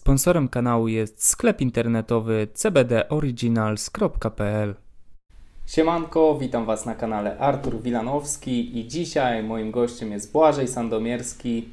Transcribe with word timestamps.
Sponsorem 0.00 0.48
kanału 0.48 0.88
jest 0.88 1.24
sklep 1.24 1.60
internetowy 1.60 2.48
cbdoriginals.pl. 2.54 4.74
Siemanko, 5.66 6.38
witam 6.40 6.66
Was 6.66 6.86
na 6.86 6.94
kanale 6.94 7.38
Artur 7.38 7.82
Wilanowski 7.82 8.78
i 8.78 8.88
dzisiaj 8.88 9.42
moim 9.42 9.70
gościem 9.70 10.12
jest 10.12 10.32
Błażej 10.32 10.68
Sandomierski. 10.68 11.68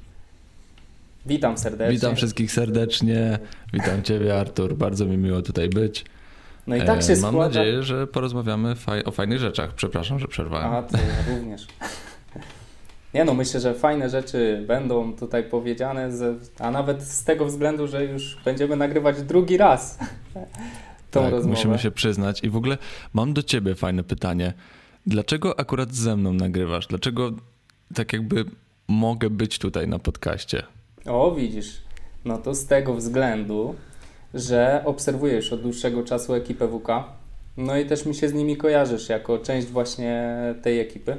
Witam 1.26 1.58
serdecznie. 1.58 1.96
Witam 1.96 2.16
wszystkich 2.16 2.52
serdecznie. 2.52 3.40
Witam 3.74 4.04
Ciebie, 4.04 4.40
Artur. 4.40 4.76
Bardzo 4.78 5.06
mi 5.06 5.18
miło 5.18 5.42
tutaj 5.42 5.70
być. 5.70 6.06
No 6.68 6.76
i 6.76 6.82
tak 6.82 7.04
się 7.04 7.14
E, 7.14 7.18
Mam 7.18 7.32
składa. 7.34 7.60
nadzieję, 7.60 7.84
że 7.84 8.08
porozmawiamy 8.08 8.76
faj- 8.76 9.08
o 9.08 9.12
fajnych 9.12 9.40
rzeczach. 9.40 9.74
Przepraszam, 9.74 10.20
że 10.20 10.28
przerwałem. 10.28 10.72
A, 10.72 10.76
ja 10.76 10.84
również. 11.38 11.68
Nie 13.14 13.26
no, 13.26 13.34
myślę, 13.34 13.60
że 13.60 13.74
fajne 13.74 14.10
rzeczy 14.10 14.64
będą 14.68 15.14
tutaj 15.14 15.44
powiedziane, 15.44 16.10
a 16.60 16.72
nawet 16.72 17.04
z 17.04 17.24
tego 17.24 17.46
względu, 17.46 17.88
że 17.88 18.06
już 18.06 18.38
będziemy 18.46 18.76
nagrywać 18.76 19.22
drugi 19.22 19.58
raz 19.58 19.98
tą 21.12 21.22
tak, 21.22 21.32
rozmowę. 21.32 21.56
musimy 21.56 21.80
się 21.80 21.92
przyznać. 21.92 22.44
I 22.44 22.50
w 22.50 22.56
ogóle 22.56 22.78
mam 23.14 23.34
do 23.34 23.44
Ciebie 23.44 23.76
fajne 23.76 24.04
pytanie. 24.04 24.54
Dlaczego 25.08 25.60
akurat 25.60 25.94
ze 25.94 26.16
mną 26.18 26.34
nagrywasz? 26.34 26.88
Dlaczego 26.88 27.32
tak 27.96 28.14
jakby 28.14 28.46
mogę 28.88 29.30
być 29.30 29.60
tutaj 29.60 29.88
na 29.88 30.00
podcaście? 30.00 30.64
O, 31.06 31.32
widzisz. 31.36 31.82
No 32.26 32.38
to 32.38 32.56
z 32.56 32.66
tego 32.66 32.94
względu, 32.96 33.76
że 34.34 34.82
obserwuję 34.86 35.36
już 35.36 35.54
od 35.54 35.62
dłuższego 35.62 36.04
czasu 36.04 36.34
ekipę 36.34 36.68
WK. 36.68 36.88
No 37.58 37.78
i 37.78 37.86
też 37.86 38.06
mi 38.06 38.16
się 38.16 38.30
z 38.30 38.34
nimi 38.34 38.58
kojarzysz 38.58 39.10
jako 39.10 39.38
część 39.40 39.68
właśnie 39.68 40.34
tej 40.62 40.80
ekipy. 40.80 41.18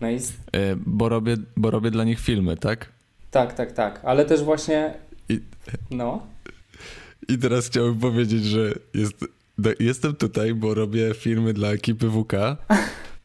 No 0.00 0.10
i 0.10 0.18
z... 0.18 0.30
E, 0.30 0.34
Bo 0.76 1.08
robię, 1.08 1.36
bo 1.56 1.70
robię 1.70 1.90
dla 1.90 2.04
nich 2.04 2.20
filmy, 2.20 2.56
tak? 2.56 2.88
tak, 3.30 3.54
tak, 3.54 3.72
tak. 3.72 4.00
Ale 4.04 4.24
też 4.24 4.42
właśnie. 4.42 4.94
I- 5.28 5.40
No. 5.90 6.26
I 7.28 7.38
teraz 7.38 7.66
chciałbym 7.66 7.98
powiedzieć, 7.98 8.44
że 8.44 8.72
jest, 8.94 9.14
jestem 9.80 10.14
tutaj, 10.14 10.54
bo 10.54 10.74
robię 10.74 11.14
filmy 11.14 11.52
dla 11.52 11.68
ekipy 11.68 12.10
WK, 12.10 12.32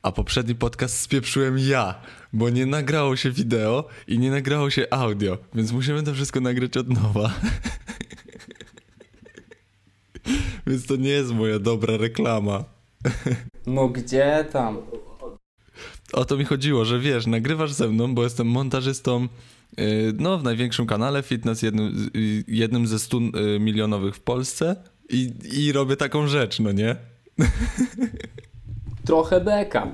a 0.01 0.11
poprzedni 0.11 0.55
podcast 0.55 0.99
spieprzyłem 0.99 1.59
ja, 1.59 1.95
bo 2.33 2.49
nie 2.49 2.65
nagrało 2.65 3.15
się 3.15 3.31
wideo 3.31 3.87
i 4.07 4.19
nie 4.19 4.31
nagrało 4.31 4.69
się 4.69 4.85
audio, 4.91 5.37
więc 5.55 5.71
musimy 5.71 6.03
to 6.03 6.13
wszystko 6.13 6.39
nagrać 6.39 6.77
od 6.77 6.89
nowa. 6.89 7.33
więc 10.67 10.85
to 10.85 10.95
nie 10.95 11.09
jest 11.09 11.31
moja 11.31 11.59
dobra 11.59 11.97
reklama. 11.97 12.63
No 13.67 13.89
gdzie 13.89 14.45
tam? 14.51 14.77
O 16.15 16.25
to 16.25 16.37
mi 16.37 16.45
chodziło, 16.45 16.85
że 16.85 16.99
wiesz, 16.99 17.27
nagrywasz 17.27 17.71
ze 17.71 17.87
mną, 17.87 18.15
bo 18.15 18.23
jestem 18.23 18.47
montażystą 18.47 19.27
yy, 19.77 20.13
no, 20.19 20.37
w 20.37 20.43
największym 20.43 20.85
kanale 20.85 21.23
fitness, 21.23 21.61
jednym, 21.61 22.09
y, 22.15 22.43
jednym 22.47 22.87
ze 22.87 22.99
100 22.99 23.17
y, 23.17 23.59
milionowych 23.59 24.15
w 24.15 24.19
Polsce 24.19 24.75
i, 25.09 25.33
i 25.53 25.71
robię 25.71 25.95
taką 25.95 26.27
rzecz, 26.27 26.59
no 26.59 26.71
nie? 26.71 26.95
Trochę 29.05 29.41
beka. 29.41 29.87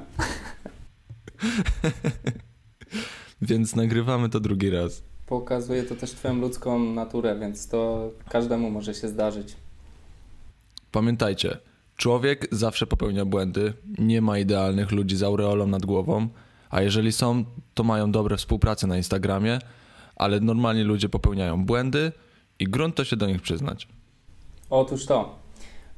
Więc 3.42 3.76
nagrywamy 3.76 4.30
to 4.30 4.40
drugi 4.40 4.70
raz. 4.70 5.04
Pokazuje 5.28 5.84
to 5.84 5.96
też 5.96 6.12
Twoją 6.12 6.36
ludzką 6.36 6.80
naturę, 6.94 7.40
więc 7.40 7.68
to 7.68 8.12
każdemu 8.30 8.72
może 8.72 8.94
się 8.94 9.08
zdarzyć. 9.08 9.56
Pamiętajcie, 10.92 11.58
człowiek 11.98 12.48
zawsze 12.52 12.88
popełnia 12.88 13.26
błędy, 13.26 13.74
nie 13.98 14.22
ma 14.22 14.40
idealnych 14.40 14.92
ludzi 14.92 15.18
z 15.18 15.24
aureolą 15.24 15.68
nad 15.68 15.86
głową, 15.86 16.28
a 16.70 16.82
jeżeli 16.82 17.12
są, 17.12 17.46
to 17.74 17.84
mają 17.84 18.12
dobre 18.12 18.38
współprace 18.38 18.88
na 18.88 18.98
Instagramie, 18.98 19.60
ale 20.16 20.40
normalni 20.40 20.84
ludzie 20.84 21.10
popełniają 21.10 21.66
błędy 21.66 22.12
i 22.60 22.66
grunt 22.66 22.96
to 22.96 23.04
się 23.04 23.16
do 23.16 23.28
nich 23.28 23.42
przyznać. 23.42 23.88
Otóż 24.70 25.06
to. 25.06 25.36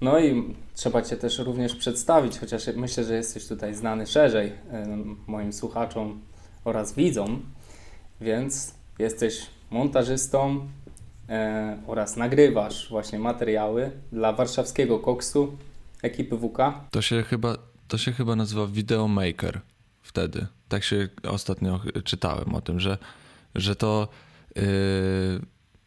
No 0.02 0.20
i 0.20 0.56
trzeba 0.74 1.02
Cię 1.02 1.18
też 1.18 1.40
również 1.40 1.76
przedstawić, 1.76 2.40
chociaż 2.40 2.68
myślę, 2.76 3.04
że 3.04 3.16
jesteś 3.16 3.48
tutaj 3.48 3.76
znany 3.76 4.08
szerzej 4.08 4.52
moim 5.28 5.54
słuchaczom 5.54 6.22
oraz 6.66 6.94
widzom, 6.94 7.42
więc 8.22 8.74
jesteś 9.00 9.46
montażystą 9.72 10.68
e, 11.30 11.78
oraz 11.88 12.18
nagrywasz 12.18 12.90
właśnie 12.90 13.20
materiały 13.20 13.92
dla 14.12 14.34
warszawskiego 14.34 15.00
koksu 15.00 15.58
ekipy 16.04 16.38
WK. 16.38 16.58
To 16.92 17.02
się 17.02 17.24
chyba, 17.24 17.58
to 17.88 17.98
się 17.98 18.12
chyba 18.12 18.36
nazywa 18.36 18.68
Videomaker 18.68 19.62
wtedy. 20.02 20.48
Tak 20.70 20.84
się 20.84 21.10
ostatnio 21.30 21.80
czytałem 22.04 22.56
o 22.56 22.62
tym, 22.62 22.80
że, 22.80 22.98
że 23.56 23.76
to 23.76 24.08
yy, 24.56 24.64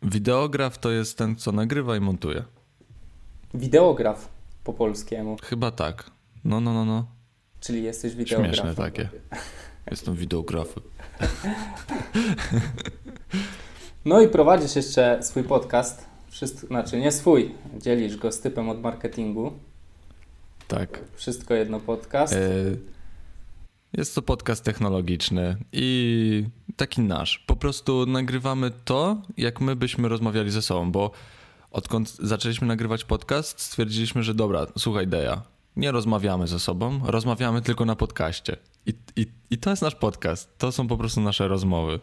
wideograf 0.03 0.79
to 0.79 0.91
jest 0.91 1.19
ten, 1.19 1.37
co 1.37 1.53
nagrywa 1.53 1.97
i 1.97 2.01
montuje. 2.01 2.45
Wideograf 3.55 4.29
po 4.65 4.73
polskiemu, 4.73 5.37
Chyba 5.43 5.71
tak. 5.71 6.11
No, 6.45 6.61
no, 6.61 6.75
no, 6.75 6.85
no. 6.85 7.07
czyli 7.61 7.83
jesteś 7.83 8.15
wideografem. 8.15 8.55
Śmieszne 8.55 8.75
takie. 8.75 9.09
Jestem 9.91 10.17
wideografem. 10.17 10.83
No 14.05 14.21
i 14.21 14.29
prowadzisz 14.29 14.77
jeszcze 14.77 15.19
swój 15.23 15.45
podcast, 15.45 16.07
Wszystko, 16.37 16.67
znaczy 16.67 17.01
nie 17.01 17.13
swój, 17.13 17.55
dzielisz 17.79 18.17
go 18.17 18.33
z 18.33 18.41
typem 18.41 18.69
od 18.69 18.83
marketingu. 18.83 19.53
Tak. 20.69 21.01
Wszystko 21.15 21.55
jedno 21.55 21.81
podcast. 21.81 22.33
E, 22.33 22.39
Jest 23.93 24.15
to 24.15 24.23
podcast 24.23 24.65
technologiczny 24.65 25.57
i 25.73 26.45
taki 26.77 27.01
nasz. 27.01 27.39
Po 27.39 27.57
prostu 27.57 28.07
nagrywamy 28.07 28.71
to, 28.85 29.23
jak 29.37 29.61
my 29.61 29.77
byśmy 29.77 30.09
rozmawiali 30.09 30.51
ze 30.51 30.63
sobą, 30.63 30.93
bo 30.93 31.11
odkąd 31.71 32.17
zaczęliśmy 32.17 32.67
nagrywać 32.67 33.05
podcast, 33.05 33.61
stwierdziliśmy, 33.61 34.23
że 34.23 34.35
dobra, 34.35 34.67
słuchaj 34.79 35.07
Deja, 35.07 35.43
nie 35.77 35.93
rozmawiamy 35.93 36.47
ze 36.47 36.61
sobą, 36.61 37.01
rozmawiamy 37.05 37.63
tylko 37.63 37.85
na 37.85 37.97
podcaście. 37.97 38.57
I, 38.87 38.95
i, 39.17 39.27
I 39.51 39.59
to 39.59 39.71
jest 39.71 39.83
nasz 39.83 39.95
podcast, 39.95 40.59
to 40.59 40.73
są 40.73 40.89
po 40.89 40.97
prostu 40.97 41.21
nasze 41.21 41.49
rozmowy. 41.49 42.01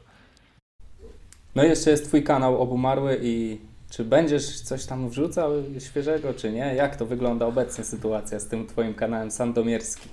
No 1.56 1.63
i 1.63 1.69
jeszcze 1.69 1.91
jest 1.91 2.06
twój 2.07 2.24
kanał 2.24 2.62
Obumarły 2.62 3.19
i 3.24 3.57
czy 3.95 4.05
będziesz 4.05 4.61
coś 4.61 4.85
tam 4.85 5.09
wrzucał 5.09 5.51
świeżego, 5.79 6.33
czy 6.33 6.51
nie? 6.51 6.75
Jak 6.75 6.95
to 6.95 7.05
wygląda 7.05 7.45
obecnie 7.45 7.83
sytuacja 7.83 8.39
z 8.39 8.47
tym 8.47 8.67
twoim 8.67 8.93
kanałem 8.93 9.31
Sandomierski? 9.31 10.09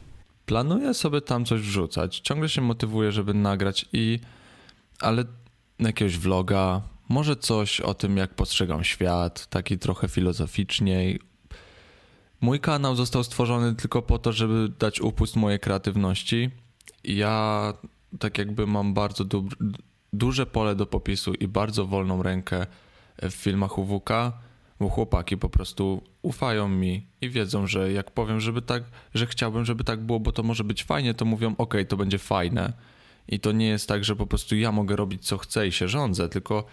Planuję 0.47 0.95
sobie 0.95 1.21
tam 1.21 1.45
coś 1.45 1.61
wrzucać. 1.61 2.21
Ciągle 2.21 2.49
się 2.49 2.61
motywuję, 2.61 3.13
żeby 3.13 3.35
nagrać 3.35 3.87
i. 3.93 4.21
Ale 5.01 5.25
jakiegoś 5.79 6.19
vloga, 6.19 6.83
może 7.09 7.37
coś 7.37 7.81
o 7.81 7.95
tym, 7.95 8.17
jak 8.17 8.35
postrzegam 8.35 8.85
świat, 8.85 9.47
taki 9.47 9.79
trochę 9.79 10.09
filozoficzniej. 10.09 11.21
Mój 12.41 12.61
kanał 12.61 12.97
został 12.97 13.25
stworzony 13.25 13.75
tylko 13.75 14.03
po 14.03 14.19
to, 14.19 14.33
żeby 14.33 14.69
dać 14.79 15.01
upust 15.01 15.37
mojej 15.37 15.61
kreatywności. 15.61 16.51
Ja 17.05 17.73
tak 18.19 18.39
jakby 18.39 18.67
mam 18.67 18.95
bardzo 18.95 19.25
du- 19.25 19.49
duże 20.13 20.47
pole 20.47 20.75
do 20.75 20.87
popisu 20.87 21.35
i 21.35 21.49
bardzo 21.49 21.87
wolną 21.87 22.23
rękę 22.23 22.67
w 23.23 23.33
filmach 23.33 23.79
UWK, 23.79 24.11
bo 24.81 24.89
chłopaki 24.89 25.37
po 25.37 25.49
prostu 25.49 26.03
ufają 26.23 26.69
mi 26.69 27.07
i 27.21 27.31
wiedzą, 27.31 27.67
że 27.67 27.93
jak 27.93 28.11
powiem, 28.11 28.41
żeby 28.41 28.63
tak, 28.63 28.85
że 29.15 29.27
chciałbym, 29.27 29.65
żeby 29.65 29.85
tak 29.85 30.01
było, 30.01 30.21
bo 30.21 30.33
to 30.33 30.43
może 30.43 30.65
być 30.65 30.85
fajnie, 30.85 31.15
to 31.15 31.25
mówią, 31.25 31.55
ok, 31.59 31.75
to 31.89 31.97
będzie 31.97 32.19
fajne. 32.19 32.73
I 33.29 33.41
to 33.41 33.53
nie 33.53 33.67
jest 33.67 33.89
tak, 33.89 34.05
że 34.05 34.17
po 34.17 34.27
prostu 34.27 34.57
ja 34.57 34.73
mogę 34.73 34.97
robić 34.97 35.27
co 35.27 35.39
chcę 35.39 35.69
i 35.69 35.73
się 35.73 35.89
rządzę, 35.89 36.29
tylko 36.29 36.65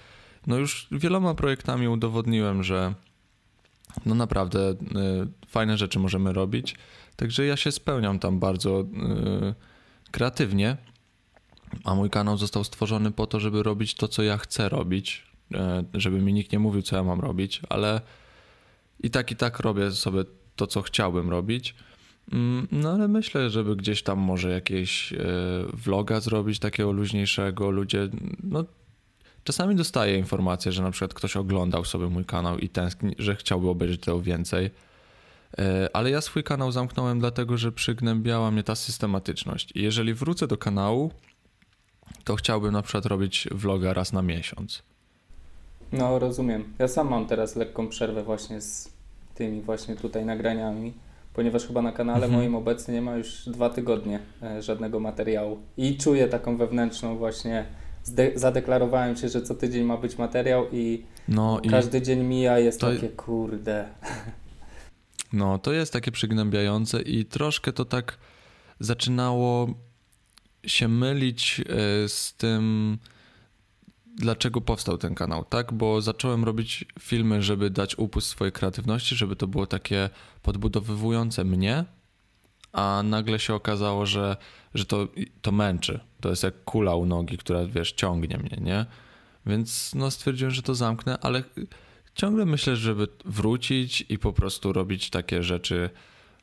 no 0.48 0.58
już 0.58 0.88
wieloma 0.92 1.34
projektami 1.34 1.88
udowodniłem, 1.88 2.64
że 2.64 2.94
no 4.06 4.16
naprawdę 4.16 4.72
y, 4.72 4.76
fajne 5.48 5.78
rzeczy 5.78 6.00
możemy 6.00 6.34
robić. 6.34 6.76
Także 7.16 7.46
ja 7.46 7.58
się 7.58 7.72
spełniam 7.72 8.20
tam 8.20 8.40
bardzo 8.40 8.82
y, 8.82 8.86
kreatywnie, 10.12 10.78
a 11.84 11.96
mój 11.96 12.10
kanał 12.10 12.38
został 12.38 12.64
stworzony 12.64 13.12
po 13.12 13.28
to, 13.28 13.40
żeby 13.40 13.64
robić 13.64 13.94
to, 13.96 14.08
co 14.08 14.24
ja 14.24 14.38
chcę 14.38 14.70
robić, 14.70 15.27
żeby 15.94 16.22
mi 16.22 16.34
nikt 16.34 16.52
nie 16.52 16.60
mówił, 16.60 16.82
co 16.82 16.96
ja 16.96 17.04
mam 17.04 17.20
robić, 17.20 17.62
ale 17.70 18.02
i 19.00 19.10
tak 19.10 19.32
i 19.32 19.36
tak 19.36 19.60
robię 19.60 19.92
sobie 19.92 20.24
to, 20.56 20.68
co 20.68 20.82
chciałbym 20.82 21.30
robić. 21.30 21.76
Mm, 22.32 22.68
No 22.72 22.92
ale 22.92 23.08
myślę, 23.08 23.50
żeby 23.50 23.76
gdzieś 23.76 24.04
tam 24.04 24.20
może 24.20 24.52
jakieś 24.52 25.14
e, 25.14 25.18
vloga 25.74 26.20
zrobić 26.20 26.60
takiego 26.60 26.92
luźniejszego. 26.92 27.72
Ludzie, 27.72 28.10
no 28.44 28.66
czasami 29.44 29.76
dostaję 29.76 30.18
informację, 30.18 30.72
że 30.72 30.84
na 30.84 30.92
przykład 30.92 31.14
ktoś 31.14 31.38
oglądał 31.38 31.86
sobie 31.86 32.08
mój 32.08 32.26
kanał 32.26 32.58
i 32.58 32.70
tęskni, 32.70 33.16
że 33.20 33.36
chciałby 33.36 33.70
obejrzeć 33.70 34.02
tego 34.02 34.22
więcej. 34.22 34.70
E, 35.58 35.90
Ale 35.94 36.10
ja 36.10 36.22
swój 36.22 36.44
kanał 36.44 36.72
zamknąłem 36.72 37.20
dlatego, 37.20 37.58
że 37.58 37.72
przygnębiała 37.72 38.52
mnie 38.52 38.64
ta 38.64 38.76
systematyczność. 38.76 39.72
I 39.76 39.82
jeżeli 39.82 40.14
wrócę 40.14 40.48
do 40.48 40.58
kanału, 40.58 41.12
to 42.24 42.36
chciałbym 42.36 42.74
na 42.74 42.82
przykład 42.82 43.06
robić 43.06 43.48
vloga 43.52 43.94
raz 43.94 44.14
na 44.14 44.22
miesiąc. 44.22 44.84
No 45.92 46.20
rozumiem. 46.20 46.74
Ja 46.80 46.88
sam 46.88 47.10
mam 47.10 47.28
teraz 47.28 47.56
lekką 47.56 47.88
przerwę 47.88 48.24
właśnie 48.24 48.62
z 48.62 48.90
tymi 49.36 49.62
właśnie 49.62 49.96
tutaj 49.96 50.26
nagraniami, 50.26 50.94
ponieważ 51.34 51.68
chyba 51.68 51.82
na 51.82 51.92
kanale 51.92 52.26
Mhm. 52.26 52.34
moim 52.34 52.56
obecnie 52.56 52.94
nie 52.94 53.02
ma 53.02 53.16
już 53.16 53.50
dwa 53.50 53.70
tygodnie 53.70 54.20
e, 54.44 54.62
żadnego 54.62 55.00
materiału 55.00 55.58
i 55.78 55.98
czuję 55.98 56.28
taką 56.28 56.58
wewnętrzną 56.58 57.18
właśnie 57.18 57.66
zadeklarowałem 58.36 59.18
się, 59.18 59.30
że 59.30 59.42
co 59.42 59.56
tydzień 59.56 59.84
ma 59.84 59.98
być 59.98 60.18
materiał 60.18 60.66
i 60.72 61.04
No 61.28 61.60
i 61.64 61.70
każdy 61.70 62.02
dzień 62.02 62.24
mija, 62.24 62.60
jest 62.60 62.80
to- 62.82 62.94
takie 62.94 63.10
kurde. 63.10 63.90
no, 65.34 65.58
to 65.60 65.74
jest 65.74 65.94
takie 65.94 66.12
przygnębiające 66.12 67.02
i 67.02 67.26
troszkę 67.26 67.74
to 67.74 67.86
tak 67.86 68.18
zaczynało 68.80 69.68
się 70.66 70.88
mylić 70.88 71.62
e, 71.70 72.10
z 72.10 72.34
tym, 72.34 72.98
dlaczego 74.18 74.62
powstał 74.62 74.98
ten 74.98 75.16
kanał, 75.16 75.46
tak? 75.46 75.74
Bo 75.74 76.02
zacząłem 76.02 76.44
robić 76.44 76.86
filmy, 77.00 77.42
żeby 77.42 77.70
dać 77.70 77.98
upust 77.98 78.28
swojej 78.28 78.52
kreatywności, 78.52 79.16
żeby 79.16 79.36
to 79.36 79.48
było 79.48 79.68
takie 79.68 80.10
podbudowywujące 80.42 81.44
mnie, 81.44 81.86
a 82.72 83.02
nagle 83.06 83.40
się 83.40 83.54
okazało, 83.54 84.06
że, 84.06 84.38
że 84.74 84.86
to, 84.86 85.08
to 85.42 85.52
męczy. 85.52 86.00
To 86.22 86.30
jest 86.30 86.44
jak 86.44 86.64
kula 86.64 86.96
u 86.96 87.06
nogi, 87.06 87.38
która, 87.38 87.66
wiesz, 87.66 87.92
ciągnie 87.92 88.38
mnie, 88.38 88.58
nie? 88.62 88.86
Więc 89.46 89.96
no 89.96 90.12
stwierdziłem, 90.12 90.54
że 90.54 90.62
to 90.62 90.76
zamknę, 90.76 91.18
ale 91.22 91.44
ciągle 92.16 92.46
myślę, 92.46 92.76
żeby 92.76 93.08
wrócić 93.26 94.06
i 94.10 94.20
po 94.20 94.34
prostu 94.34 94.74
robić 94.74 95.10
takie 95.10 95.44
rzeczy, 95.44 95.90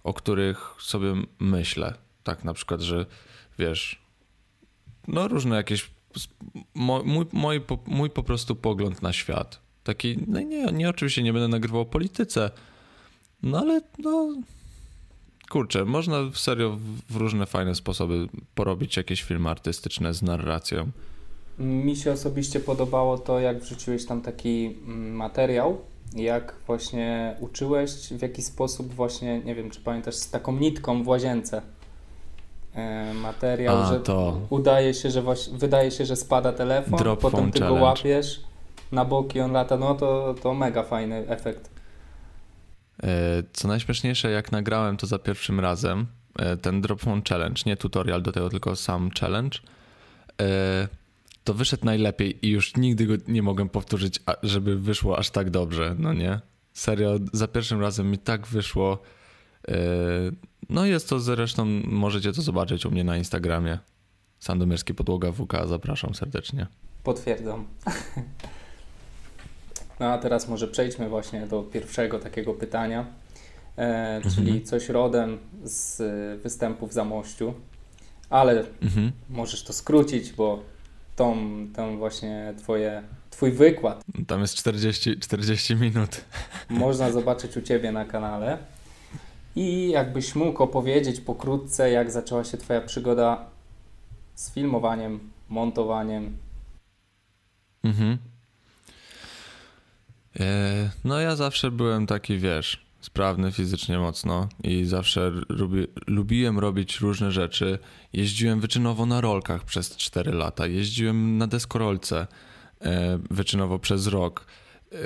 o 0.04 0.14
których 0.14 0.74
sobie 0.78 1.14
myślę. 1.38 1.94
Tak 2.22 2.44
na 2.44 2.54
przykład, 2.54 2.80
że 2.80 3.06
wiesz, 3.58 4.02
no 5.08 5.28
różne 5.28 5.56
jakieś, 5.56 5.90
mój, 6.74 7.26
mój, 7.32 7.60
mój 7.86 8.10
po 8.10 8.22
prostu 8.22 8.56
pogląd 8.56 9.02
na 9.02 9.12
świat. 9.12 9.60
Taki, 9.84 10.18
no 10.26 10.40
nie, 10.40 10.64
nie 10.66 10.88
oczywiście 10.88 11.22
nie 11.22 11.32
będę 11.32 11.48
nagrywał 11.48 11.80
o 11.80 11.84
polityce, 11.86 12.50
no 13.42 13.58
ale 13.58 13.80
no 13.98 14.34
kurczę, 15.50 15.84
można 15.84 16.18
serio 16.34 16.70
w- 16.70 17.12
w 17.12 17.16
różne 17.16 17.46
fajne 17.46 17.74
sposoby 17.74 18.28
porobić 18.54 18.96
jakieś 18.96 19.22
filmy 19.22 19.50
artystyczne 19.50 20.14
z 20.14 20.22
narracją. 20.22 20.90
Mi 21.58 21.96
się 21.96 22.12
osobiście 22.12 22.60
podobało 22.60 23.18
to, 23.18 23.40
jak 23.40 23.60
wrzuciłeś 23.60 24.06
tam 24.06 24.20
taki 24.22 24.66
mm, 24.66 25.12
materiał, 25.16 25.80
jak 26.16 26.54
właśnie 26.66 27.36
uczyłeś, 27.40 27.90
w 27.92 28.22
jaki 28.22 28.42
sposób 28.42 28.94
właśnie, 28.94 29.40
nie 29.40 29.54
wiem, 29.54 29.70
czy 29.70 29.80
pamiętasz, 29.80 30.14
z 30.14 30.30
taką 30.30 30.56
nitką 30.58 31.02
w 31.02 31.08
łazience. 31.08 31.62
E, 32.74 33.14
materiał, 33.14 33.82
A, 33.82 33.92
że 33.92 34.00
to. 34.00 34.40
udaje 34.50 34.94
się, 34.94 35.10
że 35.10 35.22
właśnie, 35.22 35.58
wydaje 35.58 35.90
się, 35.90 36.06
że 36.06 36.16
spada 36.16 36.52
telefon, 36.52 36.98
Drop 36.98 37.20
potem 37.20 37.50
ty 37.52 37.58
go 37.58 37.64
challenge. 37.64 37.84
łapiesz 37.84 38.40
na 38.92 39.04
boki, 39.04 39.40
on 39.40 39.52
lata, 39.52 39.76
no 39.76 39.94
to, 39.94 40.34
to 40.42 40.54
mega 40.54 40.82
fajny 40.82 41.28
efekt. 41.28 41.70
E, 43.02 43.08
Co 43.52 43.68
najśmieszniejsze, 43.68 44.30
jak 44.30 44.52
nagrałem 44.52 44.96
to 44.96 45.06
za 45.06 45.18
pierwszym 45.18 45.60
razem, 45.60 46.06
e, 46.38 46.56
ten 46.56 46.80
Drop 46.80 47.00
Phone 47.00 47.22
Challenge, 47.28 47.62
nie 47.66 47.76
tutorial 47.76 48.22
do 48.22 48.32
tego, 48.32 48.50
tylko 48.50 48.76
sam 48.76 49.10
challenge, 49.20 49.58
to 51.44 51.54
wyszedł 51.54 51.84
najlepiej 51.84 52.46
i 52.46 52.50
już 52.50 52.76
nigdy 52.76 53.06
go 53.06 53.14
nie 53.28 53.42
mogłem 53.42 53.68
powtórzyć, 53.68 54.20
żeby 54.42 54.76
wyszło 54.78 55.18
aż 55.18 55.30
tak 55.30 55.50
dobrze, 55.50 55.94
no 55.98 56.12
nie? 56.12 56.40
Serio, 56.72 57.18
za 57.32 57.48
pierwszym 57.48 57.80
razem 57.80 58.10
mi 58.10 58.18
tak 58.18 58.46
wyszło. 58.46 58.98
E, 59.68 59.74
No 60.68 60.86
jest 60.86 61.08
to 61.08 61.20
zresztą, 61.20 61.64
możecie 61.84 62.32
to 62.32 62.42
zobaczyć 62.42 62.86
u 62.86 62.90
mnie 62.90 63.04
na 63.04 63.16
Instagramie. 63.16 63.78
Sandomierski 64.38 64.94
Podłoga 64.94 65.32
WK, 65.32 65.52
zapraszam 65.66 66.14
serdecznie. 66.14 66.66
Potwierdzam. 67.02 67.64
No 70.00 70.06
a 70.06 70.18
teraz 70.18 70.48
może 70.48 70.68
przejdźmy 70.68 71.08
właśnie 71.08 71.46
do 71.46 71.62
pierwszego 71.62 72.18
takiego 72.18 72.54
pytania, 72.54 73.06
e, 73.76 74.20
czyli 74.34 74.46
Mhm. 74.50 74.64
coś 74.64 74.88
rodem 74.88 75.38
z 75.64 76.00
e, 76.00 76.36
występów 76.42 76.92
za 76.92 77.04
mościu, 77.04 77.54
ale 78.30 78.64
Mhm. 78.82 79.12
możesz 79.30 79.64
to 79.64 79.72
skrócić, 79.72 80.32
bo 80.32 80.62
tą, 81.16 81.36
tą 81.76 81.98
właśnie 81.98 82.54
twoje, 82.58 83.02
twój 83.30 83.52
wykład 83.52 84.04
Tam 84.26 84.40
jest 84.40 84.54
40, 84.54 85.18
40 85.20 85.76
minut. 85.76 86.20
można 86.70 87.12
zobaczyć 87.12 87.56
u 87.56 87.62
Ciebie 87.62 87.92
na 87.92 88.04
kanale. 88.04 88.58
I 89.56 89.90
jakbyś 89.90 90.34
mógł 90.34 90.62
opowiedzieć 90.62 91.20
pokrótce, 91.20 91.90
jak 91.90 92.10
zaczęła 92.10 92.44
się 92.44 92.58
Twoja 92.58 92.80
przygoda 92.80 93.46
z 94.34 94.52
filmowaniem, 94.52 95.20
montowaniem. 95.48 96.36
Mhm. 97.84 98.18
E, 100.40 100.90
No 101.04 101.20
ja 101.20 101.36
zawsze 101.36 101.70
byłem 101.70 102.06
taki, 102.06 102.38
wiesz, 102.38 102.84
sprawny 103.00 103.52
fizycznie 103.52 103.98
mocno 103.98 104.48
i 104.62 104.84
zawsze 104.84 105.32
lubi, 105.48 105.86
lubiłem 106.06 106.58
robić 106.58 107.00
różne 107.00 107.32
rzeczy. 107.32 107.78
Jeździłem 108.12 108.60
wyczynowo 108.60 109.06
na 109.06 109.20
rolkach 109.20 109.64
przez 109.64 109.96
4 109.96 110.32
lata, 110.32 110.66
jeździłem 110.66 111.38
na 111.38 111.46
deskorolce 111.46 112.26
e, 112.80 113.18
wyczynowo 113.30 113.78
przez 113.78 114.06
rok. 114.06 114.46
E, 114.94 114.98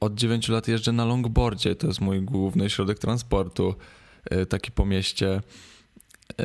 Od 0.00 0.14
9 0.14 0.48
lat 0.48 0.68
jeżdżę 0.68 0.92
na 0.92 1.04
longboardzie, 1.04 1.76
to 1.76 1.86
jest 1.86 2.00
mój 2.00 2.22
główny 2.22 2.70
środek 2.70 2.98
transportu, 2.98 3.74
e, 4.24 4.46
taki 4.46 4.72
po 4.72 4.86
mieście. 4.86 5.40
E, 6.40 6.44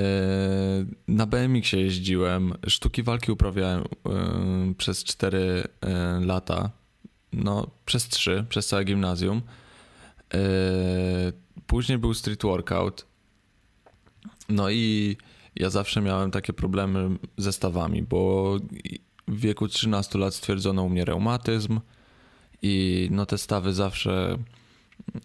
Na 1.08 1.26
BMX-ie 1.26 1.84
jeździłem, 1.84 2.54
sztuki 2.68 3.04
walki 3.04 3.32
uprawiałem 3.32 3.84
przez 4.78 5.04
4 5.04 5.64
e, 5.82 6.20
lata, 6.26 6.70
no 7.34 7.68
przez 7.86 8.08
3, 8.08 8.46
przez 8.50 8.68
całe 8.68 8.84
gimnazjum. 8.84 9.42
Później 11.68 11.98
był 11.98 12.14
street 12.14 12.44
workout. 12.44 13.06
No 14.50 14.70
i 14.70 15.18
ja 15.56 15.70
zawsze 15.70 16.02
miałem 16.02 16.32
takie 16.32 16.54
problemy 16.54 17.18
ze 17.38 17.54
stawami, 17.54 18.04
bo 18.04 18.58
w 19.28 19.40
wieku 19.40 19.68
13 19.68 20.20
lat 20.20 20.36
stwierdzono 20.36 20.84
u 20.84 20.90
mnie 20.90 21.06
reumatyzm 21.06 21.80
i 22.68 23.08
no 23.12 23.26
te 23.26 23.38
stawy 23.38 23.74
zawsze 23.74 24.38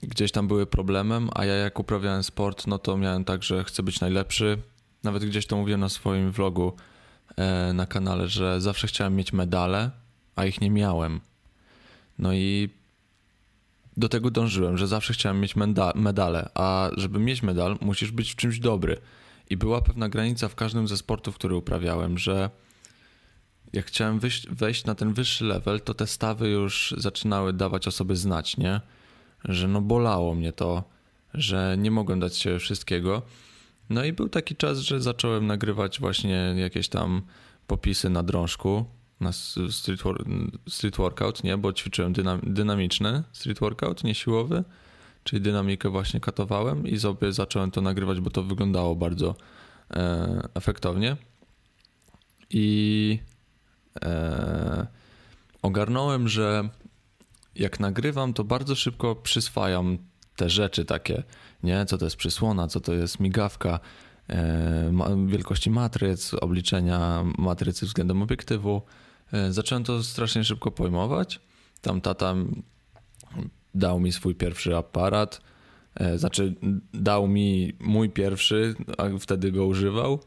gdzieś 0.03 0.33
tam 0.33 0.49
były 0.49 0.67
problemem, 0.67 1.31
a 1.35 1.45
ja 1.45 1.55
jak 1.55 1.79
uprawiałem 1.79 2.23
sport, 2.23 2.67
no 2.67 2.79
to 2.79 2.97
miałem 2.97 3.25
tak, 3.25 3.43
że 3.43 3.65
chcę 3.65 3.83
być 3.83 4.01
najlepszy. 4.01 4.59
Nawet 5.03 5.25
gdzieś 5.25 5.47
to 5.47 5.57
mówiłem 5.57 5.81
na 5.81 5.89
swoim 5.89 6.33
vlogu 6.33 6.73
e, 7.37 7.73
na 7.73 7.87
kanale, 7.87 8.29
że 8.29 8.61
zawsze 8.61 8.87
chciałem 8.87 9.17
mieć 9.17 9.33
medale, 9.33 9.91
a 10.37 10.45
ich 10.45 10.61
nie 10.61 10.71
miałem. 10.71 11.21
No 12.19 12.33
i 12.35 12.69
do 13.97 14.09
tego 14.09 14.31
dążyłem, 14.31 14.79
że 14.79 14.87
zawsze 14.87 15.13
chciałem 15.13 15.41
mieć 15.41 15.55
medale, 15.95 16.51
a 16.55 16.91
żeby 16.97 17.19
mieć 17.19 17.43
medal, 17.43 17.79
musisz 17.81 18.11
być 18.11 18.33
w 18.33 18.37
czymś 18.37 18.59
dobry. 18.59 18.97
I 19.51 19.57
była 19.57 19.81
pewna 19.81 20.09
granica 20.09 20.49
w 20.49 20.55
każdym 20.55 20.89
ze 20.89 20.97
sportów, 20.97 21.35
który 21.35 21.57
uprawiałem, 21.57 22.19
że 22.19 22.51
jak 23.73 23.87
chciałem 23.87 24.21
wejść 24.51 24.85
na 24.85 24.95
ten 24.95 25.15
wyższy 25.15 25.45
level, 25.45 25.81
to 25.81 25.95
te 25.95 26.07
stawy 26.07 26.49
już 26.49 26.95
zaczynały 26.99 27.53
dawać 27.53 27.89
o 27.89 27.91
sobie 27.91 28.17
znać, 28.17 28.57
nie? 28.57 28.81
Że 29.45 29.69
no 29.69 29.81
bolało 29.81 30.35
mnie 30.35 30.53
to, 30.53 30.85
że 31.35 31.77
nie 31.79 31.91
mogłem 31.91 32.21
dać 32.21 32.37
się 32.37 32.59
wszystkiego. 32.59 33.23
No 33.91 34.05
i 34.05 34.13
był 34.13 34.29
taki 34.29 34.57
czas, 34.57 34.79
że 34.79 35.01
zacząłem 35.01 35.47
nagrywać 35.47 36.01
właśnie 36.01 36.55
jakieś 36.57 36.89
tam 36.89 37.23
popisy 37.67 38.11
na 38.11 38.23
drążku, 38.23 38.85
na 39.21 39.33
street, 39.71 40.01
wor- 40.01 40.25
street 40.69 40.97
workout, 40.97 41.45
nie? 41.45 41.59
Bo 41.59 41.73
ćwiczyłem 41.73 42.13
dynam- 42.13 42.41
dynamiczny 42.53 43.23
street 43.33 43.61
workout, 43.61 44.05
nie 44.05 44.15
siłowy, 44.15 44.65
czyli 45.25 45.43
dynamikę 45.43 45.89
właśnie 45.89 46.21
katowałem 46.21 46.87
i 46.87 46.99
sobie 46.99 47.33
zacząłem 47.33 47.71
to 47.71 47.81
nagrywać, 47.81 48.21
bo 48.21 48.31
to 48.31 48.43
wyglądało 48.43 48.97
bardzo 48.97 49.35
e, 49.91 50.49
efektownie. 50.55 51.17
I 52.51 53.19
e, 54.03 54.87
ogarnąłem, 55.63 56.29
że 56.29 56.69
jak 57.55 57.81
nagrywam, 57.81 58.35
to 58.35 58.45
bardzo 58.45 58.75
szybko 58.75 59.15
przyswajam 59.17 59.99
te 60.37 60.51
rzeczy 60.51 60.85
takie, 60.85 61.23
nie? 61.63 61.87
Co 61.87 61.99
to 61.99 62.05
jest 62.05 62.17
przysłona, 62.17 62.69
co 62.69 62.81
to 62.81 62.93
jest 62.93 63.21
migawka, 63.21 63.81
e, 64.29 64.93
ma, 64.93 65.09
wielkości 65.27 65.71
matryc, 65.71 66.35
obliczenia 66.35 67.25
matrycy 67.39 67.87
względem 67.87 68.23
obiektywu. 68.23 68.83
E, 69.33 69.53
zacząłem 69.53 69.85
to 69.85 70.03
strasznie 70.03 70.45
szybko 70.45 70.71
pojmować. 70.71 71.41
Tam 71.81 72.01
tata 72.01 72.35
dał 73.75 74.01
mi 74.01 74.13
swój 74.13 74.35
pierwszy 74.35 74.77
aparat, 74.77 75.41
e, 75.95 76.19
znaczy 76.19 76.55
dał 76.95 77.29
mi 77.29 77.73
mój 77.81 78.11
pierwszy, 78.11 78.75
a 78.99 79.19
wtedy 79.19 79.53
go 79.53 79.67
używał. 79.67 80.21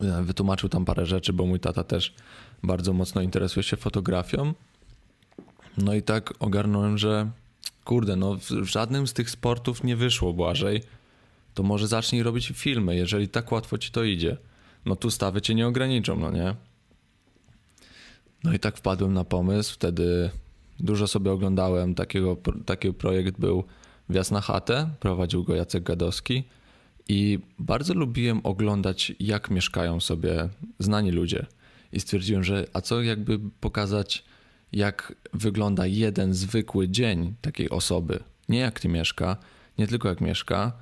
E, 0.00 0.22
Wytłumaczył 0.22 0.68
tam 0.68 0.84
parę 0.84 1.06
rzeczy, 1.06 1.32
bo 1.32 1.46
mój 1.46 1.60
tata 1.60 1.84
też 1.84 2.14
bardzo 2.62 2.92
mocno 2.92 3.22
interesuje 3.22 3.62
się 3.64 3.76
fotografią. 3.76 4.54
No 5.78 5.94
i 5.94 6.02
tak 6.02 6.34
ogarnąłem, 6.38 6.98
że 6.98 7.30
kurde, 7.84 8.16
no 8.16 8.36
w, 8.36 8.64
żadnym 8.64 9.06
z 9.06 9.12
tych 9.12 9.30
sportów 9.30 9.84
nie 9.84 9.96
wyszło 9.96 10.32
Błażej, 10.32 10.82
to 11.54 11.62
może 11.62 11.88
zacznij 11.88 12.22
robić 12.22 12.52
filmy, 12.54 12.96
jeżeli 12.96 13.28
tak 13.28 13.52
łatwo 13.52 13.78
ci 13.78 13.90
to 13.90 14.04
idzie. 14.04 14.36
No 14.84 14.96
tu 14.96 15.10
stawy 15.10 15.40
cię 15.40 15.54
nie 15.54 15.66
ograniczą, 15.66 16.16
no 16.16 16.30
nie? 16.30 16.54
No 18.44 18.52
i 18.52 18.58
tak 18.58 18.76
wpadłem 18.76 19.14
na 19.14 19.24
pomysł, 19.24 19.74
wtedy 19.74 20.30
dużo 20.80 21.08
sobie 21.08 21.32
oglądałem, 21.32 21.94
takiego, 21.94 22.36
taki 22.66 22.92
projekt 22.92 23.40
był 23.40 23.64
Wjazd 24.08 24.32
na 24.32 24.40
chatę, 24.40 24.90
prowadził 25.00 25.44
go 25.44 25.54
Jacek 25.54 25.82
Gadowski 25.82 26.44
i 27.08 27.38
bardzo 27.58 27.94
lubiłem 27.94 28.40
oglądać, 28.44 29.12
jak 29.20 29.50
mieszkają 29.50 30.00
sobie 30.00 30.48
znani 30.78 31.10
ludzie. 31.10 31.46
I 31.92 32.00
stwierdziłem, 32.00 32.44
że 32.44 32.66
a 32.72 32.80
co 32.80 33.02
jakby 33.02 33.38
pokazać, 33.60 34.24
jak 34.72 35.14
wygląda 35.32 35.86
jeden 35.86 36.34
zwykły 36.34 36.88
dzień 36.88 37.34
takiej 37.40 37.70
osoby. 37.70 38.20
Nie 38.48 38.58
jak 38.58 38.80
ty 38.80 38.88
mieszka, 38.88 39.36
nie 39.78 39.86
tylko 39.86 40.08
jak 40.08 40.20
mieszka, 40.20 40.72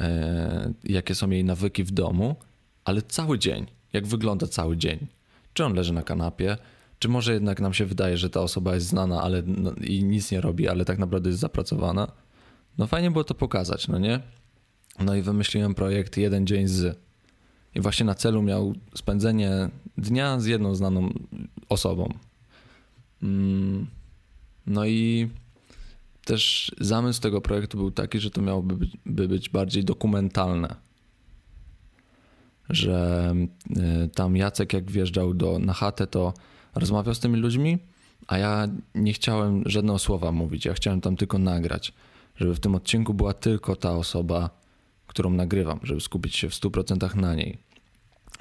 e, 0.00 0.72
jakie 0.84 1.14
są 1.14 1.30
jej 1.30 1.44
nawyki 1.44 1.84
w 1.84 1.90
domu, 1.90 2.36
ale 2.84 3.02
cały 3.02 3.38
dzień. 3.38 3.66
Jak 3.92 4.06
wygląda 4.06 4.46
cały 4.46 4.76
dzień. 4.76 5.06
Czy 5.52 5.64
on 5.64 5.74
leży 5.74 5.92
na 5.92 6.02
kanapie, 6.02 6.56
czy 6.98 7.08
może 7.08 7.32
jednak 7.32 7.60
nam 7.60 7.74
się 7.74 7.86
wydaje, 7.86 8.16
że 8.16 8.30
ta 8.30 8.40
osoba 8.40 8.74
jest 8.74 8.86
znana 8.86 9.22
ale, 9.22 9.42
no, 9.46 9.72
i 9.72 10.04
nic 10.04 10.32
nie 10.32 10.40
robi, 10.40 10.68
ale 10.68 10.84
tak 10.84 10.98
naprawdę 10.98 11.28
jest 11.28 11.40
zapracowana. 11.40 12.12
No 12.78 12.86
fajnie 12.86 13.10
było 13.10 13.24
to 13.24 13.34
pokazać, 13.34 13.88
no 13.88 13.98
nie? 13.98 14.20
No 15.00 15.14
i 15.14 15.22
wymyśliłem 15.22 15.74
projekt 15.74 16.16
Jeden 16.16 16.46
Dzień 16.46 16.68
z. 16.68 17.07
I 17.74 17.80
właśnie 17.80 18.06
na 18.06 18.14
celu 18.14 18.42
miał 18.42 18.74
spędzenie 18.94 19.50
dnia 19.98 20.40
z 20.40 20.46
jedną 20.46 20.74
znaną 20.74 21.12
osobą. 21.68 22.14
Mm, 23.22 23.86
no 24.66 24.86
i 24.86 25.28
też 26.24 26.72
zamysł 26.80 27.20
tego 27.20 27.40
projektu 27.40 27.78
był 27.78 27.90
taki, 27.90 28.20
że 28.20 28.30
to 28.30 28.42
miałoby 28.42 28.76
być, 28.76 28.96
by 29.06 29.28
być 29.28 29.48
bardziej 29.48 29.84
dokumentalne. 29.84 30.74
Że 32.70 33.34
y, 34.04 34.08
tam 34.08 34.36
Jacek, 34.36 34.72
jak 34.72 34.90
wjeżdżał 34.90 35.34
do, 35.34 35.58
na 35.58 35.72
chatę, 35.72 36.06
to 36.06 36.34
rozmawiał 36.74 37.14
z 37.14 37.20
tymi 37.20 37.36
ludźmi, 37.38 37.78
a 38.26 38.38
ja 38.38 38.68
nie 38.94 39.12
chciałem 39.12 39.62
żadnego 39.66 39.98
słowa 39.98 40.32
mówić. 40.32 40.64
Ja 40.64 40.74
chciałem 40.74 41.00
tam 41.00 41.16
tylko 41.16 41.38
nagrać, 41.38 41.92
żeby 42.36 42.54
w 42.54 42.60
tym 42.60 42.74
odcinku 42.74 43.14
była 43.14 43.34
tylko 43.34 43.76
ta 43.76 43.92
osoba, 43.92 44.50
którą 45.08 45.30
nagrywam, 45.30 45.80
żeby 45.82 46.00
skupić 46.00 46.36
się 46.36 46.48
w 46.48 46.52
100% 46.52 47.16
na 47.16 47.34
niej. 47.34 47.58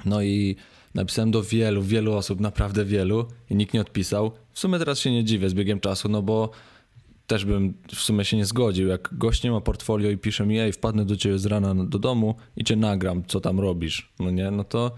No 0.05 0.21
i 0.21 0.55
napisałem 0.95 1.31
do 1.31 1.43
wielu, 1.43 1.83
wielu 1.83 2.13
osób, 2.13 2.39
naprawdę 2.39 2.85
wielu, 2.85 3.25
i 3.49 3.55
nikt 3.55 3.73
nie 3.73 3.81
odpisał. 3.81 4.31
W 4.51 4.59
sumie 4.59 4.79
teraz 4.79 4.99
się 4.99 5.11
nie 5.11 5.23
dziwię 5.23 5.49
z 5.49 5.53
biegiem 5.53 5.79
czasu, 5.79 6.09
no 6.09 6.21
bo 6.21 6.49
też 7.27 7.45
bym 7.45 7.73
w 7.87 7.95
sumie 7.95 8.25
się 8.25 8.37
nie 8.37 8.45
zgodził. 8.45 8.87
Jak 8.87 9.09
gość 9.11 9.43
nie 9.43 9.51
ma 9.51 9.61
portfolio 9.61 10.09
i 10.09 10.17
pisze 10.17 10.45
mi, 10.45 10.59
ej, 10.59 10.73
wpadnę 10.73 11.05
do 11.05 11.15
ciebie 11.15 11.39
z 11.39 11.45
rana 11.45 11.75
do 11.85 11.99
domu 11.99 12.35
i 12.57 12.63
cię 12.63 12.75
nagram, 12.75 13.23
co 13.27 13.39
tam 13.39 13.59
robisz, 13.59 14.13
no 14.19 14.31
nie, 14.31 14.51
no 14.51 14.63
to 14.63 14.91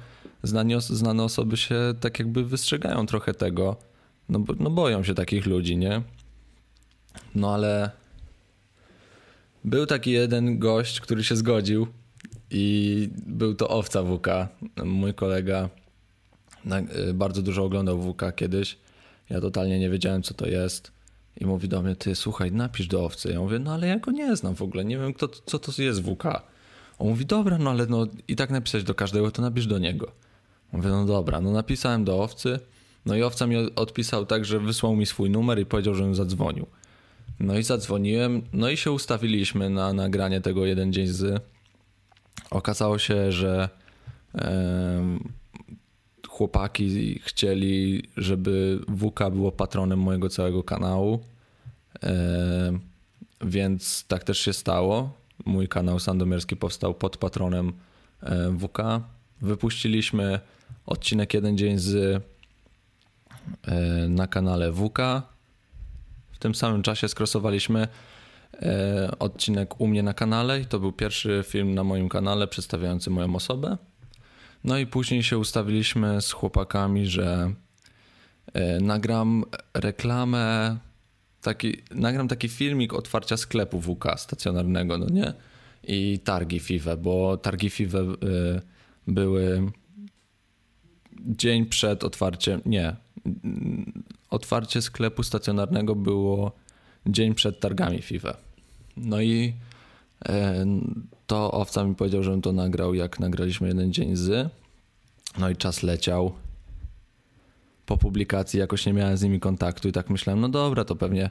znane, 0.44 0.82
znane 0.82 1.24
osoby 1.24 1.58
się 1.58 1.76
tak 2.00 2.20
jakby 2.20 2.44
wystrzegają 2.44 3.06
trochę 3.06 3.34
tego, 3.34 3.76
no, 4.30 4.44
no 4.60 4.70
boją 4.70 5.04
się 5.04 5.14
takich 5.14 5.46
ludzi, 5.46 5.78
nie? 5.78 6.02
No 7.36 7.54
ale 7.54 7.92
był 9.66 9.86
taki 9.86 10.12
jeden 10.12 10.60
gość, 10.60 11.00
który 11.00 11.24
się 11.24 11.36
zgodził 11.36 11.88
i 12.52 13.10
był 13.28 13.56
to 13.56 13.70
Owca 13.70 14.04
WK, 14.04 14.28
mój 14.86 15.14
kolega. 15.14 15.70
Bardzo 17.14 17.42
dużo 17.42 17.64
oglądał 17.64 18.14
WK 18.14 18.36
kiedyś. 18.36 18.78
Ja 19.30 19.42
totalnie 19.42 19.80
nie 19.80 19.90
wiedziałem, 19.90 20.24
co 20.24 20.34
to 20.34 20.48
jest. 20.48 20.92
I 21.38 21.46
mówi 21.46 21.68
do 21.68 21.82
mnie, 21.82 21.96
ty 21.96 22.16
słuchaj, 22.16 22.52
napisz 22.52 22.88
do 22.88 23.06
Owcy. 23.06 23.32
Ja 23.32 23.40
mówię, 23.40 23.60
no 23.60 23.74
ale 23.74 23.88
ja 23.88 24.00
go 24.00 24.12
nie 24.12 24.36
znam 24.36 24.56
w 24.56 24.62
ogóle, 24.62 24.86
nie 24.86 24.98
wiem, 24.98 25.14
kto, 25.14 25.28
co 25.28 25.60
to 25.60 25.82
jest 25.82 26.02
WK. 26.02 26.24
On 27.00 27.08
mówi, 27.08 27.26
dobra, 27.26 27.58
no 27.58 27.70
ale 27.70 27.86
no 27.86 28.08
i 28.28 28.36
tak 28.36 28.50
napisać 28.50 28.84
do 28.84 28.96
każdego, 28.96 29.32
to 29.32 29.42
napisz 29.42 29.68
do 29.68 29.78
niego. 29.78 30.12
Mówię, 30.72 30.90
no 30.90 31.06
dobra, 31.06 31.42
no 31.42 31.52
napisałem 31.52 32.04
do 32.04 32.24
Owcy. 32.24 32.60
No 33.06 33.16
i 33.16 33.24
Owca 33.24 33.48
mi 33.48 33.58
odpisał 33.58 34.26
tak, 34.26 34.46
że 34.46 34.60
wysłał 34.60 34.96
mi 34.96 35.06
swój 35.06 35.30
numer 35.30 35.60
i 35.60 35.66
powiedział, 35.66 35.96
żebym 35.96 36.16
zadzwonił. 36.16 36.66
No 37.40 37.58
i 37.58 37.64
zadzwoniłem, 37.64 38.42
no 38.54 38.70
i 38.70 38.78
się 38.78 38.92
ustawiliśmy 38.92 39.70
na 39.70 39.94
nagranie 39.94 40.42
tego 40.42 40.66
jeden 40.66 40.94
dzień 40.94 41.08
z. 41.08 41.44
Okazało 42.50 42.98
się, 42.98 43.32
że 43.32 43.70
chłopaki 46.28 47.20
chcieli, 47.20 48.04
żeby 48.18 48.80
WK 48.98 49.20
było 49.32 49.52
patronem 49.52 50.00
mojego 50.00 50.30
całego 50.30 50.64
kanału. 50.64 51.20
Więc 53.42 54.06
tak 54.08 54.24
też 54.24 54.40
się 54.40 54.54
stało. 54.54 55.14
Mój 55.46 55.68
kanał 55.68 56.00
Sandomierski 56.00 56.56
powstał 56.56 56.94
pod 56.94 57.18
patronem 57.18 57.74
WK. 58.60 58.78
Wypuściliśmy 59.42 60.40
odcinek 60.86 61.34
jeden 61.34 61.58
dzień 61.58 61.78
z 61.78 62.24
na 64.10 64.28
kanale 64.28 64.72
WK 64.74 65.00
w 66.40 66.42
tym 66.42 66.56
samym 66.56 66.84
czasie 66.84 67.08
skrosowaliśmy 67.08 67.88
e, 68.54 69.12
odcinek 69.20 69.82
u 69.82 69.88
mnie 69.88 70.04
na 70.04 70.14
kanale 70.14 70.62
i 70.62 70.66
to 70.66 70.80
był 70.80 70.92
pierwszy 70.92 71.44
film 71.48 71.74
na 71.74 71.84
moim 71.84 72.10
kanale 72.10 72.48
przedstawiający 72.48 73.10
moją 73.10 73.36
osobę. 73.36 73.78
No 74.64 74.78
i 74.78 74.88
później 74.88 75.24
się 75.24 75.38
ustawiliśmy 75.38 76.22
z 76.22 76.32
chłopakami, 76.32 77.06
że 77.06 77.54
e, 78.54 78.80
nagram 78.80 79.44
reklamę, 79.74 80.78
taki, 81.42 81.78
nagram 81.92 82.28
taki 82.28 82.50
filmik 82.50 82.94
otwarcia 82.94 83.38
sklepu 83.38 83.82
WK 83.82 84.06
stacjonarnego, 84.18 84.98
no 84.98 85.06
nie? 85.10 85.34
I 85.84 86.20
targi 86.24 86.60
FIWE, 86.60 86.98
bo 86.98 87.38
targi 87.38 87.70
FIWE 87.70 88.00
e, 88.00 88.06
były 89.08 89.72
dzień 91.20 91.66
przed 91.66 92.04
otwarciem, 92.04 92.62
nie, 92.66 92.96
otwarcie 94.30 94.82
sklepu 94.82 95.24
stacjonarnego 95.24 95.96
było 95.96 96.52
dzień 97.06 97.36
przed 97.36 97.60
targami 97.60 98.02
FIFA. 98.02 98.38
No 98.98 99.22
i 99.22 99.54
e, 100.26 100.66
to 101.28 101.52
owca 101.52 101.84
mi 101.84 101.96
powiedział, 101.96 102.24
żebym 102.24 102.42
to 102.42 102.52
nagrał, 102.52 102.94
jak 102.94 103.20
nagraliśmy 103.20 103.68
jeden 103.68 103.94
dzień 103.94 104.16
z. 104.16 104.52
No 105.38 105.50
i 105.50 105.56
czas 105.56 105.84
leciał. 105.84 106.32
Po 107.86 107.98
publikacji 107.98 108.60
jakoś 108.60 108.86
nie 108.86 108.94
miałem 108.94 109.18
z 109.18 109.24
nimi 109.24 109.40
kontaktu 109.40 109.88
i 109.88 109.92
tak 109.92 110.10
myślałem, 110.10 110.42
no 110.42 110.50
dobra, 110.50 110.86
to 110.86 110.96
pewnie 110.96 111.30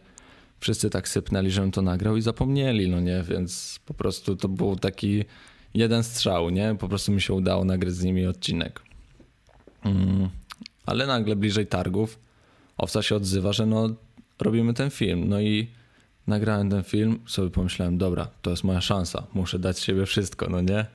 wszyscy 0.61 0.90
tak 0.90 1.09
sypnęli, 1.09 1.50
żebym 1.50 1.71
to 1.71 1.83
nagrał 1.83 2.17
i 2.17 2.23
zapomnieli, 2.23 2.88
no 2.88 3.00
nie, 3.00 3.23
więc 3.23 3.81
po 3.87 3.95
prostu 3.95 4.37
to 4.37 4.49
był 4.49 4.76
taki 4.76 5.25
jeden 5.75 6.02
strzał, 6.02 6.50
nie, 6.50 6.76
po 6.78 6.88
prostu 6.88 7.12
mi 7.12 7.21
się 7.21 7.35
udało 7.35 7.64
nagrać 7.64 7.95
z 7.95 8.05
nimi 8.05 8.26
odcinek. 8.26 8.83
Mm. 9.85 10.28
Ale 10.87 11.07
nagle 11.07 11.37
bliżej 11.37 11.67
targów 11.67 12.19
owca 12.78 13.02
się 13.02 13.16
odzywa, 13.16 13.52
że 13.52 13.66
no 13.66 13.88
robimy 14.40 14.75
ten 14.75 14.90
film. 14.90 15.28
No 15.28 15.40
i 15.40 15.68
nagrałem 16.26 16.70
ten 16.70 16.82
film, 16.82 17.18
sobie 17.26 17.50
pomyślałem, 17.50 17.99
dobra, 17.99 18.28
to 18.42 18.50
jest 18.50 18.64
moja 18.64 18.80
szansa, 18.80 19.26
muszę 19.35 19.58
dać 19.58 19.78
z 19.78 19.82
siebie 19.82 20.06
wszystko, 20.06 20.47
no 20.50 20.61
nie? 20.61 20.87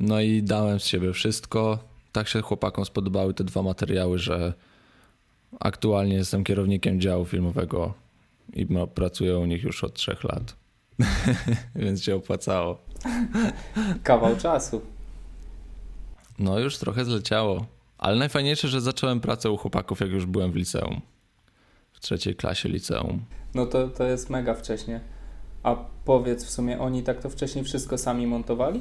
No 0.00 0.20
i 0.20 0.42
dałem 0.42 0.80
z 0.80 0.86
siebie 0.86 1.12
wszystko. 1.12 1.78
Tak 2.12 2.28
się 2.28 2.40
chłopakom 2.40 2.84
spodobały 2.84 3.34
te 3.34 3.44
dwa 3.44 3.62
materiały, 3.62 4.18
że 4.18 4.52
aktualnie 5.60 6.14
jestem 6.14 6.44
kierownikiem 6.44 7.00
działu 7.00 7.24
filmowego 7.24 7.94
i 8.52 8.66
pracuję 8.94 9.38
u 9.38 9.46
nich 9.46 9.62
już 9.62 9.84
od 9.84 9.94
trzech 9.94 10.24
lat. 10.24 10.56
Więc 11.76 12.02
się 12.02 12.16
opłacało. 12.16 12.78
Kawał 14.02 14.36
czasu. 14.36 14.82
No 16.38 16.58
już 16.58 16.78
trochę 16.78 17.04
zleciało. 17.04 17.66
Ale 18.02 18.16
najfajniejsze, 18.16 18.68
że 18.68 18.80
zacząłem 18.80 19.20
pracę 19.20 19.50
u 19.50 19.56
chłopaków, 19.56 20.00
jak 20.00 20.10
już 20.10 20.26
byłem 20.26 20.52
w 20.52 20.56
liceum. 20.56 21.00
W 21.92 22.00
trzeciej 22.00 22.36
klasie 22.36 22.68
liceum. 22.68 23.24
No 23.54 23.66
to, 23.66 23.88
to 23.88 24.04
jest 24.04 24.30
mega 24.30 24.54
wcześnie. 24.54 25.00
A 25.62 25.76
powiedz 26.04 26.44
w 26.44 26.50
sumie, 26.50 26.80
oni 26.80 27.02
tak 27.02 27.20
to 27.20 27.30
wcześniej 27.30 27.64
wszystko 27.64 27.98
sami 27.98 28.26
montowali? 28.26 28.80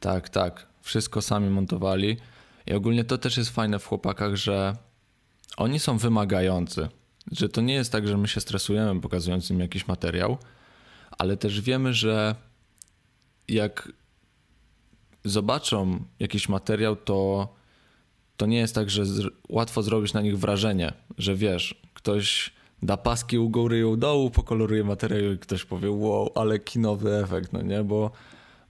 Tak, 0.00 0.28
tak. 0.28 0.66
Wszystko 0.80 1.22
sami 1.22 1.50
montowali. 1.50 2.16
I 2.66 2.72
ogólnie 2.72 3.04
to 3.04 3.18
też 3.18 3.36
jest 3.36 3.50
fajne 3.50 3.78
w 3.78 3.86
chłopakach, 3.86 4.36
że 4.36 4.76
oni 5.56 5.78
są 5.78 5.98
wymagający. 5.98 6.88
Że 7.32 7.48
to 7.48 7.60
nie 7.60 7.74
jest 7.74 7.92
tak, 7.92 8.08
że 8.08 8.16
my 8.16 8.28
się 8.28 8.40
stresujemy 8.40 9.00
pokazując 9.00 9.50
im 9.50 9.60
jakiś 9.60 9.88
materiał, 9.88 10.38
ale 11.10 11.36
też 11.36 11.60
wiemy, 11.60 11.94
że 11.94 12.34
jak 13.48 13.92
zobaczą 15.24 16.04
jakiś 16.20 16.48
materiał, 16.48 16.96
to, 16.96 17.48
to 18.36 18.46
nie 18.46 18.58
jest 18.58 18.74
tak, 18.74 18.90
że 18.90 19.06
z, 19.06 19.26
łatwo 19.48 19.82
zrobić 19.82 20.12
na 20.12 20.20
nich 20.20 20.38
wrażenie, 20.38 20.92
że 21.18 21.34
wiesz, 21.34 21.80
ktoś 21.94 22.52
da 22.82 22.96
paski 22.96 23.38
u 23.38 23.50
góry 23.50 23.78
i 23.78 23.84
u 23.84 23.96
dołu, 23.96 24.30
pokoloruje 24.30 24.84
materiał 24.84 25.32
i 25.32 25.38
ktoś 25.38 25.64
powie, 25.64 25.90
wow, 25.90 26.32
ale 26.34 26.58
kinowy 26.58 27.14
efekt, 27.14 27.52
no 27.52 27.62
nie, 27.62 27.84
bo, 27.84 28.10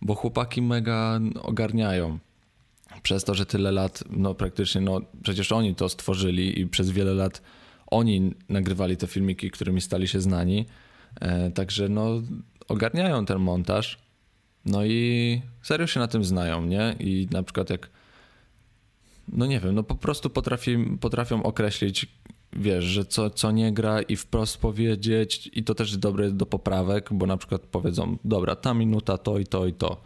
bo 0.02 0.14
chłopaki 0.14 0.62
mega 0.62 1.20
ogarniają. 1.42 2.18
Przez 3.02 3.24
to, 3.24 3.34
że 3.34 3.46
tyle 3.46 3.72
lat, 3.72 4.04
no 4.10 4.34
praktycznie, 4.34 4.80
no 4.80 5.00
przecież 5.22 5.52
oni 5.52 5.74
to 5.74 5.88
stworzyli 5.88 6.60
i 6.60 6.66
przez 6.66 6.90
wiele 6.90 7.14
lat 7.14 7.42
oni 7.86 8.34
nagrywali 8.48 8.96
te 8.96 9.06
filmiki, 9.06 9.50
którymi 9.50 9.80
stali 9.80 10.08
się 10.08 10.20
znani. 10.20 10.66
E, 11.20 11.50
także 11.50 11.88
no 11.88 12.22
ogarniają 12.68 13.24
ten 13.24 13.38
montaż 13.38 13.98
no 14.64 14.84
i 14.84 15.42
serio 15.62 15.86
się 15.86 16.00
na 16.00 16.08
tym 16.08 16.24
znają, 16.24 16.64
nie? 16.64 16.96
I 16.98 17.28
na 17.30 17.42
przykład 17.42 17.70
jak, 17.70 17.90
no 19.28 19.46
nie 19.46 19.60
wiem, 19.60 19.74
no 19.74 19.82
po 19.82 19.94
prostu 19.94 20.30
potrafi, 20.30 20.76
potrafią 21.00 21.42
określić, 21.42 22.06
wiesz, 22.52 22.84
że 22.84 23.04
co, 23.04 23.30
co 23.30 23.50
nie 23.50 23.72
gra 23.72 24.02
i 24.02 24.16
wprost 24.16 24.58
powiedzieć 24.58 25.50
i 25.52 25.64
to 25.64 25.74
też 25.74 25.96
dobre 25.96 26.30
do 26.30 26.46
poprawek, 26.46 27.08
bo 27.12 27.26
na 27.26 27.36
przykład 27.36 27.62
powiedzą, 27.62 28.18
dobra, 28.24 28.56
ta 28.56 28.74
minuta 28.74 29.18
to 29.18 29.38
i 29.38 29.46
to 29.46 29.66
i 29.66 29.72
to. 29.72 30.02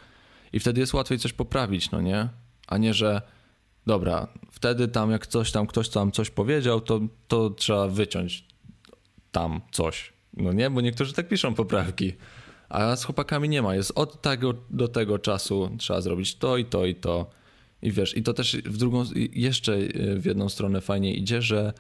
I 0.53 0.61
wtedy 0.61 0.81
jest 0.81 0.95
łatwiej 0.95 1.19
coś 1.19 1.33
poprawić, 1.33 1.91
no 1.91 2.01
nie? 2.01 2.29
A 2.67 2.79
nie, 2.79 2.95
że 2.95 3.23
dobra, 3.87 4.29
wtedy 4.51 4.89
tam 4.89 5.11
jak 5.11 5.27
coś 5.27 5.53
tam, 5.53 5.67
ktoś 5.67 5.89
tam 5.89 6.13
coś 6.13 6.31
powiedział, 6.31 6.81
to, 6.81 7.01
to 7.29 7.51
trzeba 7.51 7.89
wyciąć 7.89 8.45
tam 9.33 9.61
coś. 9.73 10.13
No 10.37 10.53
nie, 10.53 10.71
bo 10.71 10.81
niektórzy 10.81 11.13
tak 11.13 11.29
piszą 11.29 11.55
poprawki. 11.55 12.13
A 12.75 12.97
z 12.97 13.05
chłopakami 13.05 13.49
nie 13.49 13.63
ma. 13.63 13.75
Jest 13.75 13.93
od 13.95 14.23
tego 14.23 14.55
do 14.71 14.89
tego 14.89 15.19
czasu 15.19 15.71
trzeba 15.79 16.01
zrobić 16.01 16.35
to 16.35 16.57
i 16.57 16.65
to 16.65 16.87
i 16.87 16.95
to. 16.95 17.31
I 17.83 17.93
wiesz, 17.93 18.17
i 18.17 18.23
to 18.23 18.35
też 18.35 18.57
w 18.57 18.77
drugą, 18.77 19.05
jeszcze 19.33 19.79
w 20.17 20.25
jedną 20.25 20.49
stronę 20.49 20.81
fajnie 20.81 21.15
idzie, 21.15 21.43
że 21.43 21.73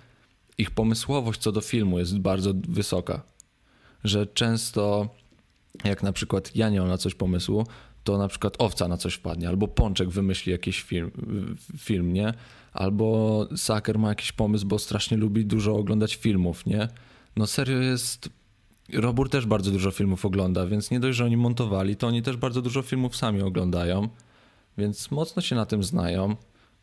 ich 0.58 0.70
pomysłowość 0.70 1.40
co 1.40 1.52
do 1.52 1.60
filmu 1.60 1.98
jest 1.98 2.18
bardzo 2.18 2.52
wysoka. 2.68 3.22
Że 4.04 4.26
często, 4.26 5.08
jak 5.84 6.02
na 6.02 6.12
przykład 6.12 6.56
ja 6.56 6.70
nie 6.70 6.80
mam 6.80 6.88
na 6.88 6.98
coś 6.98 7.14
pomysłu, 7.14 7.66
to 8.04 8.18
na 8.18 8.28
przykład 8.28 8.54
owca 8.58 8.88
na 8.88 8.96
coś 8.96 9.14
wpadnie, 9.14 9.48
albo 9.48 9.68
Pączek 9.68 10.08
wymyśli 10.08 10.52
jakiś 10.52 10.82
film, 10.82 11.10
film 11.78 12.12
nie? 12.12 12.34
Albo 12.72 13.48
Saker 13.56 13.98
ma 13.98 14.08
jakiś 14.08 14.32
pomysł, 14.32 14.66
bo 14.66 14.78
strasznie 14.78 15.16
lubi 15.16 15.46
dużo 15.46 15.76
oglądać 15.76 16.14
filmów, 16.14 16.66
nie? 16.66 16.88
No 17.36 17.46
serio 17.46 17.78
jest... 17.78 18.28
Robur 18.93 19.31
też 19.31 19.47
bardzo 19.47 19.71
dużo 19.71 19.91
filmów 19.91 20.25
ogląda, 20.25 20.67
więc 20.67 20.91
nie 20.91 21.00
dość, 21.00 21.19
że 21.19 21.25
oni 21.25 21.37
montowali, 21.37 21.97
to 21.97 22.07
oni 22.07 22.23
też 22.23 22.37
bardzo 22.37 22.62
dużo 22.62 22.83
filmów 22.83 23.17
sami 23.17 23.43
oglądają, 23.43 24.09
więc 24.79 25.11
mocno 25.11 25.43
się 25.43 25.57
na 25.57 25.67
tym 25.67 25.85
znają 25.85 26.37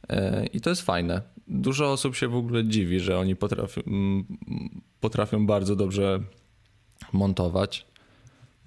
e, 0.09 0.45
i 0.45 0.61
to 0.61 0.69
jest 0.69 0.81
fajne. 0.81 1.21
Dużo 1.47 1.91
osób 1.91 2.15
się 2.15 2.27
w 2.27 2.35
ogóle 2.35 2.65
dziwi, 2.65 2.99
że 2.99 3.19
oni 3.19 3.35
potrafią, 3.35 3.81
potrafią 4.99 5.45
bardzo 5.45 5.75
dobrze 5.75 6.19
montować, 7.13 7.85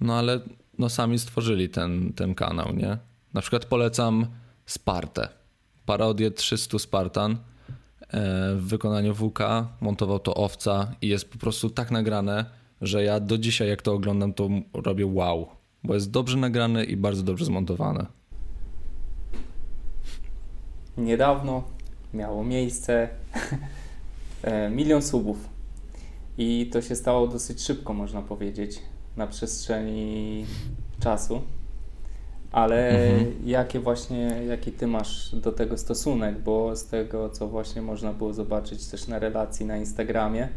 no 0.01 0.13
ale 0.13 0.39
no 0.77 0.89
sami 0.89 1.19
stworzyli 1.19 1.69
ten, 1.69 2.13
ten 2.13 2.35
kanał, 2.35 2.75
nie? 2.75 2.97
Na 3.33 3.41
przykład 3.41 3.65
polecam 3.65 4.25
Spartę, 4.65 5.29
parodię 5.85 6.31
300 6.31 6.79
Spartan 6.79 7.31
e, 7.31 7.37
w 8.55 8.63
wykonaniu 8.67 9.15
WK, 9.15 9.39
montował 9.81 10.19
to 10.19 10.35
Owca 10.35 10.91
i 11.01 11.07
jest 11.07 11.29
po 11.31 11.37
prostu 11.37 11.69
tak 11.69 11.91
nagrane, 11.91 12.45
że 12.81 13.03
ja 13.03 13.19
do 13.19 13.37
dzisiaj 13.37 13.69
jak 13.69 13.81
to 13.81 13.93
oglądam 13.93 14.33
to 14.33 14.49
robię 14.73 15.05
wow, 15.05 15.47
bo 15.83 15.93
jest 15.93 16.11
dobrze 16.11 16.37
nagrane 16.37 16.83
i 16.83 16.97
bardzo 16.97 17.23
dobrze 17.23 17.45
zmontowane. 17.45 18.05
Niedawno 20.97 21.63
miało 22.13 22.43
miejsce 22.43 23.09
e, 24.43 24.69
milion 24.69 25.01
subów 25.01 25.49
i 26.37 26.69
to 26.73 26.81
się 26.81 26.95
stało 26.95 27.27
dosyć 27.27 27.61
szybko, 27.61 27.93
można 27.93 28.21
powiedzieć 28.21 28.79
na 29.17 29.27
przestrzeni 29.27 30.45
czasu. 30.99 31.41
Ale 32.51 32.89
mhm. 32.89 33.35
jakie 33.45 33.79
właśnie, 33.79 34.41
jaki 34.47 34.71
ty 34.71 34.87
masz 34.87 35.35
do 35.35 35.51
tego 35.51 35.77
stosunek? 35.77 36.43
Bo 36.43 36.75
z 36.75 36.85
tego, 36.85 37.29
co 37.29 37.47
właśnie 37.47 37.81
można 37.81 38.13
było 38.13 38.33
zobaczyć 38.33 38.87
też 38.87 39.07
na 39.07 39.19
relacji 39.19 39.65
na 39.65 39.77
Instagramie, 39.77 40.49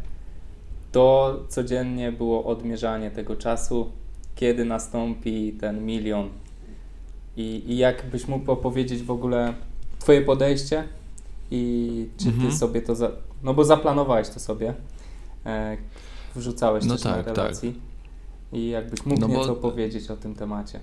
to 0.93 1.37
codziennie 1.49 2.13
było 2.13 2.45
odmierzanie 2.45 3.11
tego 3.11 3.37
czasu, 3.37 3.93
kiedy 4.35 4.65
nastąpi 4.65 5.53
ten 5.53 5.87
milion. 5.87 6.29
I, 7.37 7.63
i 7.67 7.77
jak 7.77 8.11
byś 8.11 8.29
mógł 8.29 8.53
opowiedzieć 8.53 9.03
w 9.03 9.11
ogóle 9.11 9.55
Twoje 9.99 10.23
podejście 10.23 10.85
i 11.51 12.09
czy 12.19 12.29
mhm. 12.29 12.51
ty 12.51 12.57
sobie 12.57 12.83
to. 12.83 12.95
Za, 12.95 13.11
no 13.43 13.55
bo 13.55 13.65
zaplanowałeś 13.65 14.29
to 14.29 14.41
sobie, 14.41 14.75
e, 15.47 15.77
wrzucałeś 16.37 16.85
no 16.85 16.95
też 16.95 17.03
tak, 17.03 17.17
na 17.17 17.23
tak. 17.23 17.37
relacji. 17.37 17.73
Tak. 17.73 18.61
I 18.61 18.69
jakbyś 18.69 19.07
mógł 19.07 19.21
no 19.21 19.27
nieco 19.27 19.55
powiedzieć 19.57 20.11
o 20.11 20.17
tym 20.17 20.35
temacie. 20.35 20.81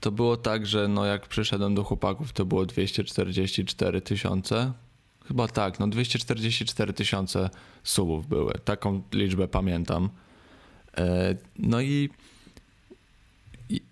To 0.00 0.12
było 0.12 0.36
tak, 0.36 0.66
że 0.66 0.88
no 0.88 1.04
jak 1.04 1.28
przyszedłem 1.28 1.74
do 1.74 1.84
chłopaków, 1.84 2.32
to 2.32 2.44
było 2.44 2.66
244 2.66 4.00
tysiące. 4.00 4.72
Chyba 5.28 5.48
tak, 5.48 5.80
no 5.80 5.88
244 5.88 6.92
tysiące 6.92 7.50
subów 7.84 8.28
były. 8.28 8.52
Taką 8.64 9.02
liczbę 9.12 9.48
pamiętam. 9.48 10.08
E, 10.96 11.36
no 11.58 11.80
i 11.80 12.08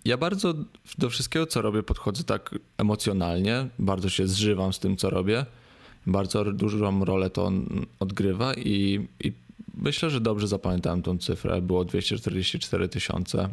ja 0.05 0.17
bardzo 0.17 0.53
do 0.97 1.09
wszystkiego, 1.09 1.45
co 1.45 1.61
robię, 1.61 1.83
podchodzę 1.83 2.23
tak 2.23 2.55
emocjonalnie. 2.77 3.67
Bardzo 3.79 4.09
się 4.09 4.27
zżywam 4.27 4.73
z 4.73 4.79
tym, 4.79 4.97
co 4.97 5.09
robię. 5.09 5.45
Bardzo 6.07 6.53
dużą 6.53 7.05
rolę 7.05 7.29
to 7.29 7.51
odgrywa 7.99 8.53
i, 8.53 9.07
i 9.23 9.31
myślę, 9.73 10.09
że 10.09 10.21
dobrze 10.21 10.47
zapamiętałem 10.47 11.01
tą 11.01 11.17
cyfrę. 11.17 11.61
Było 11.61 11.85
244 11.85 12.89
tysiące 12.89 13.49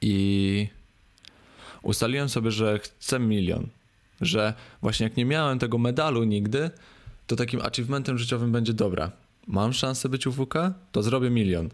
i 0.00 0.66
ustaliłem 1.82 2.28
sobie, 2.28 2.50
że 2.50 2.78
chcę 2.78 3.18
milion. 3.18 3.68
Że 4.20 4.54
właśnie 4.82 5.04
jak 5.04 5.16
nie 5.16 5.24
miałem 5.24 5.58
tego 5.58 5.78
medalu 5.78 6.24
nigdy, 6.24 6.70
to 7.26 7.36
takim 7.36 7.60
achievementem 7.60 8.18
życiowym 8.18 8.52
będzie 8.52 8.72
dobra. 8.72 9.12
Mam 9.46 9.72
szansę 9.72 10.08
być 10.08 10.26
UWK, 10.26 10.54
to 10.92 11.02
zrobię 11.02 11.30
milion. 11.30 11.68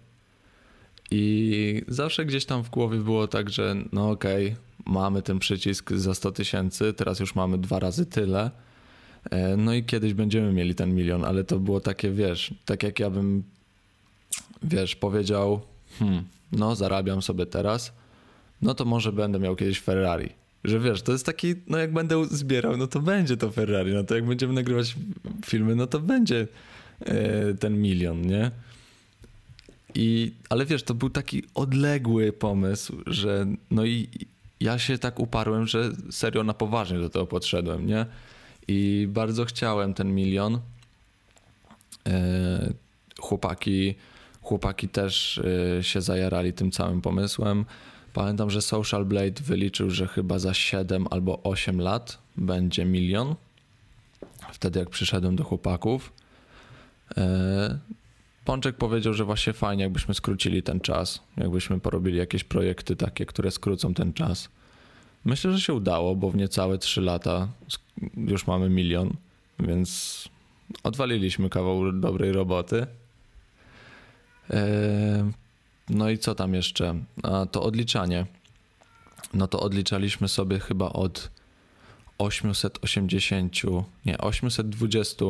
I 1.11 1.83
zawsze 1.88 2.24
gdzieś 2.27 2.44
tam 2.44 2.62
w 2.62 2.70
głowie 2.70 2.98
było 2.98 3.29
tak, 3.29 3.51
że 3.51 3.77
no 3.92 4.11
okej, 4.11 4.46
okay, 4.46 4.57
mamy 4.87 5.22
ten 5.22 5.38
przycisk 5.38 5.92
za 5.92 6.14
100 6.14 6.33
tysięcy, 6.33 6.92
teraz 6.92 7.20
już 7.20 7.35
mamy 7.35 7.59
dwa 7.59 7.79
razy 7.79 8.07
tyle 8.07 8.51
E, 9.31 9.57
no 9.57 9.74
i 9.74 9.85
kiedyś 9.85 10.14
będziemy 10.14 10.53
mieli 10.53 10.74
ten 10.74 10.94
milion, 10.94 11.24
ale 11.24 11.44
to 11.44 11.59
było 11.59 11.81
takie, 11.81 12.11
wiesz, 12.11 12.55
tak 12.64 12.83
jak 12.83 13.01
ja 13.01 13.11
bym, 13.11 13.42
wiesz, 14.62 14.96
powiedział, 14.96 15.61
hmm, 15.98 16.24
no 16.53 16.77
zarabiam 16.77 17.22
sobie 17.22 17.46
teraz, 17.46 17.92
no 18.62 18.74
to 18.74 18.85
może 18.85 19.12
będę 19.12 19.38
miał 19.38 19.57
kiedyś 19.57 19.81
Ferrari. 19.81 20.29
Że 20.64 20.81
wiesz, 20.81 21.03
to 21.03 21.12
jest 21.12 21.27
taki, 21.27 21.55
no 21.66 21.79
jak 21.79 21.92
będę 21.92 22.25
zbierał, 22.25 22.77
no 22.77 22.87
to 22.87 23.01
będzie 23.01 23.37
to 23.37 23.51
Ferrari, 23.51 23.92
no 23.94 24.05
to 24.05 24.14
jak 24.14 24.27
będziemy 24.27 24.53
nagrywać 24.53 24.97
filmy, 25.47 25.75
no 25.75 25.87
to 25.87 26.01
będzie 26.01 26.47
e, 27.01 27.55
ten 27.55 27.83
milion, 27.83 28.23
nie? 28.23 28.51
I, 29.94 30.33
ale 30.49 30.66
wiesz, 30.66 30.83
to 30.83 30.94
był 30.94 31.11
taki 31.11 31.42
odległy 31.55 32.33
pomysł, 32.33 32.97
że 33.07 33.47
no 33.71 33.85
i 33.85 34.09
ja 34.61 34.79
się 34.79 34.99
tak 34.99 35.21
uparłem, 35.21 35.66
że 35.66 35.92
serio 36.11 36.44
na 36.44 36.55
poważnie 36.55 36.99
do 36.99 37.11
tego 37.11 37.27
podszedłem, 37.27 37.87
nie? 37.87 38.07
I 38.68 39.09
bardzo 39.11 39.44
chciałem 39.44 39.94
ten 39.94 40.14
milion. 40.14 40.61
E, 42.07 42.73
chłopaki, 43.21 43.94
chłopaki 44.42 44.88
też 44.88 45.40
e, 45.79 45.83
się 45.85 46.01
zajarali 46.01 46.53
tym 46.53 46.71
całym 46.71 47.01
pomysłem. 47.01 47.64
Pamiętam, 48.18 48.50
że 48.50 48.62
Social 48.62 49.04
Blade 49.04 49.42
wyliczył, 49.42 49.90
że 49.90 50.07
chyba 50.07 50.38
za 50.38 50.54
7 50.54 51.07
albo 51.11 51.42
8 51.42 51.81
lat 51.81 52.18
będzie 52.37 52.85
milion. 52.85 53.35
Wtedy 54.52 54.78
jak 54.78 54.90
przyszedłem 54.90 55.37
do 55.37 55.44
chłopaków. 55.44 56.12
E, 57.16 57.78
Pączek 58.44 58.76
powiedział, 58.76 59.14
że 59.14 59.24
właśnie 59.24 59.52
fajnie, 59.52 59.83
jakbyśmy 59.83 60.14
skrócili 60.14 60.62
ten 60.62 60.81
czas, 60.81 61.22
jakbyśmy 61.37 61.81
porobili 61.81 62.18
jakieś 62.18 62.44
projekty 62.44 62.96
takie, 62.96 63.26
które 63.26 63.50
skrócą 63.50 63.94
ten 63.94 64.12
czas. 64.12 64.48
Myślę, 65.24 65.52
że 65.52 65.61
się 65.61 65.74
udało, 65.74 66.16
bo 66.16 66.31
w 66.31 66.37
niecałe 66.37 66.78
3 66.78 67.00
lata 67.00 67.48
już 68.16 68.46
mamy 68.46 68.70
milion, 68.70 69.16
więc 69.59 70.24
odwaliliśmy 70.83 71.50
kawał 71.50 71.92
dobrej 71.92 72.33
roboty. 72.33 72.87
No 75.90 76.11
i 76.11 76.18
co 76.18 76.35
tam 76.35 76.55
jeszcze? 76.55 76.94
To 77.53 77.62
odliczanie. 77.62 78.27
No 79.35 79.48
to 79.48 79.61
odliczaliśmy 79.61 80.29
sobie 80.29 80.61
chyba 80.61 80.88
od 80.88 81.31
880, 82.18 83.53
nie, 84.07 84.18
820 84.18 85.24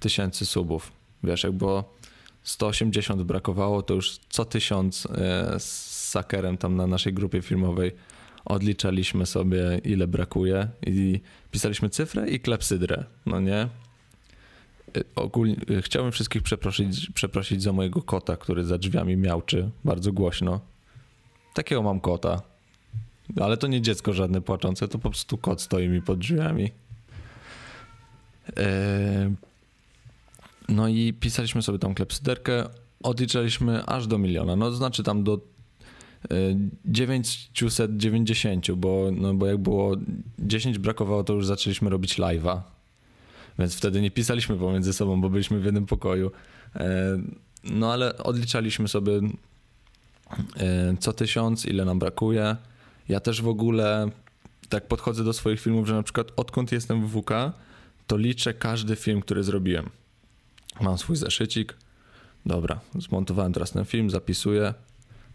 tysięcy 0.00 0.46
subów. 0.46 0.92
Wiesz, 1.22 1.44
jak 1.44 1.52
było 1.52 1.94
180 2.42 3.22
brakowało, 3.22 3.82
to 3.82 3.94
już 3.94 4.18
co 4.28 4.44
tysiąc 4.44 5.06
e, 5.06 5.60
z 5.60 6.08
sakerem 6.10 6.58
tam 6.58 6.76
na 6.76 6.86
naszej 6.86 7.12
grupie 7.12 7.42
filmowej 7.42 7.92
odliczaliśmy 8.44 9.26
sobie, 9.26 9.80
ile 9.84 10.06
brakuje 10.06 10.68
i 10.86 11.20
pisaliśmy 11.50 11.90
cyfrę 11.90 12.28
i 12.28 12.40
klepsydrę, 12.40 13.04
no 13.26 13.40
nie? 13.40 13.68
Ogólnie 15.16 15.56
y, 15.70 15.82
chciałbym 15.82 16.12
wszystkich 16.12 16.42
przeprosić, 16.42 17.10
przeprosić 17.10 17.62
za 17.62 17.72
mojego 17.72 18.02
kota, 18.02 18.36
który 18.36 18.64
za 18.64 18.78
drzwiami 18.78 19.16
miałczy 19.16 19.70
bardzo 19.84 20.12
głośno. 20.12 20.60
Takiego 21.54 21.82
mam 21.82 22.00
kota. 22.00 22.42
Ale 23.40 23.56
to 23.56 23.66
nie 23.66 23.80
dziecko 23.80 24.12
żadne 24.12 24.40
płaczące, 24.40 24.88
to 24.88 24.98
po 24.98 25.10
prostu 25.10 25.38
kot 25.38 25.62
stoi 25.62 25.88
mi 25.88 26.02
pod 26.02 26.18
drzwiami. 26.18 26.70
E, 28.56 29.34
no 30.68 30.88
i 30.88 31.12
pisaliśmy 31.12 31.62
sobie 31.62 31.78
tą 31.78 31.94
klepsyderkę, 31.94 32.64
odliczaliśmy 33.02 33.86
aż 33.86 34.06
do 34.06 34.18
miliona. 34.18 34.56
No 34.56 34.70
to 34.70 34.76
znaczy 34.76 35.02
tam 35.02 35.24
do 35.24 35.40
990, 36.84 38.72
bo, 38.72 39.10
no 39.12 39.34
bo 39.34 39.46
jak 39.46 39.58
było 39.58 39.96
10 40.38 40.78
brakowało, 40.78 41.24
to 41.24 41.32
już 41.32 41.46
zaczęliśmy 41.46 41.90
robić 41.90 42.18
live'a. 42.18 42.60
Więc 43.58 43.74
wtedy 43.74 44.00
nie 44.00 44.10
pisaliśmy 44.10 44.56
pomiędzy 44.56 44.92
sobą, 44.92 45.20
bo 45.20 45.30
byliśmy 45.30 45.60
w 45.60 45.64
jednym 45.64 45.86
pokoju. 45.86 46.30
E, 46.76 47.18
no 47.64 47.92
ale 47.92 48.18
odliczaliśmy 48.18 48.88
sobie 48.88 49.20
e, 50.56 50.96
co 51.00 51.12
tysiąc, 51.12 51.66
ile 51.66 51.84
nam 51.84 51.98
brakuje. 51.98 52.56
Ja 53.08 53.20
też 53.20 53.42
w 53.42 53.48
ogóle 53.48 54.10
tak 54.68 54.88
podchodzę 54.88 55.24
do 55.24 55.32
swoich 55.32 55.60
filmów, 55.60 55.86
że 55.86 55.94
na 55.94 56.02
przykład 56.02 56.28
odkąd 56.36 56.72
jestem 56.72 57.06
w 57.06 57.20
WK, 57.20 57.30
to 58.06 58.16
liczę 58.16 58.54
każdy 58.54 58.96
film, 58.96 59.20
który 59.20 59.44
zrobiłem. 59.44 59.90
Mam 60.80 60.98
swój 60.98 61.16
zeszycik. 61.16 61.76
Dobra, 62.46 62.80
zmontowałem 62.98 63.52
teraz 63.52 63.70
ten 63.70 63.84
film, 63.84 64.10
zapisuję. 64.10 64.74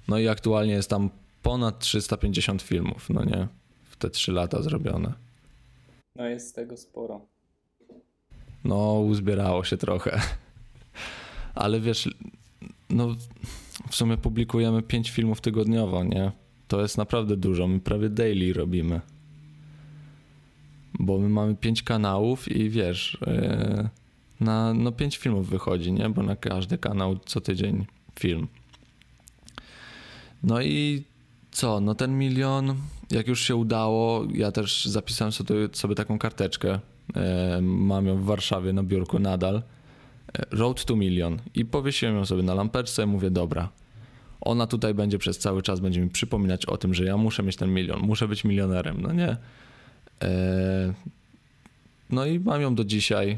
No 0.08 0.20
i 0.20 0.28
aktualnie 0.28 0.74
jest 0.74 0.90
tam 0.90 1.10
ponad 1.44 1.80
350 1.80 2.62
filmów, 2.62 3.10
no 3.10 3.24
nie? 3.24 3.48
W 3.90 3.98
te 3.98 4.10
3 4.10 4.32
lata 4.32 4.62
zrobione. 4.62 5.14
No 6.16 6.26
jest 6.26 6.56
tego 6.56 6.78
sporo. 6.78 7.22
No, 8.64 8.94
uzbierało 8.94 9.64
się 9.64 9.78
trochę. 9.78 10.22
Ale 11.56 11.80
wiesz, 11.80 12.10
no 12.90 13.16
w 13.90 13.96
sumie 13.96 14.18
publikujemy 14.18 14.82
5 14.82 15.10
filmów 15.10 15.42
tygodniowo, 15.42 16.04
nie? 16.04 16.32
To 16.68 16.82
jest 16.82 16.98
naprawdę 16.98 17.38
dużo. 17.38 17.68
My 17.68 17.80
prawie 17.80 18.10
daily 18.10 18.54
robimy. 18.54 19.02
Bo 21.00 21.18
my 21.18 21.30
mamy 21.30 21.56
5 21.56 21.84
kanałów 21.84 22.52
i 22.52 22.70
wiesz, 22.70 23.18
yy, 23.28 23.90
na 24.40 24.74
no 24.74 24.92
5 24.92 25.18
filmów 25.18 25.50
wychodzi, 25.50 25.92
nie? 25.92 26.10
Bo 26.10 26.24
na 26.24 26.36
każdy 26.36 26.78
kanał 26.78 27.20
co 27.26 27.42
tydzień 27.42 27.86
film. 28.20 28.48
No 30.44 30.62
i 30.62 31.04
co? 31.52 31.80
No 31.80 31.96
ten 31.96 32.18
milion, 32.18 32.76
jak 33.12 33.28
już 33.28 33.42
się 33.42 33.56
udało, 33.56 34.28
ja 34.34 34.52
też 34.52 34.86
zapisałem 34.86 35.32
sobie, 35.32 35.56
sobie 35.74 35.96
taką 35.96 36.20
karteczkę. 36.20 36.80
E, 37.16 37.60
mam 37.62 38.08
ją 38.08 38.18
w 38.18 38.24
Warszawie 38.24 38.74
na 38.74 38.84
biurku 38.84 39.20
nadal. 39.20 39.56
E, 39.56 39.62
Road 40.52 40.86
to 40.86 40.96
Million. 40.96 41.38
I 41.56 41.66
powiesiłem 41.66 42.16
ją 42.16 42.26
sobie 42.26 42.44
na 42.44 42.54
lampeczce. 42.54 43.06
Mówię, 43.06 43.32
dobra. 43.32 43.70
Ona 44.42 44.68
tutaj 44.68 44.94
będzie 44.94 45.18
przez 45.18 45.40
cały 45.40 45.62
czas, 45.62 45.80
będzie 45.80 46.02
mi 46.02 46.10
przypominać 46.10 46.66
o 46.66 46.78
tym, 46.78 46.94
że 46.94 47.06
ja 47.06 47.18
muszę 47.18 47.44
mieć 47.44 47.56
ten 47.56 47.74
milion, 47.74 48.00
muszę 48.00 48.28
być 48.28 48.44
milionerem. 48.44 49.02
No 49.02 49.14
nie. 49.14 49.38
E, 50.24 50.94
no 52.10 52.26
i 52.26 52.40
mam 52.40 52.62
ją 52.62 52.76
do 52.76 52.84
dzisiaj. 52.84 53.38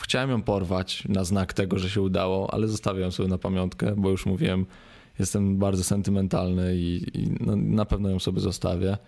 Chciałem 0.00 0.30
ją 0.30 0.42
porwać 0.42 1.04
na 1.08 1.24
znak 1.24 1.52
tego, 1.52 1.78
że 1.78 1.90
się 1.90 2.02
udało, 2.02 2.54
ale 2.54 2.68
zostawiam 2.68 3.12
sobie 3.12 3.28
na 3.28 3.38
pamiątkę, 3.38 3.94
bo 3.96 4.10
już 4.10 4.26
mówiłem, 4.26 4.66
jestem 5.18 5.58
bardzo 5.58 5.84
sentymentalny 5.84 6.76
i, 6.76 7.20
i 7.20 7.28
no, 7.40 7.56
na 7.56 7.84
pewno 7.84 8.08
ją 8.10 8.18
sobie 8.18 8.40
zostawię. 8.40 8.98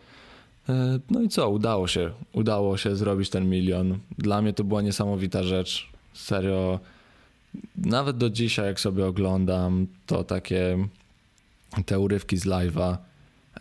E, 0.68 0.98
no 1.10 1.22
i 1.22 1.28
co, 1.28 1.50
udało 1.50 1.88
się. 1.88 2.10
Udało 2.32 2.76
się 2.76 2.96
zrobić 2.96 3.30
ten 3.30 3.50
milion. 3.50 3.98
Dla 4.18 4.42
mnie 4.42 4.52
to 4.52 4.64
była 4.64 4.82
niesamowita 4.82 5.42
rzecz. 5.42 5.88
Serio. 6.14 6.80
Nawet 7.76 8.16
do 8.16 8.30
dzisiaj, 8.30 8.66
jak 8.66 8.80
sobie 8.80 9.06
oglądam, 9.06 9.86
to 10.06 10.24
takie 10.24 10.88
te 11.86 11.98
urywki 11.98 12.36
z 12.36 12.46
live'a, 12.46 12.96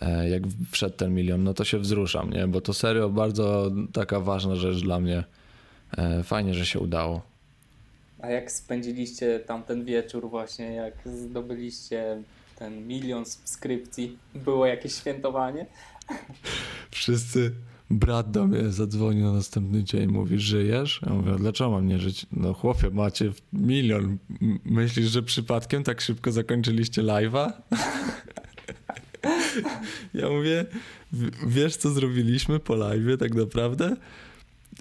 e, 0.02 0.30
jak 0.30 0.44
wszedł 0.72 0.96
ten 0.96 1.14
milion, 1.14 1.44
no 1.44 1.54
to 1.54 1.64
się 1.64 1.80
wzruszam, 1.80 2.30
nie? 2.30 2.48
Bo 2.48 2.62
to 2.62 2.74
serio 2.74 3.10
bardzo 3.10 3.72
taka 3.94 4.20
ważna 4.20 4.56
rzecz 4.56 4.84
dla 4.84 5.00
mnie. 5.00 5.24
E, 5.98 6.24
fajnie, 6.24 6.54
że 6.54 6.66
się 6.66 6.80
udało. 6.80 7.22
A 8.22 8.30
jak 8.30 8.52
spędziliście 8.52 9.40
tamten 9.40 9.86
wieczór 9.86 10.30
właśnie, 10.30 10.66
jak 10.66 10.94
zdobyliście 11.06 12.24
ten 12.60 12.88
milion 12.88 13.26
subskrypcji? 13.26 14.18
Było 14.36 14.66
jakieś 14.66 14.96
świętowanie? 14.96 15.66
Wszyscy, 16.92 17.52
brat 17.90 18.32
do 18.32 18.48
mnie 18.48 18.70
zadzwonił 18.70 19.26
na 19.26 19.34
następny 19.34 19.84
dzień, 19.84 20.08
mówi, 20.08 20.40
żyjesz? 20.40 21.02
Ja 21.06 21.14
mówię, 21.14 21.36
dlaczego 21.40 21.72
mam 21.72 21.88
nie 21.88 22.00
żyć? 22.00 22.26
No 22.32 22.54
chłopie, 22.54 22.90
macie 22.90 23.32
milion. 23.54 24.18
Myślisz, 24.66 25.10
że 25.10 25.24
przypadkiem 25.24 25.84
tak 25.84 26.02
szybko 26.02 26.32
zakończyliście 26.32 27.04
live'a? 27.04 27.52
ja 30.14 30.30
mówię, 30.30 30.66
wiesz 31.48 31.76
co 31.76 31.90
zrobiliśmy 31.90 32.60
po 32.60 32.74
live'ie 32.74 33.18
tak 33.18 33.34
naprawdę? 33.36 33.96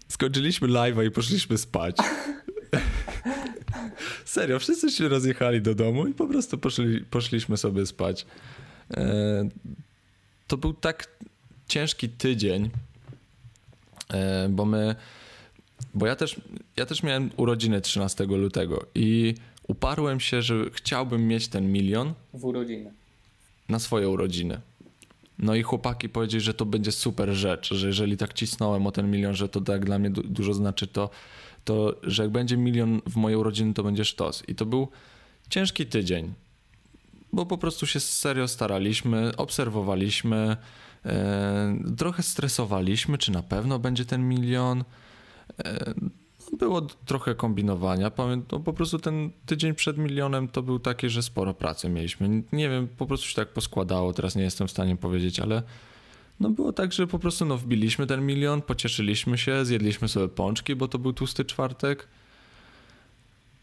Skończyliśmy 0.08 0.68
live'a 0.68 1.06
i 1.06 1.10
poszliśmy 1.10 1.58
spać. 1.58 1.96
Serio, 4.24 4.58
wszyscy 4.58 4.90
się 4.90 5.08
rozjechali 5.08 5.62
do 5.62 5.74
domu 5.74 6.06
i 6.06 6.14
po 6.14 6.26
prostu 6.26 6.58
poszli, 6.58 7.04
poszliśmy 7.10 7.56
sobie 7.56 7.86
spać. 7.86 8.26
To 10.46 10.56
był 10.56 10.74
tak 10.74 11.08
ciężki 11.68 12.08
tydzień, 12.08 12.70
e, 14.08 14.48
bo 14.48 14.64
my, 14.64 14.96
bo 15.94 16.06
ja 16.06 16.16
też, 16.16 16.40
ja 16.76 16.86
też 16.86 17.02
miałem 17.02 17.30
urodziny 17.36 17.80
13 17.80 18.24
lutego 18.24 18.86
i 18.94 19.34
uparłem 19.68 20.20
się, 20.20 20.42
że 20.42 20.54
chciałbym 20.72 21.28
mieć 21.28 21.48
ten 21.48 21.72
milion 21.72 22.14
w 22.34 22.44
urodziny. 22.44 22.92
Na 23.68 23.78
swoje 23.78 24.08
urodziny. 24.08 24.60
No 25.38 25.54
i 25.54 25.62
chłopaki 25.62 26.08
powiedzieli, 26.08 26.44
że 26.44 26.54
to 26.54 26.66
będzie 26.66 26.92
super 26.92 27.30
rzecz, 27.30 27.74
że 27.74 27.86
jeżeli 27.86 28.16
tak 28.16 28.34
cisnąłem 28.34 28.86
o 28.86 28.92
ten 28.92 29.10
milion, 29.10 29.34
że 29.34 29.48
to 29.48 29.60
tak 29.60 29.84
dla 29.84 29.98
mnie 29.98 30.10
du 30.10 30.22
dużo 30.22 30.54
znaczy, 30.54 30.86
to, 30.86 31.10
to 31.64 31.94
że 32.02 32.22
jak 32.22 32.32
będzie 32.32 32.56
milion 32.56 33.00
w 33.06 33.16
mojej 33.16 33.38
urodziny, 33.38 33.74
to 33.74 33.82
będzie 33.82 34.04
sztos. 34.04 34.42
I 34.48 34.54
to 34.54 34.66
był 34.66 34.88
ciężki 35.50 35.86
tydzień, 35.86 36.32
bo 37.32 37.46
po 37.46 37.58
prostu 37.58 37.86
się 37.86 38.00
serio 38.00 38.48
staraliśmy, 38.48 39.36
obserwowaliśmy, 39.36 40.56
e, 41.06 41.78
trochę 41.96 42.22
stresowaliśmy, 42.22 43.18
czy 43.18 43.32
na 43.32 43.42
pewno 43.42 43.78
będzie 43.78 44.04
ten 44.04 44.28
milion. 44.28 44.84
E, 45.64 45.94
było 46.58 46.80
trochę 46.80 47.34
kombinowania. 47.34 48.10
Pamiętam, 48.10 48.58
no 48.58 48.64
po 48.64 48.72
prostu 48.72 48.98
ten 48.98 49.30
tydzień 49.46 49.74
przed 49.74 49.98
milionem 49.98 50.48
to 50.48 50.62
był 50.62 50.78
taki, 50.78 51.08
że 51.08 51.22
sporo 51.22 51.54
pracy 51.54 51.88
mieliśmy. 51.88 52.42
Nie 52.52 52.68
wiem, 52.68 52.88
po 52.88 53.06
prostu 53.06 53.26
się 53.26 53.34
tak 53.34 53.48
poskładało, 53.48 54.12
teraz 54.12 54.36
nie 54.36 54.42
jestem 54.42 54.68
w 54.68 54.70
stanie 54.70 54.96
powiedzieć, 54.96 55.40
ale 55.40 55.62
no 56.40 56.50
było 56.50 56.72
tak, 56.72 56.92
że 56.92 57.06
po 57.06 57.18
prostu 57.18 57.44
no 57.44 57.56
wbiliśmy 57.56 58.06
ten 58.06 58.26
milion, 58.26 58.62
pocieszyliśmy 58.62 59.38
się, 59.38 59.64
zjedliśmy 59.64 60.08
sobie 60.08 60.28
pączki, 60.28 60.76
bo 60.76 60.88
to 60.88 60.98
był 60.98 61.12
tłusty 61.12 61.44
czwartek. 61.44 62.08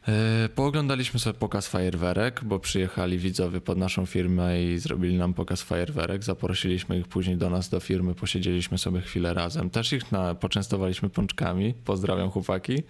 E, 0.08 0.50
pooglądaliśmy 0.56 1.20
sobie 1.20 1.39
pokaz 1.39 1.68
fajerwerek, 1.68 2.44
bo 2.44 2.60
przyjechali 2.60 3.18
widzowie 3.18 3.62
pod 3.62 3.78
naszą 3.78 4.06
firmę 4.06 4.63
i 4.63 4.78
zrobili 4.80 5.18
nam 5.18 5.34
pokaz 5.34 5.62
fajerwerek. 5.62 6.24
Zaprosiliśmy 6.24 7.00
ich 7.00 7.08
później 7.08 7.38
do 7.38 7.50
nas 7.50 7.70
do 7.70 7.80
firmy, 7.80 8.16
posiedzieliśmy 8.16 8.78
sobie 8.78 9.02
chwilę 9.02 9.34
razem. 9.34 9.70
Też 9.70 9.94
ich 9.94 10.12
na, 10.12 10.36
poczęstowaliśmy 10.36 11.10
pączkami. 11.10 11.74
Pozdrawiam 11.86 12.30
chłopaki. 12.30 12.84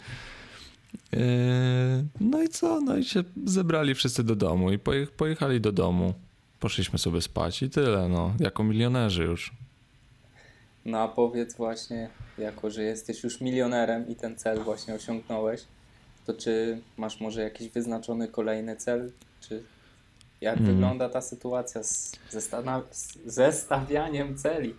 E, 1.14 1.18
no 2.20 2.44
i 2.44 2.50
co? 2.50 2.82
No 2.82 2.98
i 2.98 3.04
się 3.04 3.24
zebrali 3.46 3.96
wszyscy 3.96 4.24
do 4.24 4.36
domu 4.36 4.72
i 4.72 4.80
pojechali 5.18 5.62
do 5.62 5.72
domu. 5.72 6.14
Poszliśmy 6.60 7.00
sobie 7.00 7.22
spać 7.22 7.64
i 7.64 7.70
tyle, 7.70 8.10
no. 8.10 8.34
Jako 8.40 8.64
milionerzy 8.64 9.24
już. 9.24 9.54
No 10.86 11.00
a 11.00 11.08
powiedz 11.08 11.56
właśnie, 11.56 12.10
jako 12.38 12.70
że 12.70 12.84
jesteś 12.84 13.24
już 13.24 13.42
milionerem 13.42 14.08
i 14.08 14.16
ten 14.16 14.36
cel 14.36 14.60
właśnie 14.60 14.94
osiągnąłeś, 14.94 15.62
to 16.26 16.34
czy 16.34 16.82
masz 16.98 17.20
może 17.22 17.42
jakiś 17.42 17.70
wyznaczony 17.70 18.28
kolejny 18.28 18.76
cel? 18.76 19.12
Czy 19.42 19.64
jak 20.42 20.58
hmm. 20.58 20.76
wygląda 20.76 21.10
ta 21.10 21.22
sytuacja 21.22 21.84
z, 21.84 22.12
z 22.30 22.50
zestawianiem 23.26 24.38
celi? 24.38 24.76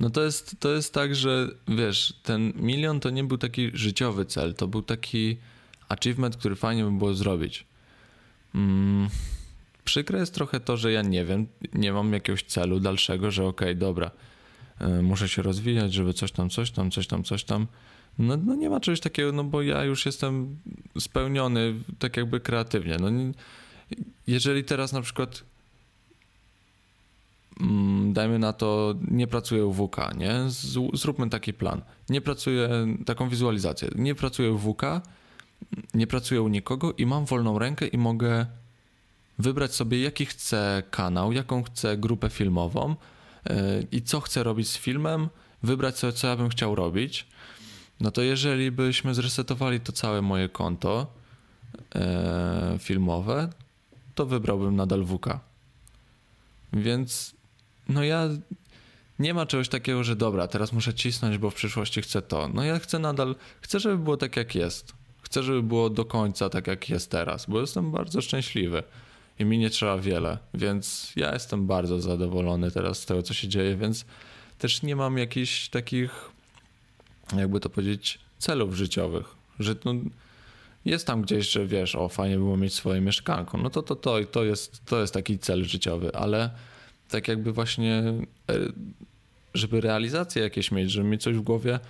No 0.00 0.10
to 0.10 0.24
jest, 0.24 0.56
to 0.60 0.72
jest 0.72 0.94
tak, 0.94 1.14
że 1.14 1.48
wiesz, 1.68 2.14
ten 2.22 2.52
milion 2.56 3.00
to 3.00 3.10
nie 3.10 3.24
był 3.24 3.38
taki 3.38 3.70
życiowy 3.74 4.24
cel, 4.24 4.54
to 4.54 4.66
był 4.68 4.82
taki 4.82 5.36
achievement, 5.88 6.36
który 6.36 6.56
fajnie 6.56 6.84
by 6.84 6.90
było 6.90 7.14
zrobić. 7.14 7.66
Mm, 8.54 9.08
przykre 9.84 10.18
jest 10.18 10.34
trochę 10.34 10.60
to, 10.60 10.76
że 10.76 10.92
ja 10.92 11.02
nie 11.02 11.24
wiem, 11.24 11.46
nie 11.74 11.92
mam 11.92 12.12
jakiegoś 12.12 12.42
celu 12.42 12.80
dalszego, 12.80 13.30
że 13.30 13.46
okej, 13.46 13.68
okay, 13.68 13.74
dobra, 13.74 14.10
y, 14.80 15.02
muszę 15.02 15.28
się 15.28 15.42
rozwijać, 15.42 15.92
żeby 15.92 16.14
coś 16.14 16.32
tam, 16.32 16.50
coś 16.50 16.70
tam, 16.70 16.90
coś 16.90 17.06
tam, 17.06 17.24
coś 17.24 17.44
tam. 17.44 17.66
No, 18.18 18.36
no 18.36 18.54
nie 18.54 18.70
ma 18.70 18.80
czegoś 18.80 19.00
takiego, 19.00 19.32
no 19.32 19.44
bo 19.44 19.62
ja 19.62 19.84
już 19.84 20.06
jestem 20.06 20.58
spełniony 20.98 21.74
tak 21.98 22.16
jakby 22.16 22.40
kreatywnie. 22.40 22.96
No, 23.00 23.08
jeżeli 24.26 24.64
teraz 24.64 24.92
na 24.92 25.02
przykład 25.02 25.42
mm, 27.60 28.12
dajmy 28.12 28.38
na 28.38 28.52
to, 28.52 28.94
nie 29.10 29.26
pracuję 29.26 29.66
u 29.66 29.74
WK, 29.74 29.96
nie? 30.16 30.34
zróbmy 30.92 31.30
taki 31.30 31.52
plan. 31.52 31.82
Nie 32.08 32.20
pracuję, 32.20 32.68
taką 33.06 33.28
wizualizację. 33.28 33.88
Nie 33.94 34.14
pracuję 34.14 34.52
u 34.52 34.58
WK, 34.58 34.82
nie 35.94 36.06
pracuję 36.06 36.42
u 36.42 36.48
nikogo 36.48 36.92
i 36.92 37.06
mam 37.06 37.24
wolną 37.24 37.58
rękę 37.58 37.86
i 37.86 37.98
mogę 37.98 38.46
wybrać 39.38 39.74
sobie, 39.74 40.00
jaki 40.00 40.26
chcę 40.26 40.82
kanał, 40.90 41.32
jaką 41.32 41.62
chcę 41.62 41.96
grupę 41.96 42.30
filmową 42.30 42.96
yy, 43.46 43.54
i 43.92 44.02
co 44.02 44.20
chcę 44.20 44.42
robić 44.42 44.68
z 44.68 44.76
filmem, 44.76 45.28
wybrać 45.62 45.98
sobie, 45.98 46.12
co 46.12 46.26
ja 46.26 46.36
bym 46.36 46.48
chciał 46.48 46.74
robić 46.74 47.26
no 48.00 48.10
to 48.10 48.22
jeżeli 48.22 48.70
byśmy 48.70 49.14
zresetowali 49.14 49.80
to 49.80 49.92
całe 49.92 50.22
moje 50.22 50.48
konto 50.48 51.06
e, 51.94 52.76
filmowe, 52.78 53.48
to 54.14 54.26
wybrałbym 54.26 54.76
nadal 54.76 55.04
WK. 55.04 55.40
Więc 56.72 57.34
no 57.88 58.04
ja 58.04 58.28
nie 59.18 59.34
ma 59.34 59.46
czegoś 59.46 59.68
takiego, 59.68 60.04
że 60.04 60.16
dobra, 60.16 60.48
teraz 60.48 60.72
muszę 60.72 60.94
cisnąć, 60.94 61.38
bo 61.38 61.50
w 61.50 61.54
przyszłości 61.54 62.02
chcę 62.02 62.22
to. 62.22 62.48
No 62.54 62.64
ja 62.64 62.78
chcę 62.78 62.98
nadal, 62.98 63.34
chcę, 63.60 63.80
żeby 63.80 63.98
było 63.98 64.16
tak 64.16 64.36
jak 64.36 64.54
jest. 64.54 64.92
Chcę, 65.22 65.42
żeby 65.42 65.62
było 65.62 65.90
do 65.90 66.04
końca 66.04 66.48
tak 66.48 66.66
jak 66.66 66.88
jest 66.88 67.10
teraz, 67.10 67.46
bo 67.46 67.60
jestem 67.60 67.90
bardzo 67.90 68.20
szczęśliwy 68.20 68.82
i 69.38 69.44
mi 69.44 69.58
nie 69.58 69.70
trzeba 69.70 69.98
wiele, 69.98 70.38
więc 70.54 71.12
ja 71.16 71.32
jestem 71.32 71.66
bardzo 71.66 72.00
zadowolony 72.00 72.70
teraz 72.70 72.98
z 72.98 73.06
tego, 73.06 73.22
co 73.22 73.34
się 73.34 73.48
dzieje, 73.48 73.76
więc 73.76 74.04
też 74.58 74.82
nie 74.82 74.96
mam 74.96 75.18
jakichś 75.18 75.68
takich 75.68 76.30
jakby 77.36 77.60
to 77.60 77.70
powiedzieć, 77.70 78.18
celów 78.38 78.74
życiowych. 78.74 79.26
Że 79.60 79.74
no, 79.84 79.94
jest 80.84 81.06
tam 81.06 81.22
gdzieś, 81.22 81.50
że 81.50 81.66
wiesz, 81.66 81.94
o 81.94 82.08
fajnie 82.08 82.36
było 82.36 82.56
mieć 82.56 82.74
swoje 82.74 83.00
mieszkanko, 83.00 83.58
no 83.58 83.70
to 83.70 83.82
to, 83.82 83.96
to, 83.96 84.24
to, 84.24 84.44
jest, 84.44 84.84
to 84.84 85.00
jest 85.00 85.14
taki 85.14 85.38
cel 85.38 85.64
życiowy, 85.64 86.14
ale 86.14 86.50
tak 87.08 87.28
jakby 87.28 87.52
właśnie, 87.52 88.02
e, 88.50 88.54
żeby 89.54 89.80
realizacje 89.80 90.42
jakieś 90.42 90.70
mieć, 90.72 90.90
żeby 90.90 91.08
mieć 91.08 91.22
coś 91.22 91.36
w 91.36 91.40
głowie, 91.40 91.80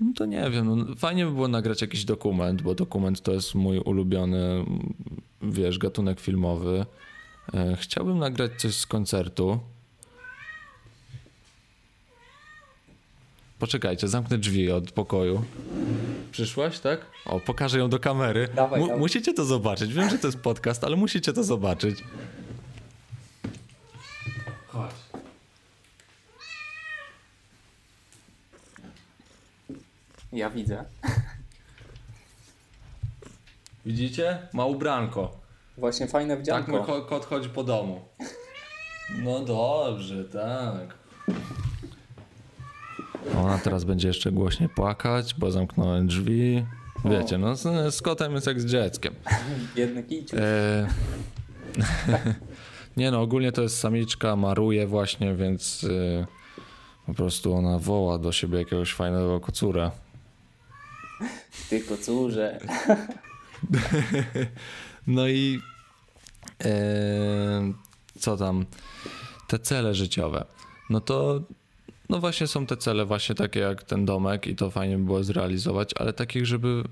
no 0.00 0.12
to 0.16 0.26
nie 0.26 0.50
wiem, 0.50 0.76
no 0.76 0.94
fajnie 0.94 1.26
by 1.26 1.32
było 1.32 1.48
nagrać 1.48 1.80
jakiś 1.80 2.04
dokument, 2.04 2.62
bo 2.62 2.74
dokument 2.74 3.22
to 3.22 3.32
jest 3.32 3.54
mój 3.54 3.78
ulubiony, 3.78 4.64
wiesz, 5.42 5.78
gatunek 5.78 6.20
filmowy. 6.20 6.86
E, 7.54 7.76
chciałbym 7.76 8.18
nagrać 8.18 8.52
coś 8.56 8.74
z 8.74 8.86
koncertu. 8.86 9.60
Poczekajcie, 13.68 14.08
zamknę 14.08 14.38
drzwi 14.38 14.72
od 14.72 14.92
pokoju. 14.92 15.44
Przyszłaś, 16.32 16.78
tak? 16.78 17.06
O, 17.26 17.40
pokażę 17.40 17.78
ją 17.78 17.88
do 17.90 17.98
kamery. 17.98 18.48
Dawaj, 18.54 18.80
Mu- 18.80 18.86
dawaj. 18.86 19.00
Musicie 19.00 19.34
to 19.34 19.44
zobaczyć. 19.44 19.94
Wiem, 19.94 20.10
że 20.10 20.18
to 20.18 20.26
jest 20.28 20.38
podcast, 20.38 20.84
ale 20.84 20.96
musicie 20.96 21.32
to 21.32 21.44
zobaczyć. 21.44 22.04
Chodź. 24.66 24.90
Ja 30.32 30.50
widzę. 30.50 30.84
Widzicie? 33.86 34.38
Ma 34.52 34.66
ubranko. 34.66 35.40
Właśnie 35.78 36.06
fajne 36.08 36.36
Tak 36.36 36.68
mój 36.68 36.78
wdzianko. 36.80 36.82
ko- 36.92 37.02
kot 37.02 37.24
chodzi 37.26 37.48
po 37.48 37.64
domu. 37.64 38.00
No 39.22 39.40
dobrze, 39.40 40.24
tak. 40.24 40.94
Ona 43.38 43.58
teraz 43.58 43.84
będzie 43.84 44.08
jeszcze 44.08 44.32
głośniej 44.32 44.68
płakać, 44.68 45.34
bo 45.34 45.50
zamknąłem 45.50 46.06
drzwi. 46.06 46.66
Wiecie, 47.04 47.38
no 47.38 47.56
z, 47.56 47.94
z 47.94 48.02
kotem 48.02 48.34
jest 48.34 48.46
jak 48.46 48.60
z 48.60 48.66
dzieckiem. 48.66 49.14
Biedny 49.76 50.02
kiciu. 50.02 50.36
E... 50.38 50.88
Nie 52.96 53.10
no, 53.10 53.20
ogólnie 53.20 53.52
to 53.52 53.62
jest 53.62 53.78
samiczka, 53.78 54.36
maruje 54.36 54.86
właśnie, 54.86 55.34
więc 55.34 55.84
e, 55.84 56.26
po 57.06 57.14
prostu 57.14 57.54
ona 57.54 57.78
woła 57.78 58.18
do 58.18 58.32
siebie 58.32 58.58
jakiegoś 58.58 58.92
fajnego 58.92 59.40
kocura. 59.40 59.90
Ty 61.70 61.80
kocurze. 61.80 62.60
No 65.06 65.28
i 65.28 65.60
e, 66.64 67.72
co 68.18 68.36
tam? 68.36 68.66
Te 69.48 69.58
cele 69.58 69.94
życiowe. 69.94 70.44
No 70.90 71.00
to 71.00 71.40
no 72.14 72.20
właśnie 72.20 72.46
są 72.46 72.66
te 72.66 72.76
cele 72.76 73.04
właśnie 73.04 73.34
takie 73.34 73.60
jak 73.60 73.82
ten 73.82 74.04
domek 74.04 74.46
i 74.46 74.56
to 74.56 74.70
fajnie 74.70 74.98
by 74.98 75.04
było 75.04 75.24
zrealizować, 75.24 75.90
ale 75.96 76.12
takich, 76.12 76.46
żeby 76.46 76.84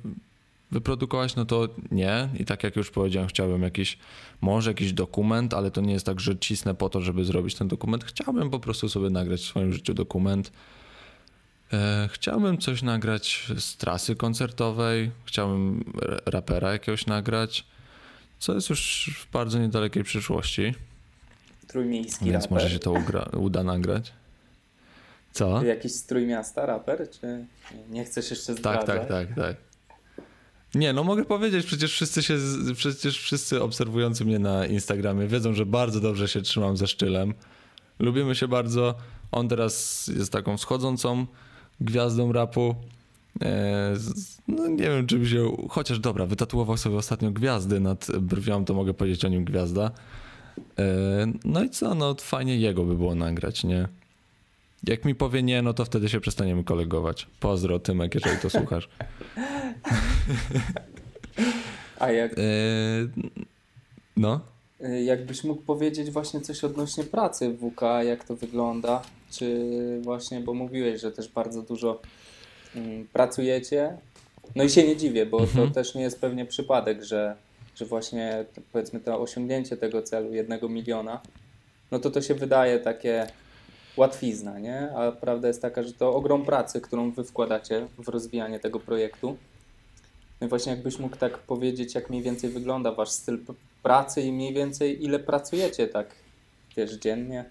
wyprodukować, 0.71 1.37
no 1.37 1.45
to 1.45 1.69
nie. 1.91 2.29
I 2.39 2.45
tak 2.45 2.65
jak 2.65 2.77
już 2.77 2.91
powiedziałem, 2.91 3.29
chciałbym 3.29 3.63
jakiś, 3.63 3.99
może 4.41 4.71
jakiś 4.71 4.93
dokument, 4.93 5.55
ale 5.55 5.71
to 5.71 5.81
nie 5.81 5.93
jest 5.93 6.07
tak, 6.07 6.21
że 6.21 6.39
cisnę 6.39 6.75
po 6.75 6.89
to, 6.89 7.01
żeby 7.01 7.25
zrobić 7.25 7.55
ten 7.55 7.69
dokument. 7.69 8.05
Chciałbym 8.05 8.51
po 8.51 8.61
prostu 8.61 8.89
sobie 8.89 9.11
nagrać 9.11 9.41
w 9.41 9.45
swoim 9.45 9.73
życiu 9.73 9.95
dokument. 9.95 10.53
E, 11.73 12.09
Chciałbym 12.13 12.59
coś 12.59 12.83
nagrać 12.83 13.47
z 13.59 13.77
trasy 13.77 14.17
koncertowej, 14.17 15.11
chciałbym 15.25 15.85
rapera 16.27 16.73
jakiegoś 16.73 17.07
nagrać, 17.07 17.65
co 18.39 18.55
jest 18.55 18.71
już 18.71 19.11
w 19.21 19.33
bardzo 19.33 19.59
niedalekiej 19.59 20.05
przyszłości, 20.05 20.75
Trójmiejski 21.67 22.25
więc 22.25 22.45
raper. 22.45 22.51
może 22.51 22.71
się 22.71 22.79
to 22.79 22.91
ugra- 22.93 23.37
uda 23.39 23.63
nagrać. 23.65 24.13
Co? 25.33 25.64
Jakiś 25.64 25.92
z 25.92 26.07
Trójmiasta 26.07 26.66
raper, 26.66 27.11
czy 27.11 27.45
nie- 27.90 28.05
chcesz 28.05 28.31
jeszcze 28.31 28.55
Tak, 28.55 28.59
zdradzać? 28.59 29.09
tak, 29.09 29.09
tak, 29.09 29.37
tak. 29.37 29.57
Nie, 30.75 30.92
no 30.92 31.05
mogę 31.05 31.25
powiedzieć, 31.25 31.66
przecież 31.66 31.92
wszyscy 31.92 32.23
się, 32.23 32.37
przecież 32.77 33.18
wszyscy 33.18 33.62
obserwujący 33.62 34.25
mnie 34.25 34.38
na 34.38 34.66
Instagramie 34.66 35.27
wiedzą, 35.27 35.53
że 35.53 35.66
bardzo 35.66 36.01
dobrze 36.01 36.29
się 36.29 36.42
trzymam 36.42 36.77
ze 36.77 36.87
Szczylem. 36.87 37.35
Lubimy 37.99 38.35
się 38.35 38.49
bardzo. 38.49 38.95
On 39.33 39.49
teraz 39.49 40.07
jest 40.16 40.33
taką 40.33 40.57
wschodzącą 40.57 41.27
gwiazdą 41.81 42.33
rapu. 42.33 42.75
E, 43.42 43.95
no 44.49 44.68
nie 44.68 44.77
wiem, 44.90 45.07
czy 45.07 45.18
by 45.18 45.29
się... 45.29 45.57
Chociaż 45.71 45.99
dobra, 45.99 46.27
wytatuował 46.27 46.77
sobie 46.77 46.97
ostatnio 46.97 47.31
gwiazdy 47.31 47.81
nad 47.81 48.07
brwią, 48.21 48.64
to 48.64 48.75
mogę 48.75 48.95
powiedzieć 48.95 49.25
o 49.25 49.29
nim 49.29 49.45
gwiazda. 49.45 49.90
E, 50.79 50.85
no 51.45 51.62
i 51.64 51.71
co, 51.71 51.95
no 51.95 52.14
fajnie 52.21 52.57
jego 52.57 52.85
by 52.85 52.97
było 52.97 53.14
nagrać, 53.14 53.64
nie? 53.64 53.88
Jak 54.87 55.05
mi 55.05 55.14
powie 55.14 55.42
nie, 55.42 55.62
no 55.62 55.75
to 55.75 55.85
wtedy 55.85 56.09
się 56.09 56.21
przestaniemy 56.21 56.64
kolegować. 56.64 57.27
Pozdro, 57.40 57.79
Tymek, 57.79 58.14
jeżeli 58.14 58.38
to 58.38 58.51
słuchasz. 58.51 58.88
A 61.99 62.11
jak, 62.11 62.33
E, 62.33 62.42
no, 64.16 64.40
y, 64.85 65.03
jakbyś 65.03 65.45
mógł 65.45 65.62
powiedzieć 65.62 66.11
właśnie 66.11 66.40
coś 66.40 66.64
odnośnie 66.64 67.05
pracy 67.05 67.49
w 67.53 67.71
WK, 67.71 67.81
jak 68.07 68.25
to 68.25 68.37
wygląda? 68.37 69.03
Czy 69.31 69.68
właśnie, 70.03 70.40
bo 70.40 70.55
mówiłeś, 70.55 71.01
że 71.01 71.12
też 71.12 71.29
bardzo 71.29 71.62
dużo 71.62 72.01
mm, 72.77 73.07
pracujecie. 73.12 73.97
No 74.57 74.64
i 74.64 74.71
się 74.71 74.88
nie 74.88 74.97
dziwię, 74.97 75.27
bo 75.27 75.40
Mhm. 75.40 75.68
to 75.68 75.75
też 75.75 75.95
nie 75.95 76.03
jest 76.03 76.21
pewnie 76.21 76.47
przypadek, 76.47 77.05
że, 77.05 77.37
że 77.77 77.85
właśnie 77.85 78.45
powiedzmy 78.73 79.01
to 79.01 79.21
osiągnięcie 79.21 79.77
tego 79.77 80.03
celu 80.03 80.35
jednego 80.35 80.68
miliona, 80.68 81.21
no 81.90 81.99
to 81.99 82.11
to 82.11 82.23
się 82.23 82.35
wydaje 82.35 82.79
takie 82.79 83.27
łatwizna, 83.97 84.59
nie? 84.59 84.93
A 84.97 85.13
prawda 85.13 85.49
jest 85.49 85.63
taka, 85.63 85.83
że 85.83 85.93
to 85.93 86.15
ogrom 86.15 86.45
pracy, 86.45 86.81
którą 86.81 87.11
wy 87.11 87.25
wkładacie 87.25 87.87
w 87.99 88.09
rozwijanie 88.09 88.61
tego 88.61 88.81
projektu. 88.81 89.37
No 90.41 90.47
i 90.47 90.51
właśnie 90.51 90.73
jakbyś 90.73 90.99
mógł 90.99 91.17
tak 91.17 91.39
powiedzieć, 91.39 91.95
jak 91.95 92.11
mniej 92.11 92.23
więcej 92.23 92.51
wygląda 92.51 92.93
wasz 92.93 93.11
styl 93.11 93.39
pracy 93.83 94.23
i 94.23 94.33
mniej 94.33 94.55
więcej 94.55 95.05
ile 95.05 95.19
pracujecie 95.19 95.89
tak, 95.89 96.15
wiesz, 96.77 96.93
dziennie? 96.93 97.45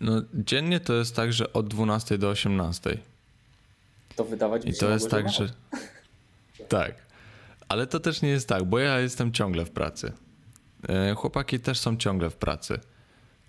no 0.00 0.22
dziennie 0.34 0.80
to 0.80 0.94
jest 0.94 1.16
tak, 1.16 1.32
że 1.32 1.52
od 1.52 1.68
12 1.68 2.18
do 2.18 2.28
18. 2.28 2.98
To 4.16 4.24
wydawać 4.24 4.62
by 4.62 4.68
I 4.68 4.72
się 4.72 4.78
to 4.78 4.90
jest 4.90 5.10
tak, 5.10 5.24
mało. 5.24 5.36
że... 5.36 5.48
Tak. 6.68 6.94
Ale 7.68 7.86
to 7.86 8.00
też 8.00 8.22
nie 8.22 8.28
jest 8.28 8.48
tak, 8.48 8.64
bo 8.64 8.78
ja 8.78 9.00
jestem 9.00 9.32
ciągle 9.32 9.64
w 9.64 9.70
pracy. 9.70 10.12
E, 10.88 11.14
Chłopaki 11.14 11.60
też 11.60 11.78
są 11.78 11.96
ciągle 11.96 12.30
w 12.30 12.36
pracy. 12.36 12.80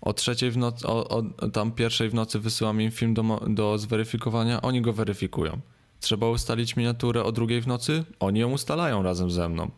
O 0.00 0.12
trzeciej 0.12 0.50
w 0.50 0.56
nocy, 0.56 0.86
o, 0.86 1.08
o 1.08 1.22
tam 1.48 1.72
pierwszej 1.72 2.08
w 2.10 2.14
nocy 2.14 2.38
wysyłam 2.38 2.80
im 2.80 2.90
film 2.90 3.14
do, 3.14 3.40
do 3.48 3.78
zweryfikowania, 3.78 4.62
oni 4.62 4.82
go 4.82 4.92
weryfikują. 4.92 5.60
Trzeba 6.00 6.28
ustalić 6.28 6.76
miniaturę 6.76 7.24
o 7.24 7.32
drugiej 7.32 7.60
w 7.60 7.66
nocy, 7.66 8.04
oni 8.20 8.40
ją 8.40 8.52
ustalają 8.52 9.02
razem 9.02 9.30
ze 9.30 9.48
mną. 9.48 9.70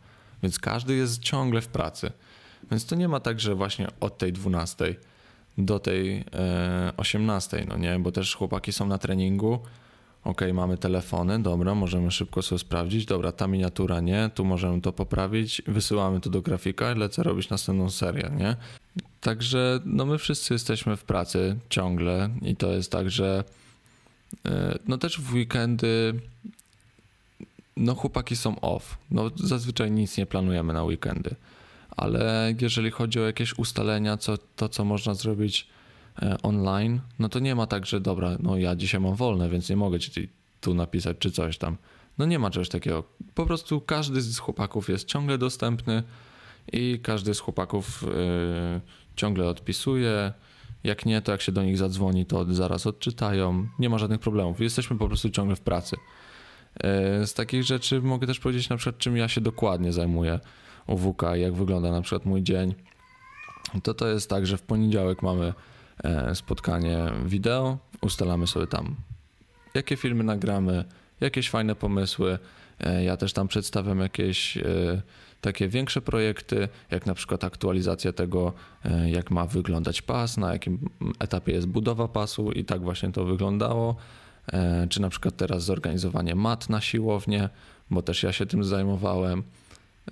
Więc 0.43 0.59
każdy 0.59 0.95
jest 0.95 1.21
ciągle 1.21 1.61
w 1.61 1.67
pracy. 1.67 2.11
Więc 2.71 2.85
to 2.85 2.95
nie 2.95 3.07
ma 3.07 3.19
tak, 3.19 3.39
że 3.39 3.55
właśnie 3.55 3.87
od 3.99 4.17
tej 4.17 4.33
12 4.33 4.95
do 5.57 5.79
tej 5.79 6.23
e, 6.33 6.93
18, 6.97 7.65
no 7.67 7.77
nie, 7.77 7.99
bo 7.99 8.11
też 8.11 8.35
chłopaki 8.35 8.73
są 8.73 8.87
na 8.87 8.97
treningu. 8.97 9.59
Okej, 10.23 10.53
mamy 10.53 10.77
telefony, 10.77 11.41
dobra, 11.41 11.75
możemy 11.75 12.11
szybko 12.11 12.41
sobie 12.41 12.59
sprawdzić. 12.59 13.05
Dobra, 13.05 13.31
ta 13.31 13.47
miniatura 13.47 13.99
nie, 13.99 14.29
tu 14.35 14.45
możemy 14.45 14.81
to 14.81 14.91
poprawić. 14.91 15.61
Wysyłamy 15.67 16.21
to 16.21 16.29
do 16.29 16.41
grafika 16.41 16.91
i 16.91 16.95
lecę 16.95 17.23
robić 17.23 17.49
następną 17.49 17.89
serię, 17.89 18.31
nie? 18.37 18.55
Także 19.21 19.79
no 19.85 20.05
my 20.05 20.17
wszyscy 20.17 20.53
jesteśmy 20.53 20.97
w 20.97 21.03
pracy 21.03 21.57
ciągle 21.69 22.29
i 22.41 22.55
to 22.55 22.71
jest 22.71 22.91
tak, 22.91 23.11
że 23.11 23.43
e, 24.45 24.79
no 24.87 24.97
też 24.97 25.19
w 25.19 25.33
weekendy 25.33 26.19
no 27.77 27.95
chłopaki 27.95 28.35
są 28.35 28.59
off. 28.59 28.97
No 29.11 29.31
zazwyczaj 29.35 29.91
nic 29.91 30.17
nie 30.17 30.25
planujemy 30.25 30.73
na 30.73 30.83
weekendy. 30.83 31.35
Ale 31.97 32.53
jeżeli 32.61 32.91
chodzi 32.91 33.19
o 33.19 33.25
jakieś 33.25 33.59
ustalenia, 33.59 34.17
co, 34.17 34.37
to 34.55 34.69
co 34.69 34.85
można 34.85 35.13
zrobić 35.13 35.67
online, 36.43 36.99
no 37.19 37.29
to 37.29 37.39
nie 37.39 37.55
ma 37.55 37.67
tak, 37.67 37.85
że 37.85 38.01
dobra, 38.01 38.37
no 38.39 38.57
ja 38.57 38.75
dzisiaj 38.75 39.01
mam 39.01 39.15
wolne, 39.15 39.49
więc 39.49 39.69
nie 39.69 39.75
mogę 39.75 39.99
ci 39.99 40.29
tu 40.61 40.73
napisać 40.73 41.17
czy 41.19 41.31
coś 41.31 41.57
tam. 41.57 41.77
No 42.17 42.25
nie 42.25 42.39
ma 42.39 42.49
czegoś 42.49 42.69
takiego. 42.69 43.03
Po 43.35 43.45
prostu 43.45 43.81
każdy 43.81 44.21
z 44.21 44.39
chłopaków 44.39 44.89
jest 44.89 45.05
ciągle 45.05 45.37
dostępny 45.37 46.03
i 46.73 46.99
każdy 47.03 47.33
z 47.33 47.39
chłopaków 47.39 48.03
e, 48.03 48.81
ciągle 49.15 49.47
odpisuje. 49.49 50.33
Jak 50.83 51.05
nie, 51.05 51.21
to 51.21 51.31
jak 51.31 51.41
się 51.41 51.51
do 51.51 51.63
nich 51.63 51.77
zadzwoni, 51.77 52.25
to 52.25 52.53
zaraz 52.53 52.87
odczytają. 52.87 53.67
Nie 53.79 53.89
ma 53.89 53.97
żadnych 53.97 54.19
problemów. 54.19 54.59
Jesteśmy 54.61 54.97
po 54.97 55.07
prostu 55.07 55.29
ciągle 55.29 55.55
w 55.55 55.61
pracy. 55.61 55.95
E, 56.83 57.27
Z 57.27 57.33
takich 57.33 57.63
rzeczy 57.63 58.01
mogę 58.01 58.27
też 58.27 58.39
powiedzieć 58.39 58.69
na 58.69 58.77
przykład, 58.77 58.97
czym 58.97 59.17
ja 59.17 59.27
się 59.27 59.41
dokładnie 59.41 59.93
zajmuję 59.93 60.39
u 60.87 60.97
WK, 60.97 61.21
jak 61.35 61.53
wygląda 61.53 61.91
na 61.91 62.01
przykład 62.01 62.25
mój 62.25 62.43
dzień. 62.43 62.75
To 63.83 63.93
to 63.93 64.07
jest 64.07 64.29
tak, 64.29 64.45
że 64.47 64.57
w 64.57 64.61
poniedziałek 64.61 65.21
mamy 65.21 65.45
e, 65.45 65.53
spotkanie 66.33 66.97
wideo, 67.25 67.77
ustalamy 68.01 68.47
sobie 68.47 68.67
tam, 68.67 68.95
jakie 69.73 69.97
filmy 69.97 70.23
nagramy, 70.23 70.83
jakieś 71.21 71.49
fajne 71.49 71.75
pomysły. 71.75 72.39
E, 72.79 73.03
Ja 73.03 73.17
też 73.17 73.33
tam 73.33 73.47
przedstawiam 73.47 73.99
jakieś 73.99 74.57
e, 74.57 74.63
takie 75.41 75.67
większe 75.67 76.01
projekty, 76.01 76.67
jak 76.91 77.05
na 77.05 77.13
przykład 77.13 77.43
aktualizacja 77.43 78.13
tego, 78.13 78.53
e, 78.85 79.09
jak 79.09 79.31
ma 79.31 79.45
wyglądać 79.45 80.01
pas, 80.01 80.37
na 80.37 80.53
jakim 80.53 80.89
etapie 81.19 81.51
jest 81.51 81.67
budowa 81.67 82.07
pasu 82.07 82.51
i 82.51 82.65
tak 82.65 82.81
właśnie 82.81 83.11
to 83.11 83.25
wyglądało. 83.25 83.95
e, 84.53 84.87
czy 84.89 85.01
na 85.01 85.09
przykład 85.09 85.35
teraz 85.37 85.63
zorganizowanie 85.63 86.35
mat 86.35 86.69
na 86.69 86.81
siłownię, 86.81 87.49
bo 87.91 88.01
też 88.01 88.23
ja 88.23 88.31
się 88.33 88.45
tym 88.45 88.63
zajmowałem, 88.63 89.43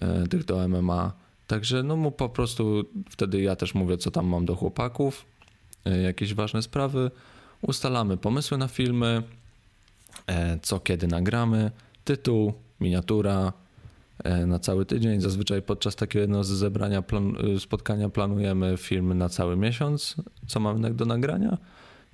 e, 0.02 0.28
tych 0.28 0.46
do 0.46 0.68
MMA. 0.68 1.12
Także 1.48 1.84
no 1.84 1.96
mu 1.96 2.12
po 2.12 2.30
prostu 2.30 2.84
wtedy 3.10 3.42
ja 3.42 3.56
też 3.56 3.76
mówię, 3.76 3.98
co 3.98 4.12
tam 4.12 4.28
mam 4.28 4.46
do 4.46 4.56
chłopaków, 4.56 5.26
e, 5.39 5.39
jakieś 5.86 6.34
ważne 6.34 6.62
sprawy, 6.62 7.12
ustalamy 7.62 8.18
pomysły 8.18 8.58
na 8.58 8.68
filmy, 8.68 9.24
e, 10.28 10.60
co 10.62 10.80
kiedy 10.80 11.08
nagramy, 11.08 11.72
tytuł, 12.04 12.54
miniatura 12.80 13.54
e, 14.24 14.46
na 14.46 14.60
cały 14.60 14.86
tydzień. 14.86 15.22
Zazwyczaj 15.22 15.62
podczas 15.62 15.96
takiego 15.96 16.22
jednego 16.22 16.44
z 16.44 16.48
zebrania, 16.48 17.02
plan, 17.02 17.36
e, 17.56 17.60
spotkania 17.60 18.10
planujemy 18.10 18.78
filmy 18.78 19.16
na 19.16 19.30
cały 19.30 19.58
miesiąc, 19.58 20.16
co 20.48 20.60
mamy 20.60 20.94
do 20.94 21.06
nagrania 21.06 21.58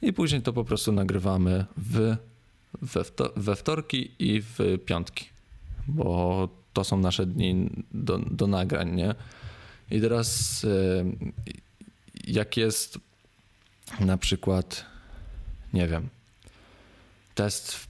i 0.02 0.14
później 0.14 0.42
to 0.42 0.54
po 0.54 0.64
prostu 0.64 0.92
nagrywamy 0.92 1.66
w, 1.78 2.16
we, 2.82 3.04
wto, 3.04 3.34
we 3.36 3.56
wtorki 3.56 4.12
i 4.20 4.42
w 4.42 4.60
piątki, 4.86 5.26
bo 5.88 6.50
to 6.74 6.84
są 6.84 7.00
nasze 7.00 7.26
dni 7.26 7.70
do, 7.92 8.18
do 8.18 8.48
nagrań, 8.48 8.96
nie? 8.96 9.16
I 9.92 10.02
teraz 10.02 10.62
e, 10.66 11.06
jak 12.28 12.58
jest 12.58 13.00
na 14.00 14.18
przykład, 14.18 14.86
nie 15.74 15.88
wiem, 15.88 16.10
test 17.36 17.88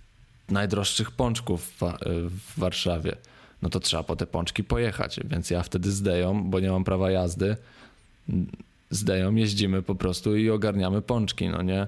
najdroższych 0.50 1.12
pączków 1.12 1.74
w, 1.80 1.82
w 2.30 2.60
Warszawie, 2.60 3.16
no 3.62 3.70
to 3.70 3.80
trzeba 3.80 4.04
po 4.04 4.16
te 4.16 4.28
pączki 4.28 4.64
pojechać, 4.64 5.20
więc 5.26 5.50
ja 5.50 5.64
wtedy 5.64 5.92
zdeją, 5.92 6.50
bo 6.50 6.60
nie 6.60 6.72
mam 6.72 6.84
prawa 6.84 7.12
jazdy, 7.12 7.58
zdeją, 8.90 9.36
jeździmy 9.36 9.82
po 9.82 9.96
prostu 9.96 10.36
i 10.36 10.50
ogarniamy 10.50 11.02
pączki, 11.02 11.50
no 11.50 11.62
nie? 11.62 11.88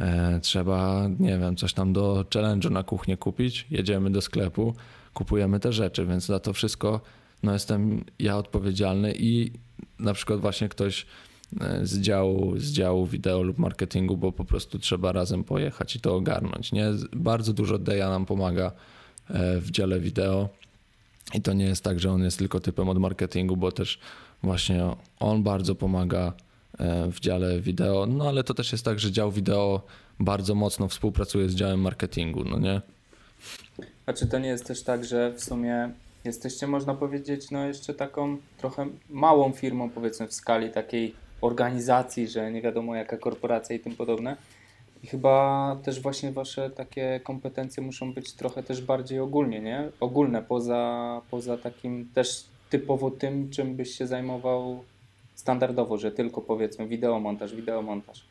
E, 0.00 0.40
trzeba, 0.42 1.08
nie 1.18 1.38
wiem, 1.38 1.56
coś 1.56 1.72
tam 1.72 1.92
do 1.92 2.24
challenge'u 2.30 2.70
na 2.70 2.82
kuchnię 2.82 3.16
kupić, 3.16 3.66
jedziemy 3.70 4.10
do 4.10 4.20
sklepu, 4.20 4.74
kupujemy 5.14 5.60
te 5.60 5.72
rzeczy, 5.72 6.06
więc 6.06 6.26
za 6.26 6.40
to 6.40 6.52
wszystko 6.52 7.00
no 7.44 7.52
jestem 7.52 8.04
ja 8.18 8.36
odpowiedzialny 8.36 9.14
i 9.18 9.50
na 9.98 10.14
przykład 10.14 10.40
właśnie 10.40 10.68
ktoś 10.68 11.06
z 11.82 11.98
działu, 11.98 12.58
z 12.58 12.72
działu 12.72 13.06
wideo 13.06 13.42
lub 13.42 13.58
marketingu, 13.58 14.16
bo 14.16 14.32
po 14.32 14.44
prostu 14.44 14.78
trzeba 14.78 15.12
razem 15.12 15.44
pojechać 15.44 15.96
i 15.96 16.00
to 16.00 16.14
ogarnąć. 16.14 16.72
Nie? 16.72 16.86
Bardzo 17.12 17.52
dużo 17.52 17.78
Deja 17.78 18.10
nam 18.10 18.26
pomaga 18.26 18.72
e, 19.30 19.60
w 19.60 19.70
dziale 19.70 20.00
wideo 20.00 20.48
i 21.34 21.42
to 21.42 21.52
nie 21.52 21.64
jest 21.64 21.84
tak, 21.84 22.00
że 22.00 22.10
on 22.10 22.22
jest 22.22 22.38
tylko 22.38 22.60
typem 22.60 22.88
od 22.88 22.98
marketingu, 22.98 23.56
bo 23.56 23.72
też 23.72 23.98
właśnie 24.42 24.84
on 25.20 25.42
bardzo 25.42 25.74
pomaga 25.74 26.32
e, 26.78 27.10
w 27.10 27.20
dziale 27.20 27.60
wideo, 27.60 28.06
no 28.06 28.28
ale 28.28 28.44
to 28.44 28.54
też 28.54 28.72
jest 28.72 28.84
tak, 28.84 29.00
że 29.00 29.12
dział 29.12 29.32
wideo 29.32 29.82
bardzo 30.20 30.54
mocno 30.54 30.88
współpracuje 30.88 31.48
z 31.48 31.54
działem 31.54 31.80
marketingu, 31.80 32.44
no 32.44 32.58
nie? 32.58 32.80
A 34.06 34.12
czy 34.12 34.26
to 34.26 34.38
nie 34.38 34.48
jest 34.48 34.66
też 34.66 34.82
tak, 34.82 35.04
że 35.04 35.32
w 35.32 35.44
sumie 35.44 35.90
jesteście, 36.24 36.66
można 36.66 36.94
powiedzieć, 36.94 37.50
no 37.50 37.66
jeszcze 37.66 37.94
taką 37.94 38.36
trochę 38.58 38.86
małą 39.10 39.52
firmą, 39.52 39.90
powiedzmy, 39.90 40.28
w 40.28 40.34
skali 40.34 40.70
takiej 40.70 41.14
organizacji, 41.44 42.28
że 42.28 42.52
nie 42.52 42.62
wiadomo 42.62 42.94
jaka 42.94 43.16
korporacja 43.16 43.76
i 43.76 43.80
tym 43.80 43.96
podobne. 43.96 44.36
I 45.02 45.06
chyba 45.06 45.76
też 45.84 46.00
właśnie 46.00 46.32
wasze 46.32 46.70
takie 46.70 47.20
kompetencje 47.24 47.82
muszą 47.82 48.12
być 48.12 48.32
trochę 48.32 48.62
też 48.62 48.82
bardziej 48.82 49.20
ogólnie, 49.20 49.60
nie? 49.60 49.88
Ogólne, 50.00 50.42
poza, 50.42 51.20
poza 51.30 51.58
takim 51.58 52.08
też 52.14 52.44
typowo 52.70 53.10
tym, 53.10 53.50
czym 53.50 53.76
byś 53.76 53.98
się 53.98 54.06
zajmował 54.06 54.84
standardowo, 55.34 55.98
że 55.98 56.10
tylko 56.10 56.40
powiedzmy 56.40 56.88
wideomontaż, 56.88 57.54
wideomontaż. 57.54 58.24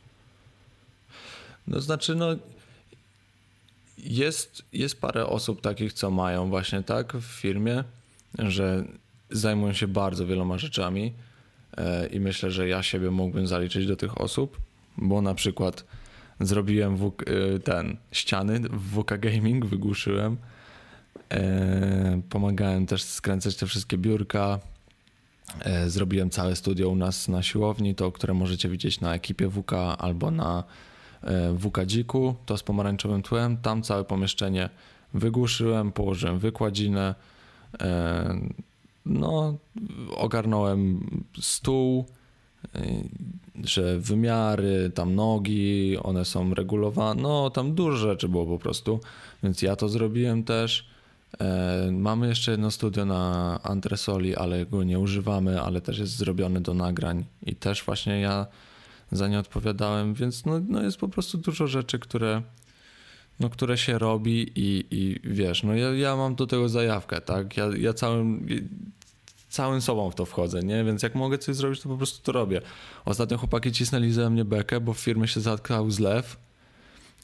No 1.67 1.80
znaczy, 1.80 2.15
no 2.15 2.36
jest, 3.97 4.63
jest 4.73 5.02
parę 5.02 5.26
osób 5.26 5.62
takich, 5.62 5.93
co 5.93 6.12
mają 6.12 6.49
właśnie 6.49 6.84
tak 6.84 7.13
w 7.13 7.23
firmie, 7.41 7.84
że 8.39 8.84
zajmują 9.30 9.73
się 9.73 9.88
bardzo 9.88 10.26
wieloma 10.26 10.58
rzeczami 10.58 11.13
i 12.12 12.20
myślę, 12.20 12.52
że 12.52 12.68
ja 12.68 12.84
siebie 12.84 13.12
mógłbym 13.12 13.48
zaliczyć 13.48 13.88
do 13.88 13.96
tych 13.96 14.22
osób, 14.22 14.58
bo 14.98 15.22
na 15.22 15.36
przykład 15.36 15.86
zrobiłem 16.40 16.98
w, 16.98 17.06
e, 17.06 17.60
ten 17.60 17.98
ściany 18.12 18.60
w 18.60 19.02
WK 19.02 19.18
Gaming, 19.18 19.66
wygłuszyłem, 19.66 20.38
e, 21.30 22.22
pomagałem 22.30 22.86
też 22.86 23.04
skręcać 23.04 23.56
te 23.56 23.66
wszystkie 23.66 23.98
biurka, 23.98 24.60
e, 25.60 25.90
zrobiłem 25.90 26.30
całe 26.30 26.56
studio 26.56 26.90
u 26.90 26.96
nas 26.96 27.28
na 27.28 27.44
siłowni, 27.44 27.96
to 27.96 28.12
które 28.12 28.34
możecie 28.34 28.70
widzieć 28.70 29.02
na 29.02 29.16
ekipie 29.16 29.50
WK 29.50 29.74
albo 29.98 30.32
na 30.32 30.64
e, 31.24 31.58
WK 31.58 31.86
Dziku, 31.86 32.36
to 32.46 32.58
z 32.58 32.64
pomarańczowym 32.64 33.22
tłem. 33.22 33.58
Tam 33.58 33.84
całe 33.84 34.04
pomieszczenie 34.04 34.70
wygłuszyłem, 35.14 35.92
położyłem 35.92 36.40
wykładzinę, 36.40 37.16
e, 37.82 38.40
no 39.06 39.58
ogarnąłem 40.16 41.08
stół, 41.42 42.06
e, 42.76 42.80
że 43.63 44.00
wymiary, 44.00 44.92
tam 44.96 45.16
nogi, 45.16 45.98
one 46.04 46.26
są 46.26 46.54
regulowane, 46.54 47.22
no 47.22 47.50
tam 47.50 47.76
dużo 47.76 47.98
rzeczy 47.98 48.30
było 48.30 48.46
po 48.46 48.60
prostu, 48.60 49.00
więc 49.44 49.62
ja 49.62 49.76
to 49.76 49.89
zrobiłem 49.89 50.44
też. 50.44 50.88
E, 51.39 51.89
Mamy 51.92 52.28
jeszcze 52.28 52.52
jedno 52.52 52.72
studio 52.72 53.06
na 53.06 53.60
Antresoli, 53.63 54.36
ale 54.36 54.66
go 54.66 54.84
nie 54.84 55.00
używamy, 55.00 55.62
ale 55.62 55.82
też 55.82 56.00
jest 56.00 56.18
zrobione 56.18 56.62
do 56.62 56.74
nagrań 56.74 57.26
i 57.46 57.56
też 57.56 57.84
właśnie 57.84 58.20
ja 58.20 58.48
za 59.12 59.28
nie 59.28 59.39
odpowiadałem, 59.39 60.13
więc 60.13 60.46
no, 60.46 60.62
no 60.68 60.84
jest 60.84 60.98
po 60.98 61.08
prostu 61.08 61.38
dużo 61.38 61.68
rzeczy, 61.68 62.00
które, 62.00 62.42
no, 63.39 63.50
które 63.50 63.78
się 63.78 63.98
robi 63.98 64.52
i, 64.56 64.86
i 64.91 65.19
wiesz, 65.24 65.63
no 65.63 65.76
ja, 65.76 65.93
ja 65.93 66.15
mam 66.15 66.36
do 66.36 66.48
tego 66.48 66.69
zajawkę, 66.69 67.22
tak? 67.22 67.58
Ja, 67.58 67.65
ja 67.78 67.93
całym, 67.93 68.48
całym 69.50 69.82
sobą 69.82 70.12
w 70.12 70.15
to 70.15 70.26
wchodzę, 70.26 70.60
nie? 70.60 70.84
Więc 70.84 71.04
jak 71.04 71.15
mogę 71.15 71.38
coś 71.38 71.56
zrobić, 71.56 71.82
to 71.82 71.89
po 71.89 71.98
prostu 71.98 72.24
to 72.24 72.32
robię. 72.32 72.62
Ostatnio 73.06 73.38
chłopaki 73.38 73.72
cisnęli 73.72 74.12
ze 74.12 74.30
mnie 74.30 74.46
bekę, 74.46 74.80
bo 74.80 74.93
w 74.93 75.00
firmie 75.00 75.28
się 75.28 75.41
zatkał 75.41 75.91
zlew 75.91 76.38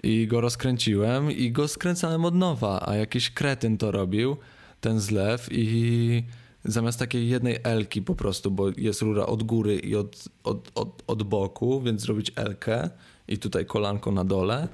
i 0.04 0.28
go 0.28 0.42
rozkręciłem 0.42 1.32
i 1.32 1.52
go 1.52 1.68
skręcałem 1.68 2.26
od 2.26 2.36
nowa, 2.36 2.88
a 2.88 2.96
jakiś 2.96 3.32
kretyn 3.32 3.78
to 3.78 3.92
robił, 3.92 4.38
ten 4.82 5.00
zlew 5.00 5.48
i 5.52 6.24
zamiast 6.66 7.00
takiej 7.00 7.30
jednej 7.30 7.58
elki 7.64 8.02
po 8.02 8.16
prostu, 8.16 8.52
bo 8.52 8.70
jest 8.78 9.02
rura 9.02 9.26
od 9.26 9.44
góry 9.44 9.76
i 9.76 9.96
od, 9.96 10.26
od, 10.44 10.72
od, 10.76 11.04
od 11.08 11.24
boku, 11.24 11.82
więc 11.82 12.02
zrobić 12.02 12.32
elkę 12.36 12.90
i 13.28 13.38
tutaj 13.38 13.66
kolanko 13.66 14.12
na 14.12 14.26
dole, 14.26 14.68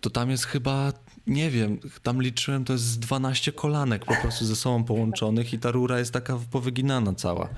to 0.00 0.10
tam 0.10 0.30
jest 0.30 0.44
chyba, 0.44 0.92
nie 1.26 1.50
wiem, 1.50 1.78
tam 2.02 2.22
liczyłem, 2.22 2.64
to 2.64 2.72
jest 2.72 2.84
z 2.84 2.98
12 2.98 3.52
kolanek 3.52 4.04
po 4.04 4.16
prostu 4.16 4.44
ze 4.44 4.56
sobą 4.56 4.84
połączonych 4.84 5.52
i 5.52 5.58
ta 5.58 5.70
rura 5.70 5.98
jest 5.98 6.12
taka 6.12 6.38
powyginana 6.50 7.14
cała. 7.14 7.48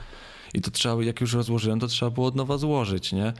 I 0.54 0.60
to 0.60 0.70
trzeba, 0.70 1.04
jak 1.04 1.20
już 1.20 1.34
rozłożyłem, 1.34 1.80
to 1.80 1.86
trzeba 1.86 2.10
było 2.10 2.26
od 2.26 2.36
nowa 2.36 2.58
złożyć, 2.58 3.12
nie? 3.12 3.32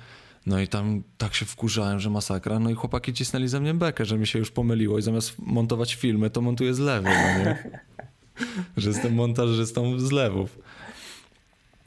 No 0.46 0.60
i 0.60 0.68
tam 0.68 1.02
tak 1.18 1.34
się 1.34 1.46
wkurzałem, 1.46 2.00
że 2.00 2.10
masakra. 2.10 2.58
No 2.58 2.70
i 2.70 2.74
chłopaki 2.74 3.12
cisnęli 3.12 3.48
ze 3.48 3.60
mnie 3.60 3.74
bekę, 3.74 4.04
że 4.04 4.18
mi 4.18 4.26
się 4.26 4.38
już 4.38 4.50
pomyliło 4.50 4.98
i 4.98 5.02
zamiast 5.02 5.38
montować 5.38 5.94
filmy, 5.94 6.30
to 6.30 6.40
montuję 6.40 6.74
zlewy, 6.74 7.08
no 7.08 7.38
nie? 7.44 7.80
że 8.76 8.88
jestem 8.88 9.14
montażystą 9.14 9.98
zlewów. 10.00 10.58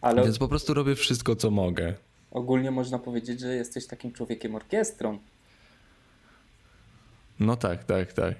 Ale 0.02 0.24
Więc 0.24 0.38
po 0.39 0.47
prostu 0.47 0.74
robię 0.74 0.95
wszystko, 0.95 1.36
co 1.36 1.52
mogę. 1.52 1.93
ogólnie 2.32 2.71
można 2.71 3.00
powiedzieć, 3.00 3.39
że 3.39 3.56
jesteś 3.56 3.88
takim 3.88 4.12
człowiekiem 4.12 4.56
orkiestrą. 4.56 5.19
No 7.42 7.56
tak, 7.56 7.84
tak, 7.84 8.14
tak. 8.14 8.36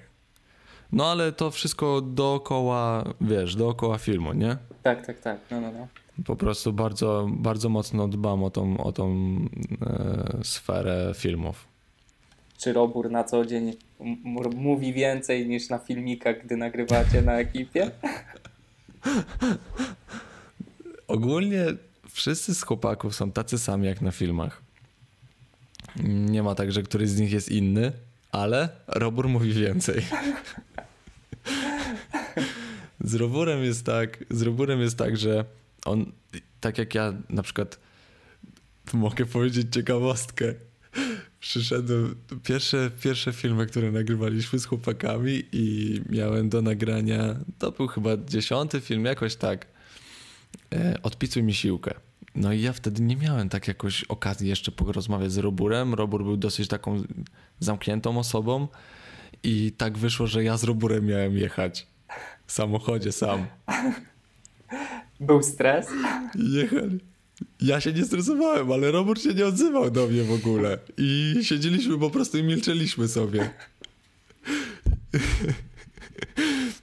No 0.92 1.12
ale 1.12 1.32
to 1.32 1.52
wszystko 1.52 2.02
dookoła, 2.02 3.04
wiesz, 3.22 3.56
dookoła 3.56 3.98
filmu, 3.98 4.34
nie? 4.34 4.58
Tak, 4.84 5.06
tak, 5.06 5.20
tak. 5.20 5.40
No, 5.52 5.62
no, 5.62 5.72
no. 5.72 5.88
Po 6.26 6.36
prostu 6.36 6.74
bardzo, 6.74 7.30
bardzo 7.32 7.70
mocno 7.70 8.08
dbam 8.08 8.44
o 8.44 8.50
tą, 8.50 8.78
o 8.78 8.92
tą 8.92 9.36
e, 9.82 10.40
sferę 10.44 11.12
filmów. 11.16 11.68
Czy 12.58 12.74
Robur 12.74 13.12
na 13.12 13.24
co 13.24 13.46
dzień 13.46 13.74
mówi 14.56 14.94
więcej 14.94 15.48
niż 15.48 15.70
na 15.70 15.78
filmikach, 15.78 16.46
gdy 16.46 16.58
nagrywacie 16.58 17.22
na 17.22 17.34
ekipie? 17.34 17.92
Ogólnie 21.08 21.66
wszyscy 22.10 22.56
z 22.56 22.64
chłopaków 22.64 23.16
są 23.16 23.32
tacy 23.32 23.58
sami 23.58 23.88
jak 23.88 24.02
na 24.02 24.12
filmach. 24.12 24.62
Nie 26.06 26.44
ma 26.44 26.56
tak, 26.56 26.72
że 26.72 26.84
któryś 26.84 27.10
z 27.10 27.20
nich 27.20 27.32
jest 27.32 27.50
inny, 27.52 27.92
ale 28.32 28.70
Robur 28.88 29.30
mówi 29.30 29.54
więcej. 29.54 30.06
Z 33.04 33.16
Roburem 33.16 33.64
jest 33.64 33.86
tak, 33.86 34.24
z 34.30 34.42
Roburem 34.42 34.82
jest 34.82 34.98
tak, 34.98 35.18
że 35.18 35.46
on, 35.86 36.12
tak 36.60 36.78
jak 36.78 36.96
ja 36.96 37.14
na 37.30 37.44
przykład 37.44 37.80
mogę 38.94 39.26
powiedzieć 39.26 39.74
ciekawostkę. 39.74 40.54
Przyszedłem, 41.40 42.16
pierwsze, 42.44 42.92
pierwsze 43.04 43.34
filmy, 43.34 43.66
które 43.66 43.92
nagrywaliśmy 43.92 44.60
z 44.60 44.66
chłopakami 44.66 45.44
i 45.52 46.02
miałem 46.10 46.50
do 46.50 46.62
nagrania, 46.62 47.36
to 47.60 47.72
był 47.72 47.88
chyba 47.88 48.18
dziesiąty 48.18 48.82
film, 48.82 49.06
jakoś 49.06 49.36
tak, 49.36 49.68
e, 50.74 50.98
odpisuj 51.04 51.44
mi 51.44 51.54
siłkę. 51.54 51.94
No 52.36 52.54
i 52.54 52.62
ja 52.62 52.74
wtedy 52.74 53.02
nie 53.02 53.16
miałem 53.16 53.50
tak 53.50 53.68
jakoś 53.68 54.04
okazji 54.04 54.50
jeszcze 54.50 54.72
porozmawiać 54.72 55.32
z 55.32 55.38
Roburem. 55.38 55.94
Robur 55.94 56.24
był 56.24 56.38
dosyć 56.38 56.68
taką 56.68 57.04
zamkniętą 57.60 58.20
osobą 58.20 58.68
I 59.44 59.72
tak 59.78 59.98
wyszło, 59.98 60.28
że 60.28 60.44
ja 60.44 60.58
z 60.58 60.64
Roburem 60.64 61.06
miałem 61.06 61.38
jechać 61.38 61.88
w 62.48 62.52
samochodzie 62.52 63.12
sam. 63.12 63.46
Był 65.20 65.44
stres? 65.44 65.88
Jechali. 66.36 67.00
Ja 67.62 67.82
się 67.82 67.94
nie 67.94 68.06
stresowałem, 68.06 68.72
ale 68.72 68.92
Robert 68.92 69.22
się 69.22 69.34
nie 69.34 69.46
odzywał 69.46 69.92
do 69.92 70.08
mnie 70.08 70.24
w 70.24 70.32
ogóle. 70.32 70.78
I 70.98 71.36
siedzieliśmy 71.42 72.00
po 72.00 72.10
prostu 72.10 72.38
i 72.38 72.44
milczeliśmy 72.44 73.08
sobie. 73.08 73.50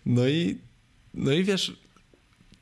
No 0.07 0.28
i, 0.28 0.59
no 1.14 1.32
i 1.32 1.44
wiesz, 1.44 1.76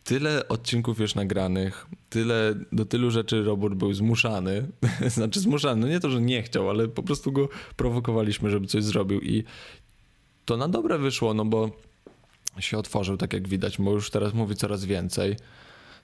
tyle 0.04 0.48
odcinków 0.48 1.00
już 1.00 1.14
nagranych, 1.14 1.86
tyle, 2.10 2.54
do 2.72 2.84
tylu 2.84 3.10
rzeczy 3.10 3.42
Robert 3.44 3.74
był 3.74 3.94
zmuszany. 3.94 4.66
Znaczy 5.06 5.40
zmuszany, 5.40 5.80
no 5.80 5.88
nie 5.88 6.00
to, 6.00 6.10
że 6.10 6.20
nie 6.20 6.42
chciał, 6.42 6.70
ale 6.70 6.88
po 6.88 7.02
prostu 7.02 7.32
go 7.32 7.48
prowokowaliśmy, 7.76 8.50
żeby 8.50 8.66
coś 8.66 8.84
zrobił 8.84 9.20
i 9.20 9.44
to 10.44 10.56
na 10.56 10.68
dobre 10.68 10.98
wyszło, 10.98 11.34
no 11.34 11.44
bo 11.44 11.70
się 12.60 12.78
otworzył, 12.78 13.16
tak 13.16 13.32
jak 13.32 13.48
widać, 13.48 13.78
bo 13.78 13.92
już 13.92 14.10
teraz 14.10 14.34
mówi 14.34 14.56
coraz 14.56 14.84
więcej. 14.84 15.36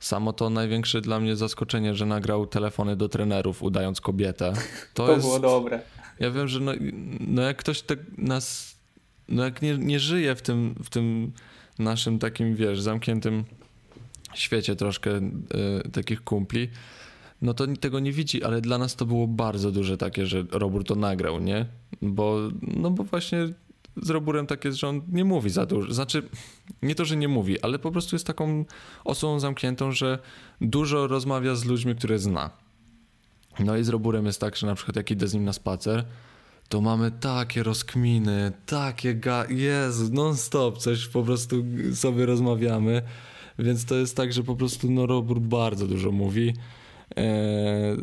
Samo 0.01 0.33
to 0.33 0.51
największe 0.51 1.01
dla 1.01 1.21
mnie 1.21 1.37
zaskoczenie, 1.37 1.95
że 1.95 2.07
nagrał 2.07 2.47
telefony 2.47 2.97
do 2.97 3.09
trenerów, 3.09 3.63
udając 3.63 4.01
kobietę. 4.01 4.53
To, 4.95 5.07
To 5.07 5.13
jest, 5.13 5.25
było 5.27 5.41
dobre. 5.41 5.81
ja 6.21 6.31
wiem, 6.31 6.49
że 6.49 6.61
no, 6.61 6.73
no 7.21 7.43
jak 7.43 7.57
ktoś 7.57 7.83
tak 7.83 7.99
nas, 8.19 8.77
no 9.29 9.45
jak 9.45 9.63
nie, 9.63 9.79
nie 9.79 10.01
żyje 10.01 10.35
w 10.35 10.43
tym, 10.43 10.75
w 10.85 10.91
tym 10.91 11.33
naszym 11.79 12.19
takim, 12.19 12.57
wiesz, 12.57 12.81
zamkniętym 12.81 13.45
świecie 14.35 14.77
troszkę 14.77 15.11
y, 15.17 15.91
takich 15.93 16.25
kumpli, 16.25 16.69
no 17.43 17.55
to 17.55 17.67
tego 17.67 18.01
nie 18.01 18.13
widzi, 18.13 18.45
ale 18.45 18.61
dla 18.61 18.79
nas 18.79 18.97
to 18.97 19.07
było 19.07 19.27
bardzo 19.27 19.73
duże 19.73 19.97
takie, 19.97 20.27
że 20.27 20.45
Robur 20.51 20.85
to 20.85 20.95
nagrał, 20.95 21.41
nie? 21.41 21.67
Bo, 22.03 22.39
no 22.63 22.91
bo 22.91 23.05
właśnie 23.05 23.49
z 23.97 24.11
Roburem 24.11 24.47
tak 24.47 24.65
jest, 24.65 24.79
że 24.79 24.89
on 24.89 25.03
nie 25.09 25.25
mówi 25.25 25.51
za 25.51 25.67
dużo. 25.67 25.95
Znaczy, 25.95 26.23
nie 26.83 26.95
to, 26.95 27.05
że 27.05 27.17
nie 27.17 27.29
mówi, 27.29 27.63
ale 27.63 27.79
po 27.79 27.91
prostu 27.91 28.15
jest 28.15 28.27
taką 28.27 28.65
osobą 29.05 29.41
zamkniętą, 29.41 29.93
że 29.93 30.19
dużo 30.61 31.07
rozmawia 31.07 31.55
z 31.55 31.65
ludźmi, 31.65 31.95
które 31.95 32.19
zna. 32.19 32.51
No 33.59 33.77
i 33.77 33.85
z 33.85 33.89
Roburem 33.89 34.27
jest 34.27 34.41
tak, 34.41 34.57
że 34.57 34.67
na 34.67 34.75
przykład 34.75 34.97
jak 34.97 35.11
idę 35.11 35.29
z 35.29 35.35
nim 35.35 35.45
na 35.45 35.53
spacer, 35.53 36.05
to 36.69 36.81
mamy 36.81 37.11
takie 37.11 37.63
rozkminy, 37.63 38.53
takie 38.67 39.15
ga... 39.15 39.47
Jezu, 39.49 40.09
non 40.13 40.37
stop, 40.37 40.79
coś 40.79 41.09
po 41.09 41.23
prostu 41.23 41.65
sobie 41.95 42.27
rozmawiamy, 42.27 43.03
więc 43.59 43.85
to 43.85 43.95
jest 43.95 44.17
tak, 44.17 44.33
że 44.33 44.43
po 44.43 44.57
prostu 44.57 44.91
no 44.91 45.07
Robur 45.07 45.41
bardzo 45.41 45.87
dużo 45.87 46.13
mówi. 46.13 46.53
Eee, 47.17 47.97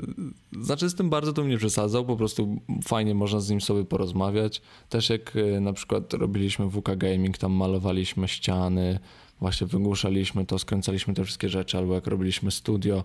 znaczy 0.62 0.90
z 0.90 0.96
tym 0.96 1.10
bardzo 1.10 1.34
to 1.34 1.44
mnie 1.44 1.58
przesadzał, 1.58 2.06
po 2.06 2.16
prostu 2.16 2.62
fajnie 2.84 3.16
można 3.16 3.40
z 3.40 3.50
nim 3.50 3.62
sobie 3.62 3.86
porozmawiać. 3.86 4.62
Też 4.90 5.10
jak 5.10 5.36
e, 5.36 5.60
na 5.60 5.74
przykład 5.74 6.14
robiliśmy 6.14 6.70
WK 6.70 6.96
Gaming, 6.98 7.38
tam 7.38 7.52
malowaliśmy 7.52 8.28
ściany, 8.28 9.00
właśnie 9.40 9.68
wygłuszaliśmy 9.68 10.46
to, 10.46 10.60
skręcaliśmy 10.60 11.14
te 11.14 11.24
wszystkie 11.24 11.50
rzeczy, 11.50 11.78
albo 11.78 11.96
jak 11.96 12.08
robiliśmy 12.08 12.52
studio, 12.52 13.04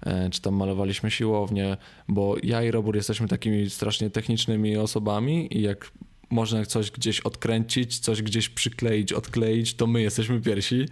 e, 0.00 0.30
czy 0.30 0.42
tam 0.42 0.54
malowaliśmy 0.54 1.10
siłownię, 1.10 1.76
bo 2.08 2.36
ja 2.42 2.62
i 2.62 2.70
Robur 2.70 2.96
jesteśmy 2.96 3.28
takimi 3.28 3.70
strasznie 3.70 4.10
technicznymi 4.10 4.76
osobami 4.76 5.58
i 5.58 5.62
jak 5.62 5.90
można 6.30 6.66
coś 6.66 6.90
gdzieś 6.90 7.20
odkręcić, 7.20 7.98
coś 7.98 8.22
gdzieś 8.22 8.48
przykleić, 8.48 9.12
odkleić, 9.12 9.74
to 9.74 9.86
my 9.86 10.02
jesteśmy 10.02 10.40
pierwsi, 10.40 10.86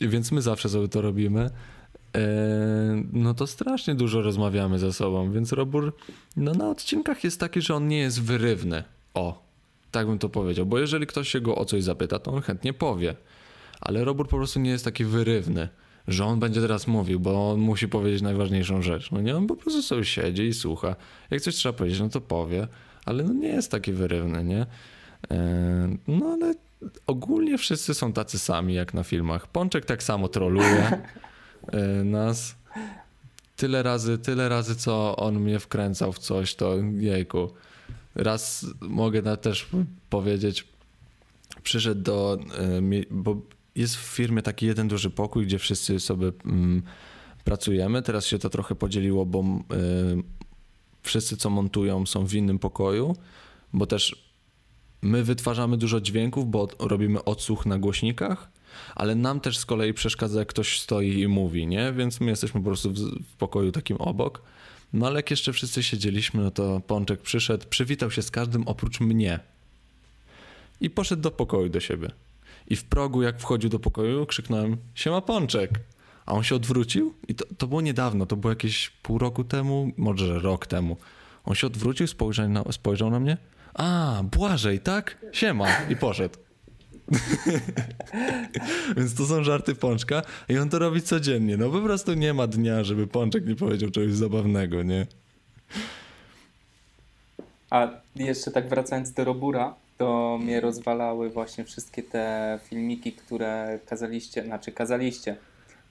więc 0.00 0.32
my 0.32 0.42
zawsze 0.42 0.68
sobie 0.68 0.88
to 0.88 1.00
robimy. 1.00 1.50
E, 2.16 2.20
no 3.12 3.34
to 3.34 3.46
strasznie 3.46 3.94
dużo 3.94 4.22
rozmawiamy 4.22 4.78
ze 4.78 4.92
sobą, 4.92 5.32
więc 5.32 5.52
Robur 5.52 5.92
no 6.36 6.54
na 6.54 6.70
odcinkach 6.70 7.24
jest 7.24 7.40
taki, 7.40 7.60
że 7.60 7.74
on 7.74 7.88
nie 7.88 7.98
jest 7.98 8.22
wyrywny. 8.22 8.84
O, 9.14 9.42
tak 9.90 10.06
bym 10.06 10.18
to 10.18 10.28
powiedział, 10.28 10.66
bo 10.66 10.78
jeżeli 10.78 11.06
ktoś 11.06 11.28
się 11.28 11.40
go 11.40 11.56
o 11.56 11.64
coś 11.64 11.84
zapyta, 11.84 12.18
to 12.18 12.32
on 12.32 12.42
chętnie 12.42 12.72
powie. 12.72 13.16
Ale 13.80 14.04
Robur 14.04 14.28
po 14.28 14.36
prostu 14.36 14.60
nie 14.60 14.70
jest 14.70 14.84
taki 14.84 15.04
wyrywny, 15.04 15.68
że 16.08 16.24
on 16.24 16.40
będzie 16.40 16.60
teraz 16.60 16.86
mówił, 16.86 17.20
bo 17.20 17.50
on 17.50 17.60
musi 17.60 17.88
powiedzieć 17.88 18.22
najważniejszą 18.22 18.82
rzecz. 18.82 19.10
No 19.10 19.20
nie, 19.20 19.36
on 19.36 19.46
po 19.46 19.56
prostu 19.56 19.82
sobie 19.82 20.04
siedzi 20.04 20.42
i 20.42 20.54
słucha. 20.54 20.96
Jak 21.30 21.40
coś 21.40 21.54
trzeba 21.54 21.72
powiedzieć, 21.72 22.00
no 22.00 22.08
to 22.08 22.20
powie, 22.20 22.68
ale 23.04 23.24
no 23.24 23.32
nie 23.32 23.48
jest 23.48 23.70
taki 23.70 23.92
wyrywny, 23.92 24.44
nie? 24.44 24.66
E, 25.30 25.96
no 26.08 26.26
ale 26.26 26.54
ogólnie 27.06 27.58
wszyscy 27.58 27.94
są 27.94 28.12
tacy 28.12 28.38
sami 28.38 28.74
jak 28.74 28.94
na 28.94 29.02
filmach. 29.02 29.46
Pączek 29.46 29.84
tak 29.84 30.02
samo 30.02 30.28
troluje 30.28 30.90
e, 31.72 32.04
nas. 32.04 32.56
Tyle 33.56 33.82
razy, 33.82 34.18
tyle 34.18 34.48
razy, 34.48 34.76
co 34.76 35.16
on 35.16 35.40
mnie 35.40 35.58
wkręcał 35.58 36.12
w 36.12 36.18
coś, 36.18 36.54
to 36.54 36.74
jejku. 36.98 37.50
Raz 38.14 38.66
mogę 38.80 39.36
też 39.36 39.68
powiedzieć, 40.10 40.68
przyszedł 41.62 42.02
do, 42.02 42.38
e, 42.58 42.80
bo 43.10 43.36
jest 43.76 43.96
w 43.96 44.00
firmie 44.00 44.42
taki 44.42 44.66
jeden 44.66 44.88
duży 44.88 45.10
pokój, 45.10 45.46
gdzie 45.46 45.58
wszyscy 45.58 46.00
sobie 46.00 46.32
mm, 46.44 46.82
pracujemy. 47.44 48.02
Teraz 48.02 48.26
się 48.26 48.38
to 48.38 48.50
trochę 48.50 48.74
podzieliło, 48.74 49.26
bo 49.26 49.40
y, 49.40 50.22
wszyscy, 51.02 51.36
co 51.36 51.50
montują, 51.50 52.06
są 52.06 52.26
w 52.26 52.34
innym 52.34 52.58
pokoju, 52.58 53.16
bo 53.72 53.86
też 53.86 54.21
my 55.02 55.24
wytwarzamy 55.24 55.76
dużo 55.76 56.00
dźwięków, 56.00 56.50
bo 56.50 56.68
robimy 56.78 57.24
odsłuch 57.24 57.66
na 57.66 57.78
głośnikach, 57.78 58.50
ale 58.94 59.14
nam 59.14 59.40
też 59.40 59.58
z 59.58 59.66
kolei 59.66 59.94
przeszkadza, 59.94 60.38
jak 60.38 60.48
ktoś 60.48 60.80
stoi 60.80 61.20
i 61.20 61.28
mówi, 61.28 61.66
nie? 61.66 61.92
Więc 61.92 62.20
my 62.20 62.30
jesteśmy 62.30 62.60
po 62.60 62.66
prostu 62.66 62.90
w, 62.90 62.94
w 62.98 63.36
pokoju 63.38 63.72
takim 63.72 63.96
obok. 63.96 64.42
No 64.92 65.06
ale 65.06 65.16
jak 65.16 65.30
jeszcze 65.30 65.52
wszyscy 65.52 65.82
siedzieliśmy, 65.82 66.42
no 66.42 66.50
to 66.50 66.80
Pączek 66.86 67.20
przyszedł, 67.20 67.66
przywitał 67.68 68.10
się 68.10 68.22
z 68.22 68.30
każdym 68.30 68.68
oprócz 68.68 69.00
mnie. 69.00 69.40
I 70.80 70.90
poszedł 70.90 71.22
do 71.22 71.30
pokoju 71.30 71.68
do 71.68 71.80
siebie. 71.80 72.08
I 72.68 72.76
w 72.76 72.84
progu, 72.84 73.22
jak 73.22 73.40
wchodził 73.40 73.70
do 73.70 73.78
pokoju, 73.78 74.26
krzyknąłem: 74.26 74.76
Siema 74.94 75.20
Pączek! 75.20 75.70
A 76.26 76.32
on 76.32 76.42
się 76.42 76.54
odwrócił 76.54 77.14
i 77.28 77.34
to, 77.34 77.44
to 77.58 77.66
było 77.66 77.80
niedawno, 77.80 78.26
to 78.26 78.36
było 78.36 78.50
jakieś 78.50 78.90
pół 78.90 79.18
roku 79.18 79.44
temu, 79.44 79.92
może 79.96 80.38
rok 80.38 80.66
temu. 80.66 80.96
On 81.44 81.54
się 81.54 81.66
odwrócił, 81.66 82.06
spojrzał 82.06 82.48
na, 82.48 82.64
spojrzał 82.72 83.10
na 83.10 83.20
mnie. 83.20 83.36
A, 83.74 84.20
Błażej, 84.36 84.80
tak? 84.80 85.16
Siema. 85.32 85.66
I 85.88 85.96
poszedł. 85.96 86.38
Więc 88.96 89.14
to 89.14 89.26
są 89.26 89.44
żarty 89.44 89.74
Pączka 89.74 90.22
i 90.48 90.58
on 90.58 90.68
to 90.68 90.78
robi 90.78 91.02
codziennie. 91.02 91.56
No 91.56 91.70
po 91.70 91.80
prostu 91.80 92.14
nie 92.14 92.34
ma 92.34 92.46
dnia, 92.46 92.84
żeby 92.84 93.06
Pączek 93.06 93.46
nie 93.46 93.56
powiedział 93.56 93.90
czegoś 93.90 94.12
zabawnego, 94.12 94.82
nie? 94.82 95.06
A 97.70 97.88
jeszcze 98.16 98.50
tak 98.50 98.68
wracając 98.68 99.12
do 99.12 99.24
Robura, 99.24 99.74
to 99.98 100.38
mnie 100.42 100.60
rozwalały 100.60 101.30
właśnie 101.30 101.64
wszystkie 101.64 102.02
te 102.02 102.58
filmiki, 102.64 103.12
które 103.12 103.78
kazaliście, 103.86 104.44
znaczy 104.44 104.72
kazaliście, 104.72 105.36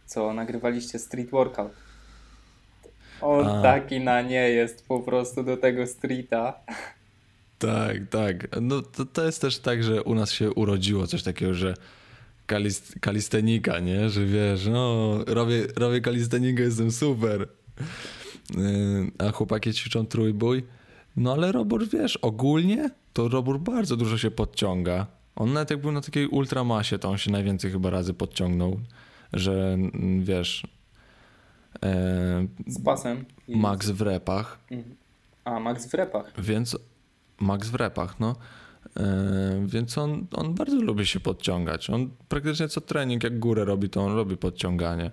co 0.05 0.33
nagrywaliście 0.33 0.99
street 0.99 1.29
workout. 1.29 1.71
On 3.21 3.47
A. 3.47 3.61
taki 3.61 3.99
na 3.99 4.21
nie 4.21 4.49
jest 4.49 4.87
po 4.87 4.99
prostu 4.99 5.43
do 5.43 5.57
tego 5.57 5.87
streeta. 5.87 6.53
Tak, 7.61 7.97
tak. 8.09 8.61
No 8.61 8.81
to, 8.81 9.05
to 9.05 9.25
jest 9.25 9.41
też 9.41 9.59
tak, 9.59 9.83
że 9.83 10.03
u 10.03 10.15
nas 10.15 10.31
się 10.31 10.51
urodziło 10.53 11.07
coś 11.07 11.23
takiego, 11.23 11.53
że 11.53 11.73
kalist, 12.45 12.95
kalistenika, 13.01 13.79
nie? 13.79 14.09
Że 14.09 14.25
wiesz, 14.25 14.65
no 14.67 15.17
robię, 15.27 15.67
robię 15.75 16.01
kalistenikę, 16.01 16.63
jestem 16.63 16.91
super. 16.91 17.47
Yy, 18.57 19.11
A 19.27 19.31
chłopaki 19.31 19.73
ćwiczą 19.73 20.05
trójbój. 20.05 20.63
No 21.17 21.33
ale 21.33 21.51
Robur, 21.51 21.87
wiesz, 21.89 22.17
ogólnie 22.17 22.89
to 23.13 23.27
Robur 23.27 23.59
bardzo 23.59 23.97
dużo 23.97 24.17
się 24.17 24.31
podciąga. 24.31 25.07
On 25.35 25.53
nawet 25.53 25.71
jak 25.71 25.81
był 25.81 25.91
na 25.91 26.01
takiej 26.01 26.27
ultramasie, 26.27 26.99
to 26.99 27.09
on 27.09 27.17
się 27.17 27.31
najwięcej 27.31 27.71
chyba 27.71 27.89
razy 27.89 28.13
podciągnął, 28.13 28.79
że 29.33 29.73
mm, 29.73 30.23
wiesz... 30.23 30.63
e, 31.83 32.47
Z 32.67 32.81
pasem. 32.83 33.25
I- 33.47 33.57
Max 33.57 33.89
w 33.89 34.01
repach, 34.01 34.59
Mhm. 34.71 34.95
A, 35.45 35.59
Max 35.59 35.87
w 35.89 35.93
repach. 35.93 36.33
więc 36.41 36.77
Max 37.41 37.69
w 37.69 37.75
repach, 37.75 38.19
no. 38.19 38.35
E, 38.97 39.63
więc 39.65 39.97
on, 39.97 40.27
on 40.31 40.53
bardzo 40.53 40.75
lubi 40.75 41.05
się 41.05 41.19
podciągać. 41.19 41.89
On 41.89 42.09
praktycznie 42.29 42.67
co 42.67 42.81
trening, 42.81 43.23
jak 43.23 43.39
górę 43.39 43.65
robi, 43.65 43.89
to 43.89 44.01
on 44.01 44.15
robi 44.15 44.37
podciąganie. 44.37 45.11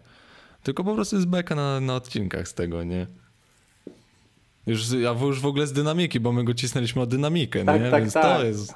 Tylko 0.63 0.85
po 0.85 0.95
prostu 0.95 1.17
jest 1.17 1.29
beka 1.29 1.55
na, 1.55 1.81
na 1.81 1.95
odcinkach 1.95 2.49
z 2.49 2.55
tego, 2.55 2.85
nie? 2.85 3.07
Już, 4.67 4.91
ja 4.91 5.11
już 5.21 5.41
w 5.41 5.47
ogóle 5.47 5.67
z 5.67 5.73
dynamiki, 5.73 6.21
bo 6.21 6.33
my 6.33 6.45
go 6.45 6.55
cisnęliśmy 6.55 7.03
o 7.03 7.07
dynamikę, 7.07 7.65
Tak, 7.65 7.83
nie? 7.83 7.91
tak, 7.91 8.03
Więc 8.03 8.13
tak. 8.13 8.23
to 8.39 8.45
jest... 8.45 8.75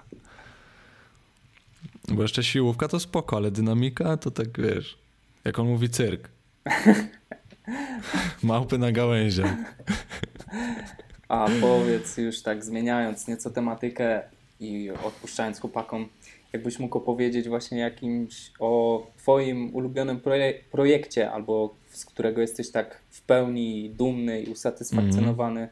Bo 2.08 2.22
jeszcze 2.22 2.44
siłówka 2.44 2.88
to 2.88 3.00
spoko, 3.00 3.36
ale 3.36 3.50
dynamika 3.50 4.16
to 4.16 4.30
tak, 4.30 4.60
wiesz, 4.60 4.98
jak 5.44 5.58
on 5.58 5.66
mówi 5.66 5.90
cyrk. 5.90 6.28
Małpy 8.42 8.78
na 8.78 8.92
gałęziach. 8.92 9.54
A 11.28 11.48
powiedz 11.60 12.16
już 12.16 12.42
tak, 12.42 12.64
zmieniając 12.64 13.28
nieco 13.28 13.50
tematykę 13.50 14.22
i 14.60 14.90
odpuszczając 14.90 15.60
chłopakom, 15.60 16.08
jakbyś 16.52 16.78
mógł 16.78 16.98
opowiedzieć 16.98 17.48
właśnie 17.48 17.78
jakimś 17.78 18.52
o 18.60 19.06
Twoim 19.18 19.74
ulubionym 19.74 20.20
proje- 20.20 20.54
projekcie, 20.70 21.30
albo 21.30 21.74
z 21.90 22.04
którego 22.04 22.40
jesteś 22.40 22.70
tak 22.70 23.00
w 23.10 23.22
pełni 23.22 23.90
dumny 23.90 24.42
i 24.42 24.50
usatysfakcjonowany, 24.50 25.68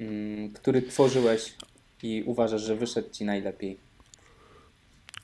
mm, 0.00 0.50
który 0.52 0.82
tworzyłeś 0.82 1.54
i 2.02 2.22
uważasz, 2.26 2.62
że 2.62 2.76
wyszedł 2.76 3.10
Ci 3.10 3.24
najlepiej. 3.24 3.76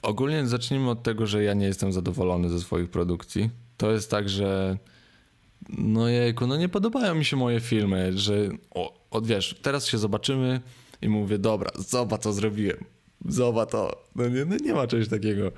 Ogólnie 0.02 0.46
zacznijmy 0.46 0.90
od 0.90 1.02
tego, 1.02 1.26
że 1.26 1.44
ja 1.44 1.54
nie 1.54 1.66
jestem 1.66 1.92
zadowolony 1.92 2.48
ze 2.48 2.60
swoich 2.60 2.90
produkcji. 2.90 3.50
To 3.76 3.92
jest 3.92 4.10
tak, 4.10 4.28
że 4.28 4.78
no 5.68 6.08
jejku, 6.08 6.46
no 6.46 6.56
nie 6.56 6.68
podobają 6.68 7.14
mi 7.14 7.24
się 7.24 7.36
moje 7.36 7.60
filmy, 7.60 8.18
że 8.18 8.48
o, 8.70 8.99
od 9.10 9.26
wiesz, 9.26 9.58
teraz 9.62 9.86
się 9.86 9.98
zobaczymy 9.98 10.60
i 11.02 11.08
mówię, 11.08 11.38
dobra, 11.38 11.70
zobacz 11.78 12.22
co 12.22 12.32
zrobiłem, 12.32 12.84
zobacz 13.24 13.70
to. 13.70 14.04
No 14.16 14.28
nie, 14.28 14.44
no 14.44 14.56
nie 14.56 14.74
ma 14.74 14.86
czegoś 14.86 15.08
takiego. 15.08 15.52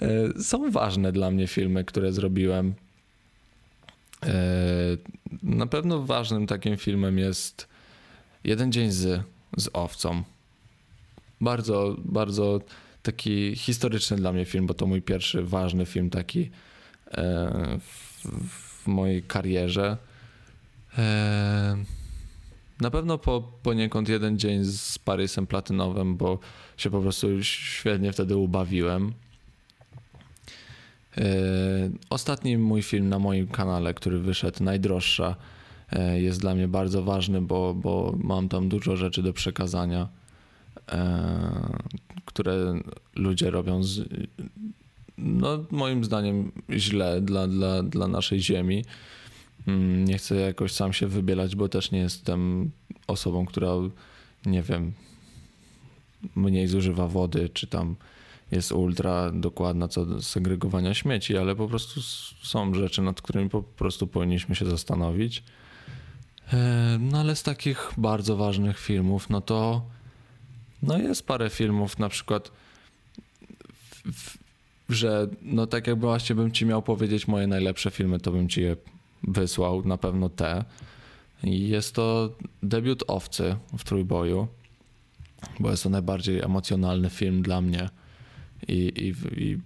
E, 0.00 0.42
są 0.42 0.70
ważne 0.70 1.12
dla 1.12 1.30
mnie 1.30 1.46
filmy, 1.46 1.84
które 1.84 2.12
zrobiłem. 2.12 2.74
E, 4.22 4.34
na 5.42 5.66
pewno 5.66 6.02
ważnym 6.02 6.46
takim 6.46 6.76
filmem 6.76 7.18
jest 7.18 7.68
Jeden 8.44 8.72
dzień 8.72 8.90
z, 8.90 9.22
z 9.56 9.70
owcą. 9.72 10.22
Bardzo, 11.40 11.96
bardzo 11.98 12.60
taki 13.02 13.56
historyczny 13.56 14.16
dla 14.16 14.32
mnie 14.32 14.44
film, 14.44 14.66
bo 14.66 14.74
to 14.74 14.86
mój 14.86 15.02
pierwszy 15.02 15.42
ważny 15.42 15.86
film 15.86 16.10
taki 16.10 16.50
e, 17.10 17.78
w, 17.80 18.26
w 18.82 18.86
mojej 18.86 19.22
karierze. 19.22 19.96
Na 22.80 22.90
pewno 22.90 23.18
po, 23.18 23.52
poniekąd 23.62 24.08
jeden 24.08 24.38
dzień 24.38 24.64
z 24.64 24.98
Parysem 24.98 25.46
Platynowym, 25.46 26.16
bo 26.16 26.38
się 26.76 26.90
po 26.90 27.00
prostu 27.00 27.42
świetnie 27.42 28.12
wtedy 28.12 28.36
ubawiłem. 28.36 29.12
E, 31.18 31.24
ostatni 32.10 32.58
mój 32.58 32.82
film 32.82 33.08
na 33.08 33.18
moim 33.18 33.46
kanale, 33.46 33.94
który 33.94 34.18
wyszedł, 34.18 34.64
Najdroższa, 34.64 35.36
e, 35.92 36.20
jest 36.20 36.40
dla 36.40 36.54
mnie 36.54 36.68
bardzo 36.68 37.02
ważny, 37.02 37.40
bo, 37.40 37.74
bo 37.74 38.14
mam 38.18 38.48
tam 38.48 38.68
dużo 38.68 38.96
rzeczy 38.96 39.22
do 39.22 39.32
przekazania, 39.32 40.08
e, 40.88 41.78
które 42.24 42.80
ludzie 43.16 43.50
robią 43.50 43.82
z, 43.82 44.08
no, 45.18 45.64
moim 45.70 46.04
zdaniem 46.04 46.52
źle 46.70 47.20
dla, 47.20 47.46
dla, 47.46 47.82
dla 47.82 48.08
naszej 48.08 48.40
ziemi. 48.40 48.84
Mm, 49.68 50.04
nie 50.04 50.18
chcę 50.18 50.34
jakoś 50.34 50.72
sam 50.72 50.92
się 50.92 51.06
wybielać, 51.06 51.56
bo 51.56 51.68
też 51.68 51.90
nie 51.90 51.98
jestem 51.98 52.70
osobą, 53.06 53.46
która, 53.46 53.72
nie 54.46 54.62
wiem, 54.62 54.92
mniej 56.36 56.66
zużywa 56.66 57.08
wody, 57.08 57.48
czy 57.48 57.66
tam 57.66 57.96
jest 58.50 58.72
ultra 58.72 59.30
dokładna 59.32 59.88
co 59.88 60.06
do 60.06 60.22
segregowania 60.22 60.94
śmieci, 60.94 61.36
ale 61.36 61.56
po 61.56 61.68
prostu 61.68 62.00
są 62.42 62.74
rzeczy, 62.74 63.02
nad 63.02 63.22
którymi 63.22 63.50
po 63.50 63.62
prostu 63.62 64.06
powinniśmy 64.06 64.54
się 64.54 64.66
zastanowić. 64.66 65.42
E, 66.52 66.98
no 67.00 67.20
ale 67.20 67.36
z 67.36 67.42
takich 67.42 67.92
bardzo 67.96 68.36
ważnych 68.36 68.78
filmów, 68.78 69.30
no 69.30 69.40
to 69.40 69.82
no 70.82 70.98
jest 70.98 71.26
parę 71.26 71.50
filmów, 71.50 71.98
na 71.98 72.08
przykład 72.08 72.50
że 74.88 75.28
no 75.42 75.66
tak 75.66 75.86
jakby 75.86 76.06
właśnie 76.06 76.36
bym 76.36 76.52
ci 76.52 76.66
miał 76.66 76.82
powiedzieć 76.82 77.28
moje 77.28 77.46
najlepsze 77.46 77.90
filmy, 77.90 78.20
to 78.20 78.32
bym 78.32 78.48
ci 78.48 78.62
je 78.62 78.76
wysłał, 79.22 79.84
na 79.84 79.96
pewno 79.96 80.28
te. 80.28 80.64
I 81.44 81.68
jest 81.68 81.94
to 81.94 82.34
debiut 82.62 83.04
Owcy 83.06 83.56
w 83.78 83.84
Trójboju, 83.84 84.48
bo 85.60 85.70
jest 85.70 85.82
to 85.82 85.88
najbardziej 85.88 86.40
emocjonalny 86.40 87.10
film 87.10 87.42
dla 87.42 87.60
mnie 87.60 87.88
i, 88.68 88.92
i, 88.96 89.42
i 89.42 89.58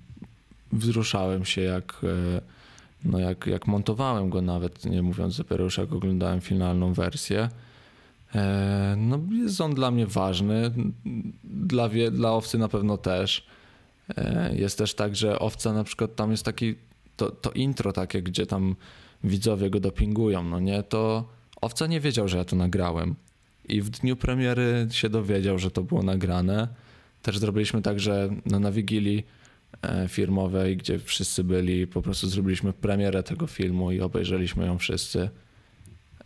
wzruszałem 0.72 1.44
się 1.44 1.60
jak, 1.60 2.00
e, 2.04 2.40
no 3.04 3.18
jak, 3.18 3.46
jak 3.46 3.66
montowałem 3.66 4.30
go 4.30 4.42
nawet, 4.42 4.84
nie 4.84 5.02
mówiąc 5.02 5.36
dopiero 5.36 5.64
już 5.64 5.78
jak 5.78 5.92
oglądałem 5.92 6.40
finalną 6.40 6.92
wersję. 6.92 7.48
E, 8.34 8.94
no 8.98 9.18
jest 9.32 9.60
on 9.60 9.74
dla 9.74 9.90
mnie 9.90 10.06
ważny, 10.06 10.70
dla, 11.44 11.88
dla 12.12 12.32
Owcy 12.32 12.58
na 12.58 12.68
pewno 12.68 12.96
też. 12.96 13.46
E, 14.16 14.54
jest 14.56 14.78
też 14.78 14.94
tak, 14.94 15.16
że 15.16 15.38
Owca 15.38 15.72
na 15.72 15.84
przykład 15.84 16.16
tam 16.16 16.30
jest 16.30 16.44
taki, 16.44 16.74
to, 17.16 17.30
to 17.30 17.50
intro 17.50 17.92
takie, 17.92 18.22
gdzie 18.22 18.46
tam 18.46 18.76
widzowie 19.24 19.70
go 19.70 19.80
dopingują, 19.80 20.42
no 20.42 20.60
nie, 20.60 20.82
to 20.82 21.28
Owca 21.62 21.86
nie 21.86 22.00
wiedział, 22.00 22.28
że 22.28 22.38
ja 22.38 22.44
to 22.44 22.56
nagrałem. 22.56 23.14
I 23.68 23.82
w 23.82 23.90
dniu 23.90 24.16
premiery 24.16 24.88
się 24.90 25.08
dowiedział, 25.08 25.58
że 25.58 25.70
to 25.70 25.82
było 25.82 26.02
nagrane. 26.02 26.68
Też 27.22 27.38
zrobiliśmy 27.38 27.82
tak, 27.82 28.00
że 28.00 28.30
no, 28.46 28.60
na 28.60 28.72
Wigilii 28.72 29.26
e, 29.82 30.08
firmowej, 30.08 30.76
gdzie 30.76 30.98
wszyscy 30.98 31.44
byli, 31.44 31.86
po 31.86 32.02
prostu 32.02 32.28
zrobiliśmy 32.28 32.72
premierę 32.72 33.22
tego 33.22 33.46
filmu 33.46 33.92
i 33.92 34.00
obejrzeliśmy 34.00 34.66
ją 34.66 34.78
wszyscy. 34.78 35.30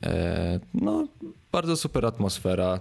E, 0.03 0.61
no, 0.75 1.09
bardzo 1.53 1.77
super 1.77 2.07
atmosfera. 2.07 2.81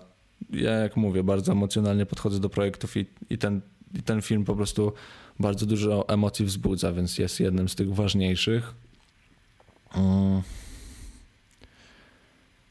Ja, 0.50 0.72
jak 0.72 0.98
mówię, 0.98 1.24
bardzo 1.24 1.52
emocjonalnie 1.52 2.06
podchodzę 2.06 2.40
do 2.40 2.50
projektów 2.50 2.98
i, 2.98 3.06
i 3.30 3.38
ten, 3.38 3.62
i 3.94 4.04
ten 4.04 4.22
film 4.22 4.46
po 4.46 4.56
prostu 4.56 4.94
bardzo 5.40 5.66
dużo 5.66 6.10
emocji 6.10 6.46
wzbudza, 6.46 6.94
więc 6.94 7.18
jest 7.18 7.40
jednym 7.40 7.70
z 7.70 7.76
tych 7.76 7.94
ważniejszych. 7.94 8.85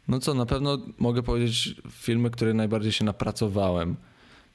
No 0.09 0.19
co, 0.21 0.35
na 0.35 0.47
pewno 0.47 0.79
mogę 0.99 1.23
powiedzieć 1.23 1.75
filmy, 1.91 2.31
które 2.31 2.55
najbardziej 2.55 2.93
się 2.93 3.05
napracowałem. 3.05 3.97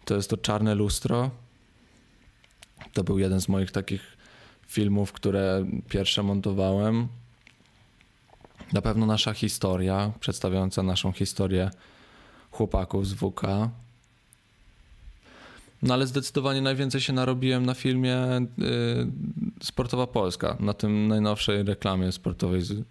To 0.06 0.16
jest 0.16 0.30
to 0.30 0.38
Czarne 0.38 0.76
Lustro. 0.76 1.32
To 2.94 3.04
był 3.04 3.20
jeden 3.20 3.42
z 3.42 3.50
moich 3.50 3.72
takich 3.72 4.18
filmów, 4.68 5.12
które 5.12 5.66
pierwsze 5.90 6.24
montowałem. 6.24 7.08
Na 8.74 8.82
pewno 8.82 9.06
nasza 9.06 9.34
historia, 9.34 10.12
przedstawiająca 10.20 10.84
naszą 10.84 11.12
historię 11.12 11.72
chłopaków 12.52 13.08
z 13.08 13.14
WK. 13.14 13.42
No 15.82 15.94
ale 15.94 16.08
zdecydowanie 16.08 16.62
najwięcej 16.62 17.02
się 17.02 17.14
narobiłem 17.14 17.66
na 17.66 17.74
filmie 17.74 18.18
y, 18.38 18.42
Sportowa 19.64 20.08
Polska, 20.08 20.58
na 20.60 20.74
tym 20.74 21.08
najnowszej 21.08 21.64
reklamie 21.64 22.12
sportowej 22.12 22.62
z, 22.62 22.72
y, 22.72 22.84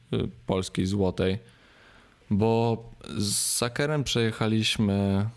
polskiej 0.47 0.87
złotej, 0.87 1.39
bo 2.31 2.85
z 3.19 3.37
Sakerem 3.37 4.05
przejechaliśmy, 4.05 5.29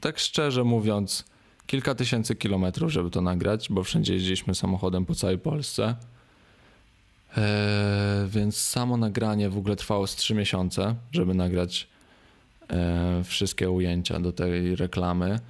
tak 0.00 0.18
szczerze 0.18 0.64
mówiąc, 0.64 1.24
kilka 1.66 1.94
tysięcy 1.94 2.34
kilometrów, 2.34 2.92
żeby 2.92 3.10
to 3.10 3.20
nagrać, 3.20 3.68
bo 3.70 3.82
wszędzie 3.82 4.14
jeździliśmy 4.14 4.54
samochodem 4.54 5.06
po 5.06 5.14
całej 5.14 5.38
Polsce. 5.38 5.96
E, 7.36 8.26
więc 8.28 8.56
samo 8.56 8.96
nagranie 8.96 9.50
w 9.50 9.58
ogóle 9.58 9.76
trwało 9.76 10.06
z 10.06 10.16
3 10.16 10.34
miesiące, 10.34 10.94
żeby 11.12 11.34
nagrać 11.34 11.88
e, 12.70 13.24
wszystkie 13.24 13.70
ujęcia 13.70 14.20
do 14.20 14.32
tej 14.32 14.76
reklamy. 14.76 15.40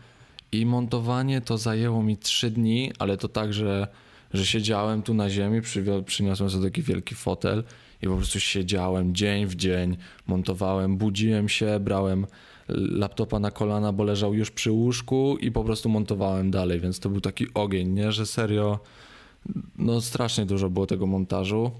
I 0.52 0.66
montowanie 0.66 1.40
to 1.40 1.58
zajęło 1.58 2.02
mi 2.02 2.16
3 2.16 2.50
dni, 2.50 2.92
ale 2.98 3.16
to 3.16 3.28
tak, 3.28 3.52
że, 3.52 3.88
że 4.34 4.46
siedziałem 4.46 5.02
tu 5.02 5.14
na 5.14 5.30
ziemi, 5.30 5.60
przyniosłem 6.06 6.50
sobie 6.50 6.64
taki 6.64 6.82
wielki 6.82 7.14
fotel 7.14 7.64
i 8.02 8.06
po 8.06 8.16
prostu 8.16 8.40
siedziałem 8.40 9.14
dzień 9.14 9.46
w 9.46 9.54
dzień, 9.54 9.96
montowałem, 10.26 10.96
budziłem 10.96 11.48
się, 11.48 11.80
brałem 11.80 12.26
laptopa 12.68 13.38
na 13.38 13.50
kolana, 13.50 13.92
bo 13.92 14.04
leżał 14.04 14.34
już 14.34 14.50
przy 14.50 14.70
łóżku 14.70 15.36
i 15.40 15.52
po 15.52 15.64
prostu 15.64 15.88
montowałem 15.88 16.50
dalej, 16.50 16.80
więc 16.80 17.00
to 17.00 17.08
był 17.08 17.20
taki 17.20 17.46
ogień, 17.54 17.88
nie, 17.88 18.12
że 18.12 18.26
serio 18.26 18.78
no 19.78 20.00
strasznie 20.00 20.46
dużo 20.46 20.70
było 20.70 20.86
tego 20.86 21.06
montażu. 21.06 21.70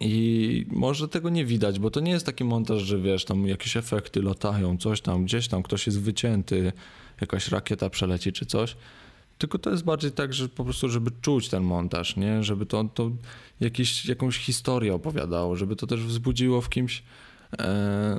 I 0.00 0.66
może 0.70 1.08
tego 1.08 1.30
nie 1.30 1.44
widać, 1.44 1.78
bo 1.78 1.90
to 1.90 2.00
nie 2.00 2.12
jest 2.12 2.26
taki 2.26 2.44
montaż, 2.44 2.82
że 2.82 2.98
wiesz, 2.98 3.24
tam 3.24 3.46
jakieś 3.46 3.76
efekty 3.76 4.22
latają, 4.22 4.76
coś 4.76 5.00
tam, 5.00 5.24
gdzieś 5.24 5.48
tam 5.48 5.62
ktoś 5.62 5.86
jest 5.86 6.00
wycięty, 6.00 6.72
jakaś 7.20 7.48
rakieta 7.48 7.90
przeleci 7.90 8.32
czy 8.32 8.46
coś. 8.46 8.76
Tylko 9.38 9.58
to 9.58 9.70
jest 9.70 9.84
bardziej 9.84 10.12
tak, 10.12 10.34
że 10.34 10.48
po 10.48 10.64
prostu, 10.64 10.88
żeby 10.88 11.10
czuć 11.22 11.48
ten 11.48 11.62
montaż, 11.62 12.16
nie? 12.16 12.42
Żeby 12.42 12.66
to, 12.66 12.84
to 12.84 13.10
jakąś 14.08 14.38
historię 14.38 14.94
opowiadało, 14.94 15.56
żeby 15.56 15.76
to 15.76 15.86
też 15.86 16.00
wzbudziło 16.00 16.60
w 16.60 16.68
kimś 16.68 17.02
e, 17.58 18.18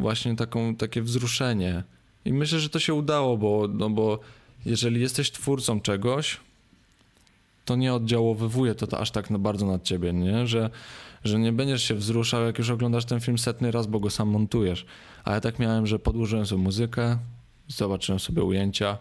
właśnie 0.00 0.36
taką, 0.36 0.76
takie 0.76 1.02
wzruszenie. 1.02 1.82
I 2.24 2.32
myślę, 2.32 2.60
że 2.60 2.68
to 2.68 2.78
się 2.78 2.94
udało, 2.94 3.36
bo, 3.36 3.68
no 3.72 3.90
bo 3.90 4.18
jeżeli 4.66 5.00
jesteś 5.00 5.30
twórcą 5.30 5.80
czegoś, 5.80 6.40
to 7.64 7.76
nie 7.76 7.94
oddziałowywuje 7.94 8.74
to, 8.74 8.86
to 8.86 9.00
aż 9.00 9.10
tak 9.10 9.38
bardzo 9.38 9.66
nad 9.66 9.82
ciebie, 9.82 10.12
nie? 10.12 10.46
Że, 10.46 10.70
że 11.24 11.38
nie 11.38 11.52
będziesz 11.52 11.82
się 11.82 11.94
wzruszał, 11.94 12.44
jak 12.44 12.58
już 12.58 12.70
oglądasz 12.70 13.04
ten 13.04 13.20
film 13.20 13.38
setny 13.38 13.70
raz, 13.70 13.86
bo 13.86 14.00
go 14.00 14.10
sam 14.10 14.28
montujesz. 14.28 14.86
A 15.24 15.32
ja 15.32 15.40
tak 15.40 15.58
miałem, 15.58 15.86
że 15.86 15.98
podłożyłem 15.98 16.46
sobie 16.46 16.62
muzykę, 16.62 17.18
zobaczyłem 17.68 18.18
sobie 18.18 18.42
ujęcia, 18.42 18.98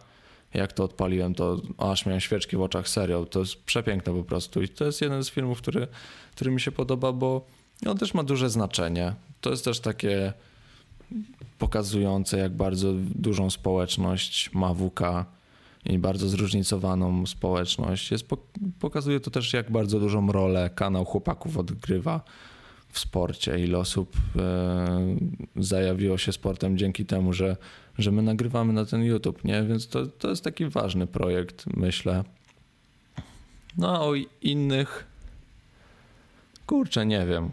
jak 0.54 0.74
to 0.74 0.84
odpaliłem, 0.84 1.36
to 1.36 1.62
aż 1.78 2.06
miałem 2.06 2.22
świeczki 2.22 2.58
w 2.58 2.62
oczach, 2.62 2.90
serio. 2.90 3.26
To 3.26 3.40
jest 3.40 3.64
przepiękne 3.64 4.14
po 4.14 4.24
prostu 4.24 4.62
i 4.62 4.70
to 4.70 4.86
jest 4.86 5.02
jeden 5.02 5.24
z 5.24 5.30
filmów, 5.30 5.62
który, 5.62 5.88
który 6.36 6.52
mi 6.52 6.62
się 6.62 6.72
podoba, 6.72 7.12
bo 7.12 7.46
on 7.86 7.98
też 7.98 8.14
ma 8.14 8.24
duże 8.24 8.50
znaczenie. 8.50 9.14
To 9.42 9.50
jest 9.50 9.66
też 9.66 9.80
takie 9.80 10.34
pokazujące, 11.60 12.38
jak 12.38 12.52
bardzo 12.52 12.94
dużą 13.16 13.50
społeczność 13.50 14.54
ma 14.54 14.74
WK 14.74 15.02
i 15.86 16.00
bardzo 16.00 16.30
zróżnicowaną 16.30 17.26
społeczność. 17.26 18.12
Jest, 18.12 18.26
pokazuje 18.80 19.20
to 19.20 19.32
też, 19.32 19.54
jak 19.54 19.72
bardzo 19.72 20.00
dużą 20.00 20.32
rolę 20.32 20.70
kanał 20.76 21.06
chłopaków 21.06 21.58
odgrywa 21.58 22.22
w 22.90 23.00
sporcie, 23.00 23.60
ile 23.60 23.78
osób 23.78 24.18
e, 24.36 25.16
zajawiło 25.56 26.18
się 26.18 26.32
sportem 26.32 26.78
dzięki 26.78 27.06
temu, 27.06 27.34
że, 27.34 27.58
że 27.98 28.12
my 28.12 28.22
nagrywamy 28.22 28.74
na 28.74 28.86
ten 28.86 29.04
YouTube, 29.04 29.44
nie? 29.44 29.64
Więc 29.64 29.88
to, 29.88 30.06
to 30.06 30.30
jest 30.30 30.44
taki 30.44 30.66
ważny 30.66 31.08
projekt, 31.08 31.66
myślę. 31.78 32.24
No, 33.78 33.98
a 33.98 34.00
o 34.00 34.14
innych, 34.42 35.06
kurczę, 36.68 37.06
nie 37.06 37.26
wiem, 37.26 37.52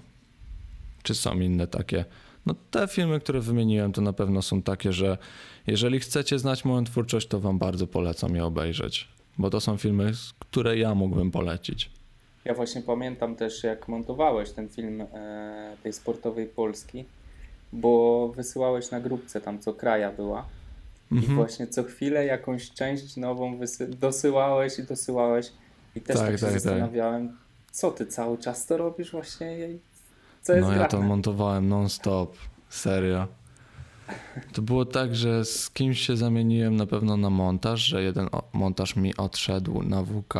czy 1.02 1.14
są 1.14 1.40
inne 1.40 1.66
takie. 1.66 2.04
No, 2.46 2.54
te 2.70 2.88
filmy, 2.88 3.20
które 3.20 3.40
wymieniłem, 3.40 3.92
to 3.92 4.00
na 4.00 4.12
pewno 4.12 4.42
są 4.42 4.62
takie, 4.62 4.92
że 4.92 5.18
jeżeli 5.66 6.00
chcecie 6.00 6.38
znać 6.38 6.64
moją 6.64 6.84
twórczość, 6.84 7.26
to 7.28 7.40
wam 7.40 7.58
bardzo 7.58 7.86
polecam 7.86 8.36
je 8.36 8.44
obejrzeć, 8.44 9.08
bo 9.38 9.50
to 9.50 9.60
są 9.60 9.76
filmy, 9.76 10.12
które 10.38 10.78
ja 10.78 10.94
mógłbym 10.94 11.30
polecić. 11.30 11.90
Ja 12.44 12.54
właśnie 12.54 12.82
pamiętam 12.82 13.36
też, 13.36 13.64
jak 13.64 13.88
montowałeś 13.88 14.50
ten 14.50 14.68
film 14.68 15.00
e, 15.00 15.76
tej 15.82 15.92
sportowej 15.92 16.46
Polski, 16.46 17.04
bo 17.72 18.28
wysyłałeś 18.36 18.90
na 18.90 19.00
grupce 19.00 19.40
tam, 19.40 19.58
co 19.58 19.74
kraja 19.74 20.12
była. 20.12 20.44
I 21.12 21.14
Mhm. 21.16 21.36
właśnie 21.36 21.66
co 21.66 21.82
chwilę 21.84 22.26
jakąś 22.26 22.70
część 22.70 23.16
nową 23.16 23.58
wysy- 23.58 23.88
dosyłałeś 23.88 24.78
i 24.78 24.82
dosyłałeś. 24.84 25.52
I 25.96 26.00
też 26.00 26.16
Tak, 26.16 26.26
tak, 26.26 26.34
się 26.38 26.40
tak, 26.46 26.52
tak. 26.52 26.60
zastanawiałem, 26.62 27.36
co 27.72 27.90
ty 27.90 28.06
cały 28.06 28.38
czas 28.38 28.66
to 28.66 28.76
robisz 28.76 29.12
właśnie? 29.12 29.68
i 29.68 29.78
Co 30.42 30.52
jest 30.52 30.68
No 30.68 30.74
ja 30.74 30.88
to 30.88 31.02
montowałem 31.02 31.68
non-stop, 31.68 32.36
serio. 32.68 33.26
To 34.52 34.62
było 34.62 34.84
tak, 34.84 35.14
że 35.14 35.44
z 35.44 35.70
kimś 35.70 36.00
się 36.00 36.16
zamieniłem 36.16 36.76
na 36.76 36.86
pewno 36.86 37.16
na 37.16 37.30
montaż, 37.30 37.80
że 37.80 38.02
jeden 38.02 38.28
montaż 38.52 38.96
mi 38.96 39.16
odszedł 39.16 39.82
na 39.82 40.02
WK 40.04 40.34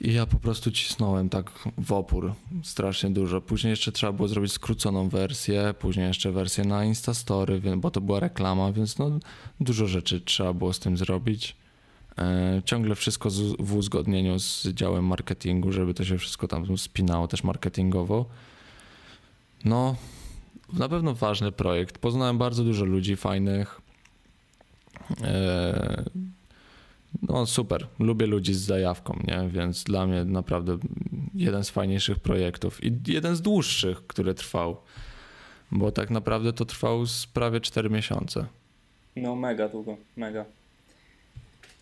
i 0.00 0.12
ja 0.12 0.26
po 0.26 0.38
prostu 0.38 0.70
cisnąłem 0.70 1.28
tak 1.28 1.50
w 1.78 1.92
opór 1.92 2.32
strasznie 2.62 3.10
dużo. 3.10 3.40
Później 3.40 3.70
jeszcze 3.70 3.92
trzeba 3.92 4.12
było 4.12 4.28
zrobić 4.28 4.52
skróconą 4.52 5.08
wersję, 5.08 5.74
później 5.78 6.06
jeszcze 6.06 6.32
wersję 6.32 6.64
na 6.64 6.84
Instastory, 6.84 7.62
bo 7.76 7.90
to 7.90 8.00
była 8.00 8.20
reklama, 8.20 8.72
więc 8.72 8.98
no 8.98 9.18
dużo 9.60 9.86
rzeczy 9.86 10.20
trzeba 10.20 10.52
było 10.52 10.72
z 10.72 10.78
tym 10.78 10.96
zrobić. 10.96 11.56
E, 12.18 12.62
ciągle 12.64 12.94
wszystko 12.94 13.28
w 13.58 13.74
uzgodnieniu 13.74 14.38
z 14.38 14.66
działem 14.66 15.06
marketingu, 15.06 15.72
żeby 15.72 15.94
to 15.94 16.04
się 16.04 16.18
wszystko 16.18 16.48
tam 16.48 16.78
spinało 16.78 17.28
też 17.28 17.44
marketingowo. 17.44 18.26
No, 19.64 19.96
na 20.72 20.88
pewno 20.88 21.14
ważny 21.14 21.52
projekt. 21.52 21.98
Poznałem 21.98 22.38
bardzo 22.38 22.64
dużo 22.64 22.84
ludzi 22.84 23.16
fajnych. 23.16 23.80
No 27.22 27.46
super, 27.46 27.86
lubię 27.98 28.26
ludzi 28.26 28.54
z 28.54 28.60
zajawką, 28.60 29.18
nie? 29.28 29.48
Więc 29.48 29.84
dla 29.84 30.06
mnie 30.06 30.24
naprawdę 30.24 30.78
jeden 31.34 31.64
z 31.64 31.70
fajniejszych 31.70 32.18
projektów 32.18 32.84
i 32.84 32.98
jeden 33.06 33.36
z 33.36 33.42
dłuższych, 33.42 34.06
który 34.06 34.34
trwał. 34.34 34.76
Bo 35.70 35.92
tak 35.92 36.10
naprawdę 36.10 36.52
to 36.52 36.64
trwał 36.64 37.06
z 37.06 37.26
prawie 37.26 37.60
4 37.60 37.90
miesiące. 37.90 38.46
No 39.16 39.36
mega 39.36 39.68
długo, 39.68 39.96
mega. 40.16 40.44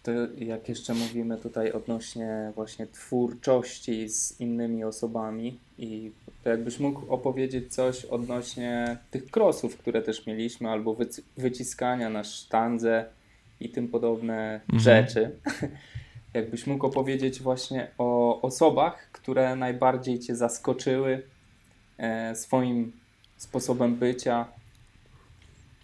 To 0.03 0.11
jak 0.39 0.68
jeszcze 0.68 0.95
mówimy 0.95 1.37
tutaj 1.37 1.72
odnośnie 1.72 2.53
właśnie 2.55 2.87
twórczości 2.87 4.09
z 4.09 4.41
innymi 4.41 4.85
osobami 4.85 5.59
i 5.79 6.11
to 6.45 6.51
jakbyś 6.51 6.79
mógł 6.81 7.12
opowiedzieć 7.14 7.74
coś 7.74 8.05
odnośnie 8.05 8.99
tych 9.11 9.31
krosów, 9.31 9.76
które 9.76 10.03
też 10.03 10.26
mieliśmy, 10.26 10.70
albo 10.70 10.95
wyci- 10.95 11.22
wyciskania 11.37 12.11
na 12.11 12.24
sztandze 12.24 13.07
i 13.61 13.69
tym 13.69 13.89
podobne 13.89 14.61
Mhm. 14.73 14.81
rzeczy. 14.81 15.31
Jakbyś 16.35 16.67
mógł 16.67 16.87
opowiedzieć 16.87 17.41
właśnie 17.41 17.89
o 17.99 18.41
osobach, 18.43 19.09
które 19.13 19.57
najbardziej 19.57 20.19
Cię 20.19 20.37
zaskoczyły 20.37 21.23
e, 21.99 22.35
swoim 22.37 22.93
sposobem 23.37 23.97
bycia, 23.97 24.47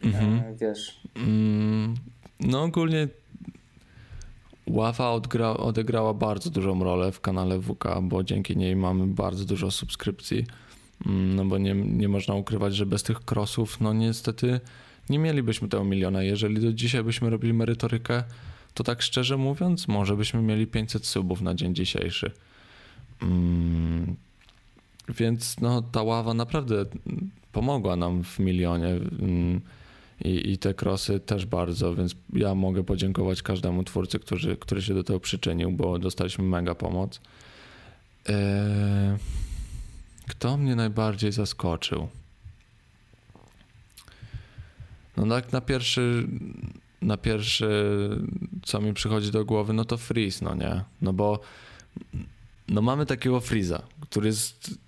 Mhm. 0.04 0.38
e, 0.38 0.54
wiesz, 0.60 1.00
Mm, 1.16 1.94
No 2.40 2.62
ogólnie 2.62 3.08
Ława 4.66 5.10
odgra, 5.10 5.50
odegrała 5.50 6.14
bardzo 6.14 6.50
dużą 6.50 6.84
rolę 6.84 7.12
w 7.12 7.20
kanale 7.20 7.60
WK, 7.60 7.84
bo 8.02 8.22
dzięki 8.24 8.56
niej 8.56 8.76
mamy 8.76 9.06
bardzo 9.06 9.44
dużo 9.44 9.70
subskrypcji. 9.70 10.46
Mm, 11.06 11.36
No 11.36 11.44
bo 11.44 11.58
nie, 11.58 11.74
nie 11.74 12.08
można 12.08 12.34
ukrywać, 12.34 12.74
że 12.74 12.86
bez 12.86 13.02
tych 13.02 13.20
crossów, 13.20 13.80
no 13.80 13.92
niestety 13.92 14.60
nie 15.10 15.18
mielibyśmy 15.18 15.68
tego 15.68 15.84
miliona. 15.84 16.22
Jeżeli 16.22 16.60
do 16.60 16.72
dzisiaj 16.72 17.04
byśmy 17.04 17.30
robili 17.30 17.52
merytorykę, 17.52 18.24
to 18.74 18.84
tak 18.84 19.02
szczerze 19.02 19.36
mówiąc, 19.36 19.88
może 19.88 20.16
byśmy 20.16 20.42
mieli 20.42 20.66
500 20.66 21.06
subów 21.06 21.40
na 21.40 21.54
dzień 21.54 21.74
dzisiejszy. 21.74 22.30
Mm, 23.22 24.16
Więc 25.08 25.60
no 25.60 25.82
ta 25.82 26.02
ława 26.02 26.34
naprawdę 26.34 26.84
pomogła 27.52 27.96
nam 27.96 28.24
w 28.24 28.38
milionie. 28.38 28.88
Mm, 28.88 29.60
i, 30.24 30.52
i 30.52 30.58
te 30.58 30.74
krosy 30.74 31.20
też 31.20 31.46
bardzo, 31.46 31.94
więc 31.94 32.16
ja 32.32 32.54
mogę 32.54 32.84
podziękować 32.84 33.42
każdemu 33.42 33.84
twórcy, 33.84 34.18
który, 34.18 34.56
który 34.56 34.82
się 34.82 34.94
do 34.94 35.04
tego 35.04 35.20
przyczynił, 35.20 35.72
bo 35.72 35.98
dostaliśmy 35.98 36.44
mega 36.44 36.74
pomoc. 36.74 37.20
Eee, 38.26 38.34
kto 40.28 40.56
mnie 40.56 40.76
najbardziej 40.76 41.32
zaskoczył? 41.32 42.08
No 45.16 45.26
tak 45.26 45.52
na 45.52 45.60
pierwszy, 45.60 46.28
na 47.02 47.16
pierwszy, 47.16 47.68
co 48.62 48.80
mi 48.80 48.94
przychodzi 48.94 49.30
do 49.30 49.44
głowy, 49.44 49.72
no 49.72 49.84
to 49.84 49.96
Freeze, 49.96 50.44
no 50.44 50.54
nie? 50.54 50.84
No 51.02 51.12
bo 51.12 51.40
no 52.68 52.82
mamy 52.82 53.06
takiego 53.06 53.40
Freeza, 53.40 53.82
który 54.00 54.26
jest 54.26 54.78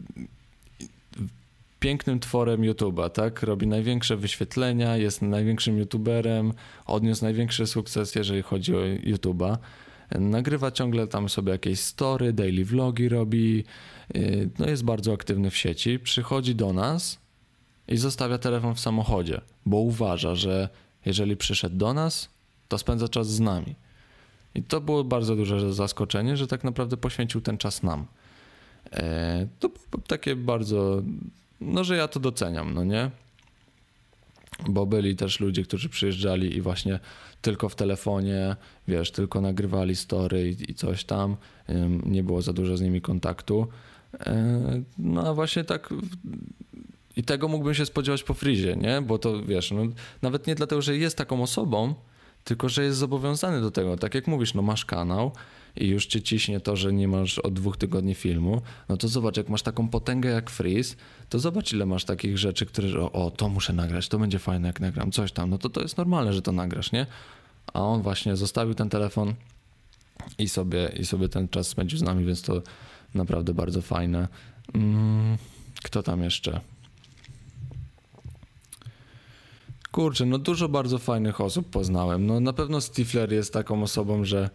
pięknym 1.81 2.21
tworem 2.21 2.61
YouTube'a, 2.61 3.11
tak? 3.11 3.43
Robi 3.43 3.67
największe 3.67 4.17
wyświetlenia, 4.17 4.97
jest 4.97 5.23
największym 5.23 5.79
YouTuberem, 5.79 6.53
odniósł 6.87 7.25
największy 7.25 7.67
sukces, 7.67 8.15
jeżeli 8.15 8.43
chodzi 8.43 8.77
o 8.77 8.81
YouTube'a. 8.81 9.57
Nagrywa 10.11 10.71
ciągle 10.71 11.07
tam 11.07 11.29
sobie 11.29 11.53
jakieś 11.53 11.81
story, 11.81 12.33
daily 12.33 12.65
vlogi 12.65 13.09
robi, 13.09 13.65
yy, 14.15 14.51
no 14.59 14.69
jest 14.69 14.85
bardzo 14.85 15.13
aktywny 15.13 15.51
w 15.51 15.57
sieci. 15.57 15.99
Przychodzi 15.99 16.55
do 16.55 16.73
nas 16.73 17.26
i 17.89 17.97
zostawia 17.97 18.39
telefon 18.39 18.75
w 18.75 18.81
samochodzie, 18.81 19.41
bo 19.67 19.77
uważa, 19.77 20.35
że 20.35 20.69
jeżeli 21.07 21.37
przyszedł 21.37 21.77
do 21.77 21.95
nas, 21.95 22.29
to 22.69 22.79
spędza 22.79 23.09
czas 23.09 23.29
z 23.29 23.41
nami. 23.41 23.75
I 24.55 24.63
to 24.63 24.81
było 24.81 25.05
bardzo 25.05 25.37
duże 25.37 25.73
zaskoczenie, 25.75 26.37
że 26.37 26.47
tak 26.47 26.65
naprawdę 26.65 26.97
poświęcił 26.97 27.41
ten 27.41 27.59
czas 27.59 27.83
nam. 27.83 28.07
E, 28.93 29.47
To 29.59 29.71
takie 30.07 30.37
bardzo 30.37 31.03
no, 31.61 31.85
że 31.85 31.97
ja 31.97 32.09
to 32.09 32.21
doceniam, 32.21 32.75
no 32.75 32.85
nie? 32.85 33.11
Bo 34.69 34.87
byli 34.87 35.17
też 35.17 35.41
ludzie, 35.41 35.63
którzy 35.63 35.89
przyjeżdżali 35.89 36.57
i 36.57 36.61
właśnie 36.61 37.01
tylko 37.43 37.69
w 37.69 37.75
telefonie, 37.75 38.57
wiesz, 38.89 39.11
tylko 39.11 39.41
nagrywali 39.41 39.97
story 39.97 40.57
i, 40.69 40.75
coś 40.75 41.05
tam, 41.05 41.37
nie 42.07 42.23
było 42.23 42.43
za 42.43 42.53
dużo 42.53 42.77
z 42.77 42.81
nimi 42.81 43.01
kontaktu. 43.01 43.67
E, 44.21 44.83
No 44.99 45.29
a 45.29 45.35
właśnie 45.35 45.65
tak 45.65 45.95
i 47.17 47.25
tego 47.25 47.49
mógłbym 47.49 47.75
się 47.75 47.87
spodziewać 47.87 48.23
po 48.23 48.35
Frizie, 48.35 48.77
nie? 48.77 49.03
Bo 49.03 49.19
to 49.19 49.43
wiesz, 49.43 49.71
no, 49.71 49.83
nawet 50.23 50.47
nie 50.47 50.55
dlatego, 50.55 50.83
że 50.83 50.97
jest 50.97 51.17
taką 51.17 51.43
osobą, 51.43 51.95
tylko 52.45 52.69
że 52.69 52.85
jest 52.85 52.99
zobowiązany 52.99 53.61
do 53.61 53.71
tego. 53.71 53.97
Tak 53.97 54.15
jak 54.15 54.27
mówisz, 54.27 54.55
no 54.55 54.63
masz 54.63 54.85
kanał 54.85 55.33
i 55.77 55.89
już 55.89 56.07
cię 56.07 56.23
ciśnie 56.23 56.61
to, 56.61 56.77
że 56.77 56.93
nie 56.93 57.09
masz 57.09 57.39
od 57.39 57.55
dwóch 57.55 57.77
tygodni 57.77 58.15
filmu, 58.15 58.63
no 58.89 58.97
to 58.97 59.09
zobacz, 59.09 59.37
jak 59.37 59.49
masz 59.49 59.63
taką 59.63 59.89
potęgę 59.89 60.31
jak 60.31 60.51
Freeze, 60.51 60.97
to 61.29 61.39
zobacz 61.39 61.73
ile 61.73 61.87
masz 61.87 62.05
takich 62.05 62.39
rzeczy, 62.39 62.67
które, 62.67 63.01
o, 63.01 63.13
o 63.13 63.31
to 63.31 63.49
muszę 63.49 63.73
nagrać, 63.73 64.09
to 64.09 64.19
będzie 64.19 64.39
fajne 64.39 64.69
jak 64.69 64.81
nagram, 64.81 65.13
coś 65.13 65.33
tam, 65.33 65.51
no 65.51 65.59
to 65.59 65.69
to 65.69 65.81
jest 65.83 65.97
normalne, 65.97 66.33
że 66.33 66.43
to 66.43 66.53
nagrasz, 66.53 66.93
nie? 66.93 67.07
A 67.73 67.81
on 67.81 68.03
właśnie 68.03 68.37
zostawił 68.37 68.75
ten 68.75 68.89
telefon 68.89 69.35
i 70.39 70.49
sobie, 70.49 70.93
i 70.99 71.07
sobie 71.07 71.29
ten 71.29 71.49
czas 71.49 71.69
spędził 71.69 71.99
z 71.99 72.03
nami, 72.03 72.25
więc 72.25 72.43
to 72.43 72.63
naprawdę 73.15 73.55
bardzo 73.55 73.83
fajne. 73.83 74.29
Mm, 74.75 75.37
kto 75.83 76.03
tam 76.03 76.23
jeszcze? 76.23 76.61
Kurczę, 79.97 80.27
no 80.27 80.39
dużo 80.39 80.69
bardzo 80.69 80.99
fajnych 80.99 81.41
osób 81.41 81.71
poznałem. 81.71 82.27
No 82.27 82.41
na 82.41 82.53
pewno 82.53 82.81
Stifler 82.81 83.33
jest 83.33 83.53
taką 83.53 83.83
osobą, 83.83 84.25
że, 84.25 84.51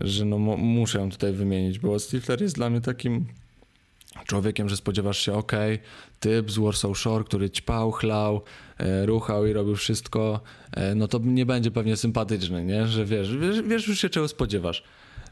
że 0.00 0.24
no 0.24 0.38
mu- 0.38 0.56
muszę 0.56 0.98
ją 0.98 1.10
tutaj 1.10 1.32
wymienić, 1.32 1.78
bo 1.78 1.98
Stifler 1.98 2.42
jest 2.42 2.54
dla 2.54 2.70
mnie 2.70 2.80
takim 2.80 3.26
człowiekiem, 4.26 4.68
że 4.68 4.76
spodziewasz 4.76 5.18
się, 5.18 5.34
ok, 5.34 5.52
typ 6.20 6.50
z 6.50 6.58
Warsaw 6.58 6.98
Shore, 6.98 7.24
który 7.24 7.50
ćpał, 7.50 7.92
chlał, 7.92 8.42
e, 8.78 9.06
ruchał 9.06 9.46
i 9.46 9.52
robił 9.52 9.76
wszystko, 9.76 10.40
e, 10.72 10.94
no 10.94 11.08
to 11.08 11.18
nie 11.18 11.46
będzie 11.46 11.70
pewnie 11.70 11.96
sympatyczny, 11.96 12.64
nie? 12.64 12.86
Że 12.86 13.04
wiesz, 13.04 13.36
wiesz, 13.36 13.62
wiesz 13.62 13.88
już 13.88 14.00
się 14.00 14.08
czego 14.08 14.28
spodziewasz. 14.28 14.82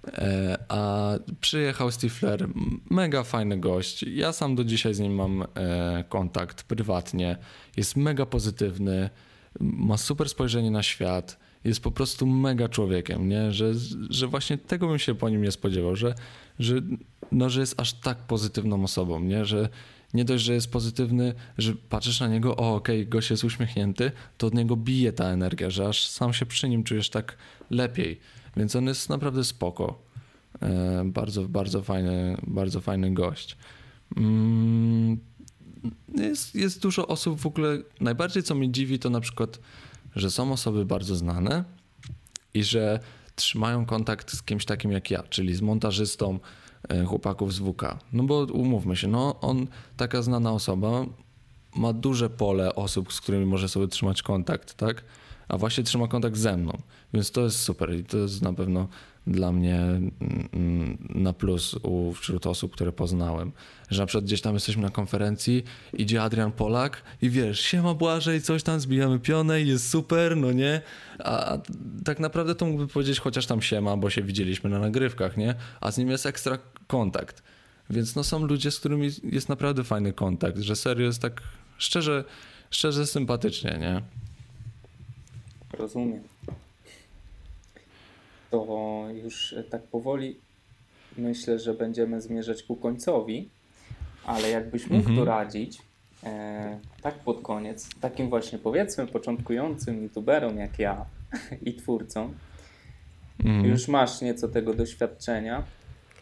E, 0.09 0.59
a 0.69 1.11
przyjechał 1.41 1.91
Stifler, 1.91 2.49
mega 2.91 3.23
fajny 3.23 3.59
gość. 3.61 4.03
Ja 4.03 4.33
sam 4.33 4.55
do 4.55 4.65
dzisiaj 4.65 4.95
z 4.95 4.99
nim 5.01 5.15
mam 5.15 5.43
e, 5.43 6.05
kontakt 6.09 6.63
prywatnie. 6.63 7.37
Jest 7.77 7.97
mega 7.97 8.27
pozytywny, 8.27 9.11
ma 9.61 9.97
super 9.97 10.29
spojrzenie 10.29 10.71
na 10.71 10.83
świat. 10.83 11.39
Jest 11.65 11.81
po 11.81 11.91
prostu 11.91 12.27
mega 12.27 12.69
człowiekiem, 12.69 13.29
nie? 13.29 13.53
Że, 13.53 13.73
że 14.11 14.27
właśnie 14.27 14.59
tego 14.59 14.89
bym 14.89 14.99
się 14.99 15.15
po 15.15 15.29
nim 15.29 15.43
nie 15.43 15.53
spodziewał, 15.53 15.97
że, 15.97 16.15
że, 16.59 16.75
no, 17.33 17.51
że 17.51 17.61
jest 17.61 17.81
aż 17.81 17.93
tak 17.93 18.19
pozytywną 18.19 18.85
osobą, 18.85 19.21
nie? 19.21 19.45
Że 19.45 19.69
nie 20.15 20.25
dość, 20.25 20.45
że 20.45 20.55
jest 20.55 20.73
pozytywny, 20.73 21.35
że 21.59 21.75
patrzysz 21.75 22.21
na 22.21 22.29
niego, 22.29 22.57
o 22.57 22.75
okej, 22.75 23.01
okay, 23.01 23.11
gość 23.11 23.31
jest 23.31 23.45
uśmiechnięty, 23.45 24.13
to 24.39 24.47
od 24.47 24.55
niego 24.55 24.77
bije 24.77 25.13
ta 25.13 25.25
energia, 25.25 25.71
że 25.71 25.89
aż 25.89 26.07
sam 26.07 26.33
się 26.33 26.47
przy 26.47 26.69
nim 26.69 26.85
czujesz 26.85 27.11
tak 27.11 27.37
lepiej. 27.71 28.21
Więc 28.57 28.77
on 28.77 28.87
jest 28.87 29.09
naprawdę 29.09 29.45
spoko. 29.45 30.03
E, 30.63 31.03
bardzo, 31.05 31.49
bardzo 31.49 31.83
fajny, 31.83 32.37
bardzo 32.47 32.81
fajny 32.81 33.15
gość. 33.15 33.57
Mm, 34.17 35.19
jest, 36.15 36.55
jest 36.55 36.83
dużo 36.83 37.07
osób 37.07 37.41
w 37.41 37.47
ogóle. 37.47 37.79
Najbardziej 38.01 38.43
co 38.43 38.55
mnie 38.55 38.73
dziwi, 38.73 38.99
to 38.99 39.11
na 39.11 39.21
przykład, 39.21 39.59
że 40.17 40.31
są 40.31 40.53
osoby 40.53 40.85
bardzo 40.85 41.17
znane 41.17 41.65
i 42.55 42.65
że 42.65 43.01
trzymają 43.35 43.87
kontakt 43.87 44.33
z 44.33 44.43
kimś 44.43 44.65
takim 44.65 44.93
jak 44.93 45.11
ja, 45.11 45.23
czyli 45.23 45.55
z 45.55 45.63
montażystą 45.63 46.39
e, 46.89 47.05
chłopaków 47.05 47.55
z 47.55 47.59
WK. 47.59 47.83
No 48.13 48.23
bo 48.23 48.45
umówmy 48.45 48.97
się, 48.97 49.09
no 49.09 49.41
on, 49.41 49.67
taka 49.97 50.23
znana 50.23 50.53
osoba, 50.53 51.05
ma 51.77 51.93
duże 51.93 52.31
pole 52.31 52.75
osób, 52.75 53.13
z 53.13 53.21
którymi 53.21 53.47
może 53.47 53.69
sobie 53.69 53.89
trzymać 53.89 54.23
kontakt, 54.23 54.75
tak? 54.75 55.05
A 55.49 55.59
właśnie 55.59 55.85
trzyma 55.85 56.09
kontakt 56.09 56.37
ze 56.37 56.57
mną, 56.57 56.79
więc 57.15 57.31
to 57.31 57.41
jest 57.41 57.59
super 57.59 57.95
i 57.95 58.05
to 58.05 58.17
jest 58.17 58.43
na 58.43 58.53
pewno 58.53 58.89
dla 59.27 59.53
mnie 59.53 59.79
mm, 59.79 60.99
na 61.15 61.33
plus 61.33 61.75
u, 61.83 62.13
wśród 62.13 62.47
osób, 62.47 62.73
które 62.73 62.93
poznałem. 62.93 63.53
Że 63.91 64.03
na 64.03 64.07
przykład 64.07 64.25
gdzieś 64.25 64.41
tam 64.41 64.55
jesteśmy 64.55 64.83
na 64.83 64.91
konferencji, 64.91 65.65
idzie 65.93 66.23
Adrian 66.23 66.53
Polak 66.53 67.03
i 67.23 67.31
wiesz, 67.31 67.61
siema 67.61 67.95
Błażej, 67.95 68.43
coś 68.43 68.63
tam, 68.63 68.81
zbijamy 68.81 69.19
pionę 69.19 69.63
jest 69.63 69.91
super, 69.91 70.37
no 70.37 70.53
nie? 70.53 70.81
A, 71.19 71.53
a 71.53 71.59
tak 72.05 72.21
naprawdę 72.21 72.55
to 72.55 72.67
mógłby 72.67 72.87
powiedzieć 72.87 73.21
chociaż 73.21 73.47
tam 73.47 73.63
siema, 73.63 73.97
bo 73.97 74.11
się 74.11 74.23
widzieliśmy 74.23 74.71
na 74.71 74.79
nagrywkach, 74.79 75.37
nie? 75.37 75.55
A 75.81 75.91
z 75.91 75.99
nim 75.99 76.11
jest 76.11 76.27
ekstra 76.27 76.59
kontakt. 76.87 77.43
Więc 77.91 78.17
no 78.17 78.25
są 78.25 78.47
ludzie, 78.47 78.71
z 78.71 78.79
którymi 78.81 79.11
jest 79.23 79.49
naprawdę 79.49 79.85
fajny 79.85 80.13
kontakt, 80.13 80.59
że 80.59 80.77
serio 80.77 81.07
jest 81.07 81.23
tak 81.23 81.43
szczerze, 81.79 82.25
szczerze 82.71 83.07
sympatycznie, 83.07 83.79
nie? 83.81 84.03
Rozumiem 85.79 86.36
to 88.51 88.67
już 89.25 89.55
tak 89.71 89.83
powoli 89.83 90.37
myślę, 91.19 91.59
że 91.59 91.75
będziemy 91.75 92.21
zmierzać 92.21 92.63
ku 92.63 92.77
końcowi, 92.77 93.49
ale 94.25 94.51
jakbyś 94.51 94.83
mógł 94.83 94.97
mhm. 94.97 95.17
doradzić, 95.17 95.83
e, 96.25 96.79
tak 97.03 97.15
pod 97.15 97.43
koniec, 97.43 97.89
takim 98.01 98.29
właśnie 98.29 98.59
powiedzmy 98.59 99.07
początkującym 99.07 100.03
youtuberom 100.03 100.59
jak 100.59 100.79
ja 100.79 101.05
i 101.67 101.75
twórcom, 101.75 102.35
mhm. 103.45 103.67
już 103.67 103.89
masz 103.89 104.21
nieco 104.21 104.49
tego 104.49 104.75
doświadczenia, 104.75 105.63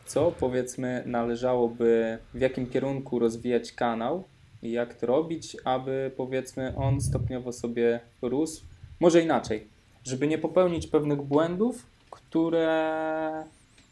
co 0.07 0.33
powiedzmy 0.33 1.03
należałoby, 1.07 2.19
w 2.35 2.41
jakim 2.41 2.67
kierunku 2.67 3.19
rozwijać 3.19 3.73
kanał 3.73 4.25
i 4.63 4.73
jak 4.73 4.95
to 4.95 5.07
robić, 5.07 5.57
aby 5.65 6.11
powiedzmy 6.17 6.77
on 6.77 7.01
stopniowo 7.01 7.53
sobie 7.53 8.01
rósł, 8.23 8.65
może 9.01 9.23
inaczej, 9.23 9.67
żeby 10.05 10.27
nie 10.27 10.39
popełnić 10.39 10.87
pewnych 10.87 11.23
błędów, 11.23 11.87
które, 12.15 13.45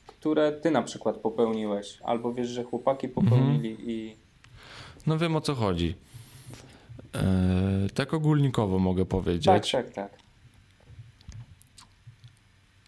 które 0.07 0.53
ty 0.53 0.71
na 0.71 0.83
przykład 0.83 1.17
popełniłeś, 1.17 1.99
albo 2.05 2.35
wiesz, 2.35 2.49
że 2.49 2.65
chłopaki 2.65 3.09
popełnili 3.09 3.71
mhm. 3.71 3.91
i. 3.91 4.17
No 5.07 5.19
wiem 5.19 5.37
o 5.37 5.41
co 5.41 5.55
chodzi. 5.55 5.95
Eee, 7.15 7.91
tak 7.95 8.15
ogólnikowo 8.15 8.79
mogę 8.79 9.05
powiedzieć. 9.05 9.45
Tak, 9.45 9.67
tak, 9.71 9.93
tak. 9.93 10.11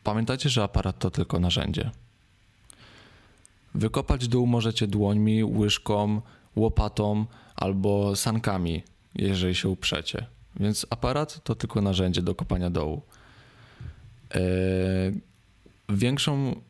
Pamiętajcie, 0.05 0.49
że 0.49 0.62
aparat 0.62 0.99
to 0.99 1.11
tylko 1.11 1.41
narzędzie. 1.41 1.91
Wykopać 3.74 4.28
dół 4.28 4.47
możecie 4.47 4.87
dłońmi, 4.87 5.45
łyżką, 5.45 6.20
łopatą 6.57 7.26
albo 7.57 8.16
sankami, 8.16 8.82
jeżeli 9.14 9.55
się 9.55 9.68
uprzecie. 9.68 10.26
Więc 10.57 10.87
aparat 10.91 11.45
to 11.45 11.55
tylko 11.55 11.80
narzędzie 11.80 12.22
do 12.22 12.35
kopania 12.35 12.70
dołu. 12.70 13.03
Eee, 14.30 15.20
większą 15.88 16.60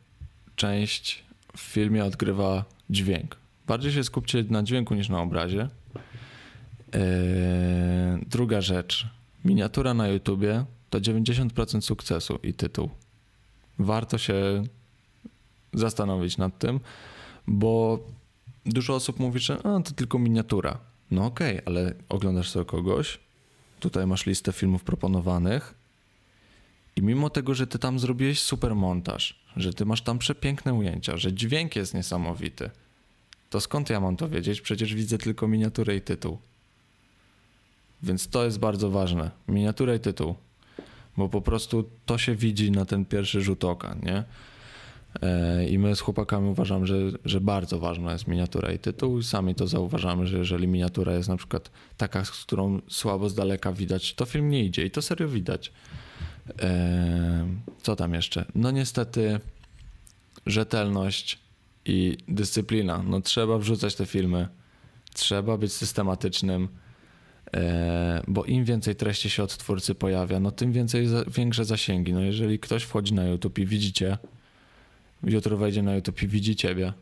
część 0.55 1.23
w 1.57 1.59
filmie 1.59 2.05
odgrywa 2.05 2.65
dźwięk. 2.89 3.37
Bardziej 3.67 3.91
się 3.91 4.03
skupcie 4.03 4.45
na 4.49 4.63
dźwięku 4.63 4.95
niż 4.95 5.09
na 5.09 5.21
obrazie. 5.21 5.69
Eee, 6.93 8.25
druga 8.27 8.61
rzecz. 8.61 9.07
Miniatura 9.45 9.93
na 9.93 10.07
YouTubie 10.07 10.65
to 10.89 10.99
90% 10.99 11.81
sukcesu 11.81 12.39
i 12.43 12.53
tytuł. 12.53 12.89
Warto 13.79 14.17
się 14.17 14.63
zastanowić 15.73 16.37
nad 16.37 16.59
tym, 16.59 16.79
bo 17.47 17.99
dużo 18.65 18.95
osób 18.95 19.19
mówi, 19.19 19.39
że 19.39 19.57
a, 19.57 19.79
to 19.81 19.91
tylko 19.95 20.19
miniatura. 20.19 20.77
No 21.11 21.25
okej, 21.25 21.51
okay, 21.53 21.65
ale 21.65 21.93
oglądasz 22.09 22.49
sobie 22.49 22.65
kogoś, 22.65 23.19
tutaj 23.79 24.07
masz 24.07 24.25
listę 24.25 24.51
filmów 24.51 24.83
proponowanych, 24.83 25.73
i 26.95 27.01
mimo 27.01 27.29
tego, 27.29 27.53
że 27.53 27.67
ty 27.67 27.79
tam 27.79 27.99
zrobiłeś 27.99 28.39
super 28.39 28.75
montaż, 28.75 29.39
że 29.57 29.73
ty 29.73 29.85
masz 29.85 30.01
tam 30.01 30.19
przepiękne 30.19 30.73
ujęcia, 30.73 31.17
że 31.17 31.33
dźwięk 31.33 31.75
jest 31.75 31.93
niesamowity, 31.93 32.69
to 33.49 33.61
skąd 33.61 33.89
ja 33.89 33.99
mam 33.99 34.17
to 34.17 34.29
wiedzieć? 34.29 34.61
Przecież 34.61 34.95
widzę 34.95 35.17
tylko 35.17 35.47
miniaturę 35.47 35.95
i 35.95 36.01
tytuł. 36.01 36.37
Więc 38.03 38.27
to 38.27 38.45
jest 38.45 38.59
bardzo 38.59 38.89
ważne. 38.89 39.31
Miniatura 39.47 39.95
i 39.95 39.99
tytuł. 39.99 40.35
Bo 41.17 41.29
po 41.29 41.41
prostu 41.41 41.89
to 42.05 42.17
się 42.17 42.35
widzi 42.35 42.71
na 42.71 42.85
ten 42.85 43.05
pierwszy 43.05 43.41
rzut 43.41 43.63
oka, 43.63 43.95
nie? 44.03 44.23
E, 45.21 45.67
I 45.67 45.79
my 45.79 45.95
z 45.95 45.99
chłopakami 45.99 46.49
uważamy, 46.49 46.87
że, 46.87 46.95
że 47.25 47.41
bardzo 47.41 47.79
ważna 47.79 48.11
jest 48.11 48.27
miniatura 48.27 48.71
i 48.71 48.79
tytuł. 48.79 49.19
I 49.19 49.23
sami 49.23 49.55
to 49.55 49.67
zauważamy, 49.67 50.27
że 50.27 50.37
jeżeli 50.37 50.67
miniatura 50.67 51.13
jest 51.13 51.29
na 51.29 51.37
przykład 51.37 51.71
taka, 51.97 52.25
z 52.25 52.31
którą 52.31 52.81
słabo 52.87 53.29
z 53.29 53.35
daleka 53.35 53.73
widać, 53.73 54.13
to 54.13 54.25
film 54.25 54.49
nie 54.49 54.63
idzie 54.63 54.85
i 54.85 54.91
to 54.91 55.01
serio 55.01 55.27
widać. 55.27 55.71
Co 57.81 57.95
tam 57.95 58.13
jeszcze? 58.13 58.45
No 58.55 58.71
niestety 58.71 59.39
rzetelność 60.45 61.39
i 61.85 62.17
dyscyplina. 62.27 63.03
No 63.07 63.21
trzeba 63.21 63.57
wrzucać 63.57 63.95
te 63.95 64.05
filmy, 64.05 64.47
trzeba 65.13 65.57
być 65.57 65.73
systematycznym, 65.73 66.67
bo 68.27 68.45
im 68.45 68.65
więcej 68.65 68.95
treści 68.95 69.29
się 69.29 69.43
od 69.43 69.57
twórcy 69.57 69.95
pojawia, 69.95 70.39
no 70.39 70.51
tym 70.51 70.71
więcej, 70.71 71.07
większe 71.27 71.65
zasięgi. 71.65 72.13
No 72.13 72.21
jeżeli 72.21 72.59
ktoś 72.59 72.83
wchodzi 72.83 73.13
na 73.13 73.23
YouTube 73.23 73.59
i 73.59 73.65
widzicie, 73.65 74.17
jutro 75.23 75.57
wejdzie 75.57 75.83
na 75.83 75.95
YouTube 75.95 76.23
i 76.23 76.27
widzi 76.27 76.55
ciebie, 76.55 76.93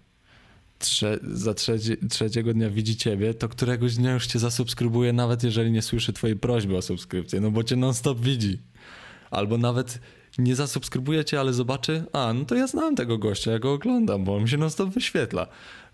Trze 0.80 1.20
za 1.22 1.54
trzeci, 1.54 1.98
trzeciego 2.10 2.54
dnia 2.54 2.70
widzi 2.70 2.98
ciebie, 2.98 3.34
to 3.34 3.50
któregoś 3.50 3.96
dnia 3.96 4.14
już 4.14 4.28
cię 4.28 4.40
zasubskrybuje, 4.40 5.14
nawet 5.14 5.44
jeżeli 5.44 5.72
nie 5.72 5.82
słyszy 5.82 6.14
twojej 6.14 6.36
prośby 6.36 6.78
o 6.78 6.82
subskrypcję, 6.82 7.42
no 7.42 7.52
bo 7.52 7.64
cię 7.64 7.76
non 7.76 7.94
stop 7.94 8.20
widzi 8.20 8.60
albo 9.34 9.58
nawet 9.58 10.00
nie 10.38 10.56
zasubskrybuje 10.56 11.26
cię, 11.26 11.40
ale 11.40 11.54
zobaczy, 11.54 12.04
a 12.14 12.34
no 12.34 12.46
to 12.46 12.56
ja 12.56 12.68
znam 12.68 12.96
tego 12.96 13.18
gościa, 13.18 13.52
ja 13.52 13.60
go 13.60 13.74
oglądam, 13.74 14.24
bo 14.24 14.36
on 14.36 14.44
mi 14.44 14.50
się 14.50 14.58
non 14.58 14.70
stop 14.70 14.90
wyświetla. 14.90 15.48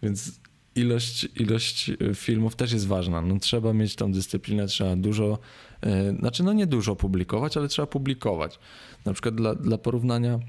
Więc 0.03 0.39
ilość, 0.75 1.27
ilość 1.35 1.89
y, 1.89 2.15
filmów 2.15 2.55
też 2.55 2.71
jest 2.71 2.87
ważna. 2.87 3.21
No, 3.21 3.39
trzeba 3.39 3.73
mieć 3.73 3.95
tą 3.95 4.11
dyscyplinę, 4.11 4.67
trzeba 4.67 4.95
dużo, 4.95 5.39
yy, 5.83 6.15
znaczy 6.19 6.43
no 6.43 6.53
nie 6.53 6.67
dużo 6.67 6.95
publikować, 6.95 7.57
ale 7.57 7.67
trzeba 7.67 7.85
publikować. 7.85 8.59
Na 9.05 9.13
przykład 9.13 9.35
dla, 9.35 9.55
dla 9.55 9.77
porównania 9.77 10.39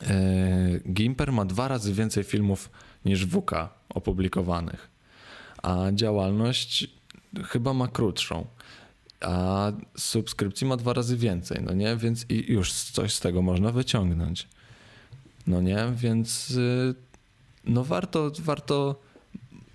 yy, 0.00 0.92
Gimper 0.92 1.32
ma 1.32 1.44
dwa 1.44 1.68
razy 1.68 1.92
więcej 1.92 2.24
filmów 2.24 2.70
niż 3.04 3.26
WK 3.26 3.50
opublikowanych, 3.88 4.90
a 5.62 5.92
działalność 5.92 6.88
chyba 7.44 7.74
ma 7.74 7.88
krótszą 7.88 8.46
a 9.24 9.72
subskrypcji 9.96 10.66
ma 10.66 10.76
dwa 10.76 10.92
razy 10.92 11.16
więcej, 11.16 11.62
no 11.62 11.74
nie? 11.74 11.96
Więc 11.96 12.26
i 12.28 12.52
już 12.52 12.72
coś 12.72 13.14
z 13.14 13.20
tego 13.20 13.42
można 13.42 13.72
wyciągnąć. 13.72 14.48
No 15.46 15.60
nie? 15.60 15.92
Więc 15.96 16.50
y, 16.50 16.94
no 17.64 17.84
warto, 17.84 18.30
warto 18.38 19.00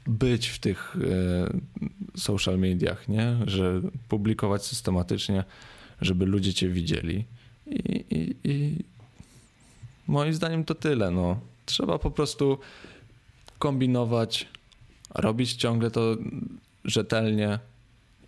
być 0.08 0.48
w 0.48 0.60
tych 0.60 0.96
y, 0.96 2.20
social 2.20 2.60
mediach, 2.60 3.08
nie? 3.08 3.38
Że 3.46 3.82
publikować 4.10 4.66
systematycznie, 4.66 5.44
żeby 6.02 6.26
ludzie 6.26 6.54
cię 6.54 6.70
widzieli. 6.70 7.26
I, 7.68 8.06
i, 8.10 8.36
i 8.44 8.84
moim 10.08 10.34
zdaniem 10.34 10.64
to 10.64 10.76
tyle, 10.76 11.12
no. 11.12 11.40
Trzeba 11.66 12.00
po 12.00 12.12
prostu 12.12 12.58
kombinować, 13.60 14.48
robić 15.16 15.54
ciągle 15.54 15.92
to 15.92 16.18
rzetelnie 16.86 17.60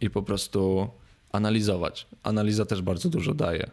i 0.01 0.09
po 0.09 0.23
prostu 0.23 0.89
analizować. 1.31 2.07
Analiza 2.23 2.65
też 2.65 2.81
bardzo 2.81 3.09
dużo 3.09 3.33
daje. 3.33 3.69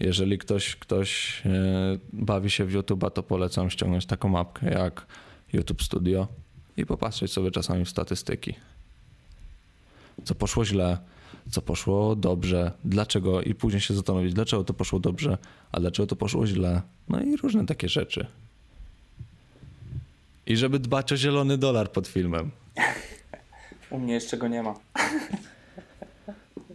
Jeżeli 0.00 0.38
ktoś, 0.38 0.76
ktoś 0.76 1.42
e, 1.46 1.98
bawi 2.12 2.50
się 2.50 2.64
w 2.64 2.72
YouTube'a, 2.72 3.10
to 3.10 3.22
polecam 3.22 3.70
ściągnąć 3.70 4.06
taką 4.06 4.28
mapkę 4.28 4.70
jak 4.70 5.06
YouTube 5.52 5.82
Studio 5.82 6.28
i 6.76 6.86
popatrzeć 6.86 7.32
sobie 7.32 7.50
czasami 7.50 7.84
w 7.84 7.88
statystyki. 7.88 8.54
Co 10.24 10.34
poszło 10.34 10.64
źle, 10.64 10.98
co 11.50 11.62
poszło 11.62 12.16
dobrze, 12.16 12.72
dlaczego 12.84 13.42
i 13.42 13.54
później 13.54 13.80
się 13.80 13.94
zastanowić, 13.94 14.34
dlaczego 14.34 14.64
to 14.64 14.74
poszło 14.74 15.00
dobrze, 15.00 15.38
a 15.72 15.80
dlaczego 15.80 16.06
to 16.06 16.16
poszło 16.16 16.46
źle. 16.46 16.82
No 17.08 17.22
i 17.22 17.36
różne 17.36 17.66
takie 17.66 17.88
rzeczy. 17.88 18.26
I 20.46 20.56
żeby 20.56 20.78
dbać 20.78 21.12
o 21.12 21.16
zielony 21.16 21.58
dolar 21.58 21.92
pod 21.92 22.08
filmem. 22.08 22.50
U 23.90 23.98
mnie 23.98 24.14
jeszcze 24.14 24.36
go 24.36 24.48
nie 24.48 24.62
ma. 24.62 24.74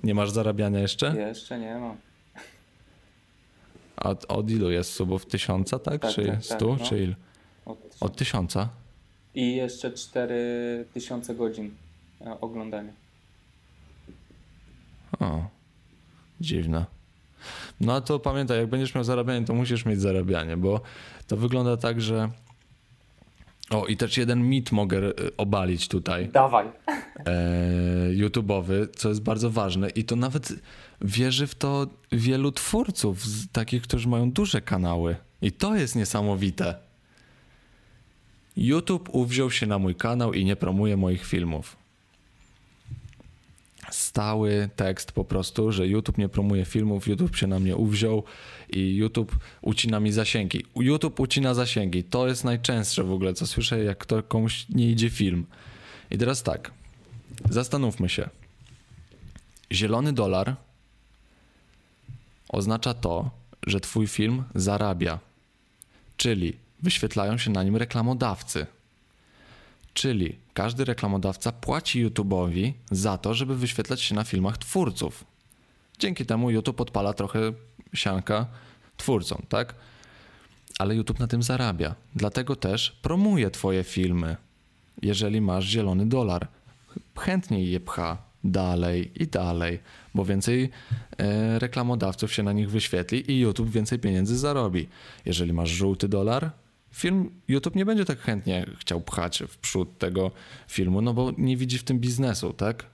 Nie 0.06 0.16
masz 0.16 0.32
zarabiania 0.32 0.80
jeszcze? 0.80 1.16
Jeszcze 1.18 1.60
nie 1.60 1.76
ma. 1.76 1.96
A 3.98 4.10
od, 4.28 4.50
ilu 4.52 4.72
jest 4.72 4.94
subów? 4.94 5.26
Tysiąca, 5.26 5.80
tak? 5.80 6.02
Tak, 6.02 6.12
czy 6.12 6.26
tak, 6.26 6.36
tak, 6.36 6.46
stu? 6.46 6.76
no. 6.80 6.86
Czy 6.86 7.00
il? 7.04 7.16
Od... 7.66 7.78
Od 8.00 8.16
tysiąca? 8.16 8.70
I 9.36 9.56
jeszcze 9.56 9.92
4000 9.92 11.36
godzin 11.36 11.76
e, 12.22 12.42
oglądania. 12.42 12.92
O, 15.20 15.48
dziwne. 16.42 16.86
No 17.82 17.94
a 17.94 18.02
to 18.02 18.20
pamiętaj, 18.20 18.58
jak 18.58 18.68
będziesz 18.68 18.96
miał 18.96 19.04
zarabianie, 19.04 19.46
to 19.46 19.54
musisz 19.54 19.86
mieć 19.86 20.02
zarabianie, 20.02 20.58
bo 20.58 20.82
to 21.28 21.38
wygląda 21.38 21.78
tak, 21.78 22.02
że. 22.02 22.30
O, 23.70 23.86
i 23.86 23.98
też 23.98 24.18
jeden 24.18 24.50
mit 24.50 24.72
mogę 24.72 24.98
e, 24.98 25.12
obalić 25.38 25.88
tutaj, 25.88 26.30
Dawaj. 26.30 26.68
e, 26.88 28.12
YouTube'owy, 28.14 28.88
co 28.96 29.10
jest 29.10 29.22
bardzo 29.22 29.50
ważne, 29.50 29.90
i 29.90 30.04
to 30.04 30.16
nawet 30.16 30.54
wierzy 31.02 31.48
w 31.48 31.56
to 31.56 31.88
wielu 32.12 32.52
twórców, 32.52 33.24
takich, 33.52 33.82
którzy 33.82 34.08
mają 34.08 34.32
duże 34.32 34.62
kanały. 34.62 35.16
I 35.42 35.52
to 35.52 35.76
jest 35.76 35.96
niesamowite. 35.96 36.76
YouTube 38.58 39.10
uwziął 39.12 39.52
się 39.52 39.68
na 39.68 39.80
mój 39.80 39.96
kanał 39.96 40.34
i 40.34 40.46
nie 40.46 40.56
promuje 40.56 40.98
moich 40.98 41.26
filmów. 41.26 41.78
Stały 43.92 44.70
tekst 44.76 45.12
po 45.12 45.26
prostu, 45.26 45.72
że 45.72 45.88
YouTube 45.88 46.18
nie 46.18 46.30
promuje 46.30 46.66
filmów, 46.66 47.08
YouTube 47.08 47.36
się 47.36 47.48
na 47.48 47.60
mnie 47.60 47.76
uwziął 47.76 48.24
i 48.70 48.96
YouTube 48.96 49.36
ucina 49.62 50.00
mi 50.00 50.12
zasięgi. 50.12 50.66
YouTube 50.76 51.20
ucina 51.20 51.54
zasięgi. 51.54 52.04
To 52.04 52.28
jest 52.28 52.44
najczęstsze 52.44 53.04
w 53.04 53.12
ogóle, 53.12 53.34
co 53.34 53.48
słyszę, 53.48 53.84
jak 53.84 54.06
to 54.06 54.24
komuś 54.24 54.66
nie 54.70 54.92
idzie 54.92 55.10
film. 55.10 55.46
I 56.12 56.18
teraz 56.18 56.44
tak, 56.44 56.72
zastanówmy 57.50 58.10
się. 58.10 58.30
Zielony 59.72 60.14
dolar 60.14 60.56
oznacza 62.50 62.94
to, 62.94 63.32
że 63.68 63.80
twój 63.80 64.08
film 64.08 64.44
zarabia. 64.56 65.20
Czyli 66.18 66.54
wyświetlają 66.82 67.38
się 67.38 67.52
na 67.52 67.64
nim 67.64 67.76
reklamodawcy. 67.76 68.66
Czyli 69.94 70.36
każdy 70.56 70.86
reklamodawca 70.86 71.52
płaci 71.52 72.06
YouTube'owi 72.06 72.74
za 72.92 73.18
to, 73.18 73.34
żeby 73.34 73.56
wyświetlać 73.56 74.02
się 74.02 74.16
na 74.16 74.24
filmach 74.24 74.58
twórców. 74.58 75.26
Dzięki 76.00 76.26
temu 76.26 76.50
YouTube 76.52 76.82
odpala 76.82 77.14
trochę 77.14 77.40
sianka 77.94 78.46
twórcom, 78.98 79.42
tak? 79.50 79.76
Ale 80.80 80.96
YouTube 80.96 81.20
na 81.20 81.28
tym 81.28 81.44
zarabia. 81.44 81.96
Dlatego 82.16 82.56
też 82.56 82.92
promuje 83.02 83.52
twoje 83.52 83.84
filmy. 83.84 84.36
Jeżeli 85.02 85.42
masz 85.42 85.66
zielony 85.66 86.06
dolar, 86.06 86.48
chętniej 87.18 87.72
je 87.72 87.80
pcha 87.80 88.18
dalej 88.44 89.12
i 89.24 89.28
dalej, 89.28 89.80
bo 90.14 90.26
więcej 90.26 90.70
e, 91.18 91.60
reklamodawców 91.60 92.34
się 92.34 92.44
na 92.44 92.52
nich 92.52 92.70
wyświetli 92.70 93.32
i 93.32 93.40
YouTube 93.40 93.70
więcej 93.70 94.00
pieniędzy 94.00 94.38
zarobi. 94.38 94.88
Jeżeli 95.26 95.54
masz 95.54 95.70
żółty 95.70 96.08
dolar, 96.08 96.52
film 96.96 97.32
YouTube 97.48 97.76
nie 97.76 97.86
będzie 97.86 98.06
tak 98.06 98.20
chętnie 98.20 98.66
chciał 98.80 99.02
pchać 99.02 99.44
w 99.48 99.58
przód 99.58 99.98
tego 99.98 100.32
filmu, 100.68 101.02
no 101.02 101.14
bo 101.14 101.32
nie 101.38 101.58
widzi 101.58 101.78
w 101.78 101.84
tym 101.84 102.00
biznesu, 102.00 102.54
tak? 102.54 102.86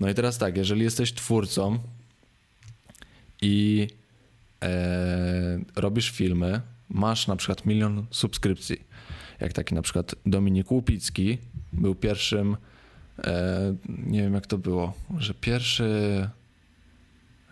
No 0.00 0.10
i 0.10 0.14
teraz 0.14 0.38
tak, 0.38 0.56
jeżeli 0.56 0.82
jesteś 0.82 1.12
twórcą 1.12 1.78
i 3.42 3.86
e, 4.62 5.58
robisz 5.76 6.10
filmy, 6.10 6.60
masz 6.88 7.26
na 7.26 7.36
przykład 7.36 7.66
milion 7.66 8.06
subskrypcji, 8.10 8.80
jak 9.40 9.52
taki 9.52 9.74
na 9.74 9.82
przykład 9.82 10.14
Dominik 10.26 10.70
Łupicki 10.70 11.38
był 11.72 11.94
pierwszym, 11.94 12.56
e, 13.18 13.74
nie 13.88 14.22
wiem 14.22 14.34
jak 14.34 14.46
to 14.46 14.58
było, 14.58 14.92
że 15.18 15.34
pierwszy, 15.34 16.28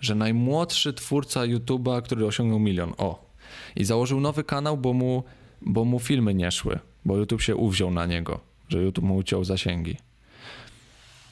że 0.01 0.15
najmłodszy 0.15 0.93
twórca 0.93 1.41
YouTube'a, 1.41 2.03
który 2.03 2.27
osiągnął 2.27 2.59
milion, 2.59 2.93
o, 2.99 3.30
i 3.77 3.85
założył 3.85 4.21
nowy 4.21 4.45
kanał, 4.45 4.77
bo 4.77 4.93
mu, 4.93 5.25
bo 5.63 5.85
mu 5.85 5.99
filmy 6.01 6.35
nie 6.35 6.51
szły, 6.51 6.79
bo 7.05 7.17
YouTube 7.17 7.43
się 7.43 7.57
uwziął 7.57 7.91
na 7.91 8.07
niego, 8.07 8.41
że 8.69 8.83
YouTube 8.83 9.05
mu 9.05 9.17
uciął 9.17 9.45
zasięgi. 9.45 9.97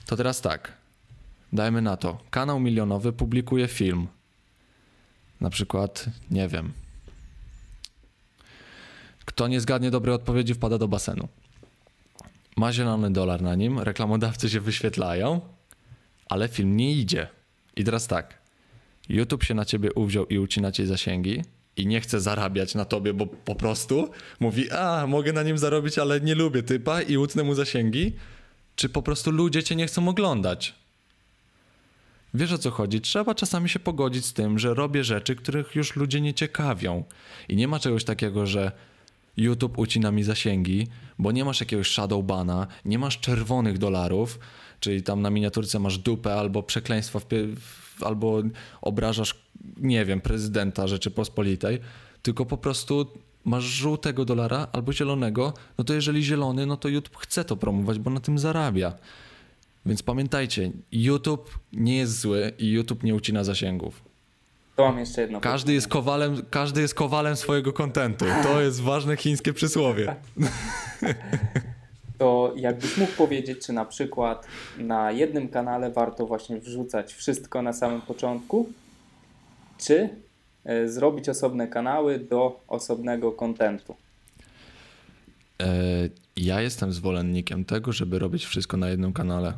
To 0.07 0.17
teraz 0.17 0.41
tak, 0.41 0.73
dajmy 1.53 1.83
na 1.83 1.97
to, 1.97 2.19
kanał 2.31 2.61
milionowy 2.61 3.13
publikuje 3.13 3.69
film, 3.69 4.07
na 5.41 5.51
przykład, 5.51 6.07
nie 6.31 6.49
wiem, 6.49 6.73
kto 9.25 9.49
nie 9.49 9.61
zgadnie 9.61 9.91
dobrej 9.91 10.15
odpowiedzi, 10.15 10.55
wpada 10.55 10.79
do 10.79 10.89
basenu. 10.89 11.29
Ma 12.57 12.73
zielony 12.73 13.11
dolar 13.11 13.43
na 13.43 13.55
nim, 13.55 13.79
reklamodawcy 13.79 14.51
się 14.51 14.61
wyświetlają, 14.61 15.41
ale 16.29 16.49
film 16.49 16.77
nie 16.77 16.93
idzie. 16.93 17.29
I 17.77 17.85
teraz 17.85 18.07
tak, 18.07 18.39
YouTube 19.09 19.45
się 19.45 19.55
na 19.55 19.65
ciebie 19.65 19.93
uwziął 19.93 20.27
i 20.27 20.39
ucina 20.39 20.73
ci 20.73 20.87
zasięgi 20.87 21.43
i 21.79 21.87
nie 21.87 22.01
chce 22.01 22.21
zarabiać 22.21 22.75
na 22.75 22.85
tobie, 22.85 23.15
bo 23.15 23.27
po 23.27 23.55
prostu 23.55 24.11
mówi, 24.41 24.71
a 24.71 25.07
mogę 25.07 25.33
na 25.33 25.43
nim 25.43 25.59
zarobić, 25.59 25.99
ale 25.99 26.21
nie 26.21 26.35
lubię 26.35 26.63
typa 26.63 27.03
i 27.03 27.17
utnę 27.17 27.45
mu 27.45 27.55
zasięgi, 27.55 28.13
czy 28.77 28.89
po 28.89 29.03
prostu 29.03 29.31
ludzie 29.31 29.63
cię 29.63 29.77
nie 29.77 29.87
chcą 29.87 30.09
oglądać. 30.09 30.75
Wiesz 32.35 32.53
o 32.53 32.59
co 32.59 32.71
chodzi? 32.71 33.01
Trzeba 33.01 33.35
czasami 33.35 33.69
się 33.69 33.79
pogodzić 33.79 34.27
z 34.27 34.33
tym, 34.33 34.59
że 34.59 34.75
robię 34.75 35.05
rzeczy, 35.05 35.37
których 35.37 35.75
już 35.75 35.97
ludzie 35.97 36.21
nie 36.21 36.35
ciekawią. 36.35 37.05
I 37.49 37.57
nie 37.57 37.69
ma 37.69 37.79
czegoś 37.79 38.05
takiego, 38.05 38.47
że 38.47 38.73
YouTube 39.37 39.79
ucina 39.79 40.11
mi 40.11 40.23
zasięgi, 40.23 40.87
bo 41.19 41.33
nie 41.33 41.45
masz 41.45 41.61
jakiegoś 41.61 41.91
shadowbana, 41.91 42.67
nie 42.85 42.99
masz 42.99 43.21
czerwonych 43.21 43.79
dolarów, 43.79 44.39
czyli 44.81 45.03
tam 45.03 45.23
na 45.23 45.31
miniaturce 45.31 45.79
masz 45.79 45.99
dupę 45.99 46.35
albo 46.35 46.63
w, 46.63 48.03
albo 48.03 48.43
obrażasz, 48.83 49.35
nie 49.77 50.05
wiem, 50.05 50.21
prezydenta 50.21 50.87
Rzeczypospolitej, 50.87 51.79
tylko 52.23 52.47
po 52.47 52.57
prostu 52.57 53.07
masz 53.45 53.65
żółtego 53.65 54.25
dolara 54.25 54.69
albo 54.73 54.93
zielonego, 54.93 55.53
no 55.79 55.85
to 55.85 55.95
jeżeli 55.95 56.23
zielony, 56.25 56.67
no 56.67 56.77
to 56.77 56.89
YouTube 56.89 57.17
chce 57.17 57.45
to 57.45 57.57
promować, 57.57 57.99
bo 57.99 58.11
na 58.11 58.21
tym 58.21 58.39
zarabia. 58.39 58.93
Więc 59.87 60.03
pamiętajcie, 60.03 60.71
YouTube 60.93 61.59
nie 61.73 61.97
jest 61.97 62.21
zły 62.21 62.53
i 62.59 62.71
YouTube 62.71 63.03
nie 63.03 63.15
ucina 63.15 63.45
zasięgów. 63.45 64.03
To 64.77 64.85
mam 64.85 64.99
jeszcze 64.99 65.21
jedno 65.21 65.41
Każdy 65.41 65.65
pytanie. 65.65 65.75
jest 65.75 65.89
kowalem, 65.89 66.43
każdy 66.51 66.81
jest 66.81 66.95
kowalem 66.95 67.37
swojego 67.37 67.73
kontentu. 67.73 68.25
To 68.43 68.61
jest 68.61 68.81
ważne 68.81 69.17
chińskie 69.17 69.53
przysłowie. 69.53 70.17
To 72.19 72.53
jakbyś 72.57 72.97
mógł 72.97 73.13
powiedzieć, 73.13 73.67
czy 73.67 73.73
na 73.73 73.85
przykład 73.85 74.47
na 74.79 75.13
jednym 75.13 75.49
kanale 75.49 75.91
warto 75.91 76.27
właśnie 76.27 76.61
wrzucać 76.61 77.15
wszystko 77.15 77.63
na 77.63 77.73
samym 77.73 78.01
początku, 78.01 78.69
czy 79.79 80.09
e, 80.65 80.89
zrobić 80.89 81.29
osobne 81.29 81.69
kanały 81.69 82.19
do 82.19 82.61
osobnego 82.69 83.33
kontentu? 83.33 83.97
E, 85.63 85.67
ja 86.37 86.61
jestem 86.61 86.93
zwolennikiem 86.93 87.65
tego, 87.65 87.93
żeby 87.93 88.19
robić 88.19 88.45
wszystko 88.45 88.77
na 88.77 88.89
jednym 88.89 89.13
kanale. 89.13 89.53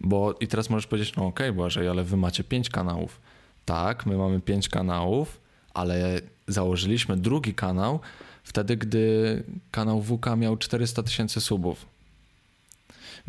Bo 0.00 0.34
i 0.40 0.46
teraz 0.46 0.70
możesz 0.70 0.86
powiedzieć, 0.86 1.16
no 1.16 1.26
okej, 1.26 1.52
Błażej, 1.52 1.88
ale 1.88 2.04
wy 2.04 2.16
macie 2.16 2.44
pięć 2.44 2.70
kanałów. 2.70 3.20
Tak, 3.64 4.06
my 4.06 4.16
mamy 4.16 4.40
pięć 4.40 4.68
kanałów, 4.68 5.40
ale 5.74 6.20
założyliśmy 6.48 7.16
drugi 7.16 7.54
kanał 7.54 8.00
wtedy, 8.44 8.76
gdy 8.76 9.42
kanał 9.70 10.02
WK 10.02 10.26
miał 10.36 10.56
400 10.56 11.02
tysięcy 11.02 11.40
subów. 11.40 11.86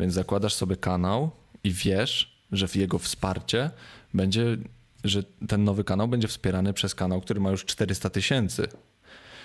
Więc 0.00 0.14
zakładasz 0.14 0.54
sobie 0.54 0.76
kanał 0.76 1.30
i 1.64 1.70
wiesz, 1.70 2.38
że 2.52 2.68
w 2.68 2.76
jego 2.76 2.98
wsparcie 2.98 3.70
będzie, 4.14 4.56
że 5.04 5.22
ten 5.48 5.64
nowy 5.64 5.84
kanał 5.84 6.08
będzie 6.08 6.28
wspierany 6.28 6.72
przez 6.72 6.94
kanał, 6.94 7.20
który 7.20 7.40
ma 7.40 7.50
już 7.50 7.64
400 7.64 8.10
tysięcy. 8.10 8.68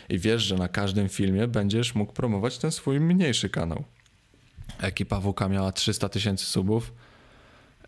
I 0.10 0.20
wiesz, 0.20 0.44
że 0.44 0.56
na 0.56 0.68
każdym 0.68 1.10
filmie 1.10 1.48
będziesz 1.48 1.96
mógł 1.96 2.14
promować 2.14 2.58
ten 2.58 2.72
swój 2.72 3.00
mniejszy 3.00 3.50
kanał. 3.50 3.84
Ekipa 4.82 5.20
WK 5.20 5.50
miała 5.50 5.72
300 5.72 6.10
tysięcy 6.10 6.46
subów, 6.46 6.94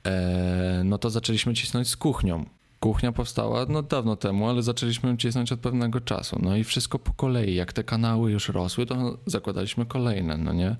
e, 0.05 0.81
no 0.85 0.97
to 0.97 1.09
zaczęliśmy 1.09 1.53
cisnąć 1.53 1.87
z 1.87 1.97
kuchnią. 1.97 2.45
Kuchnia 2.79 3.11
powstała 3.11 3.65
no 3.69 3.81
dawno 3.81 4.15
temu, 4.15 4.49
ale 4.49 4.63
zaczęliśmy 4.63 5.17
cisnąć 5.17 5.51
od 5.51 5.59
pewnego 5.59 6.01
czasu. 6.01 6.39
No 6.41 6.55
i 6.55 6.63
wszystko 6.63 6.99
po 6.99 7.13
kolei. 7.13 7.55
Jak 7.55 7.73
te 7.73 7.83
kanały 7.83 8.31
już 8.31 8.49
rosły, 8.49 8.85
to 8.85 9.17
zakładaliśmy 9.25 9.85
kolejne, 9.85 10.37
no 10.37 10.53
nie? 10.53 10.75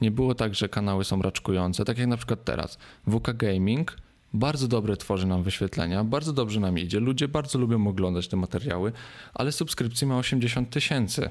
Nie 0.00 0.10
było 0.10 0.34
tak, 0.34 0.54
że 0.54 0.68
kanały 0.68 1.04
są 1.04 1.22
raczkujące, 1.22 1.84
tak 1.84 1.98
jak 1.98 2.06
na 2.06 2.16
przykład 2.16 2.44
teraz. 2.44 2.78
WK 3.06 3.32
Gaming 3.36 3.96
bardzo 4.34 4.68
dobre 4.68 4.96
tworzy 4.96 5.26
nam 5.26 5.42
wyświetlenia, 5.42 6.04
bardzo 6.04 6.32
dobrze 6.32 6.60
nam 6.60 6.78
idzie. 6.78 7.00
Ludzie 7.00 7.28
bardzo 7.28 7.58
lubią 7.58 7.86
oglądać 7.86 8.28
te 8.28 8.36
materiały, 8.36 8.92
ale 9.34 9.52
subskrypcji 9.52 10.06
ma 10.06 10.18
80 10.18 10.70
tysięcy. 10.70 11.30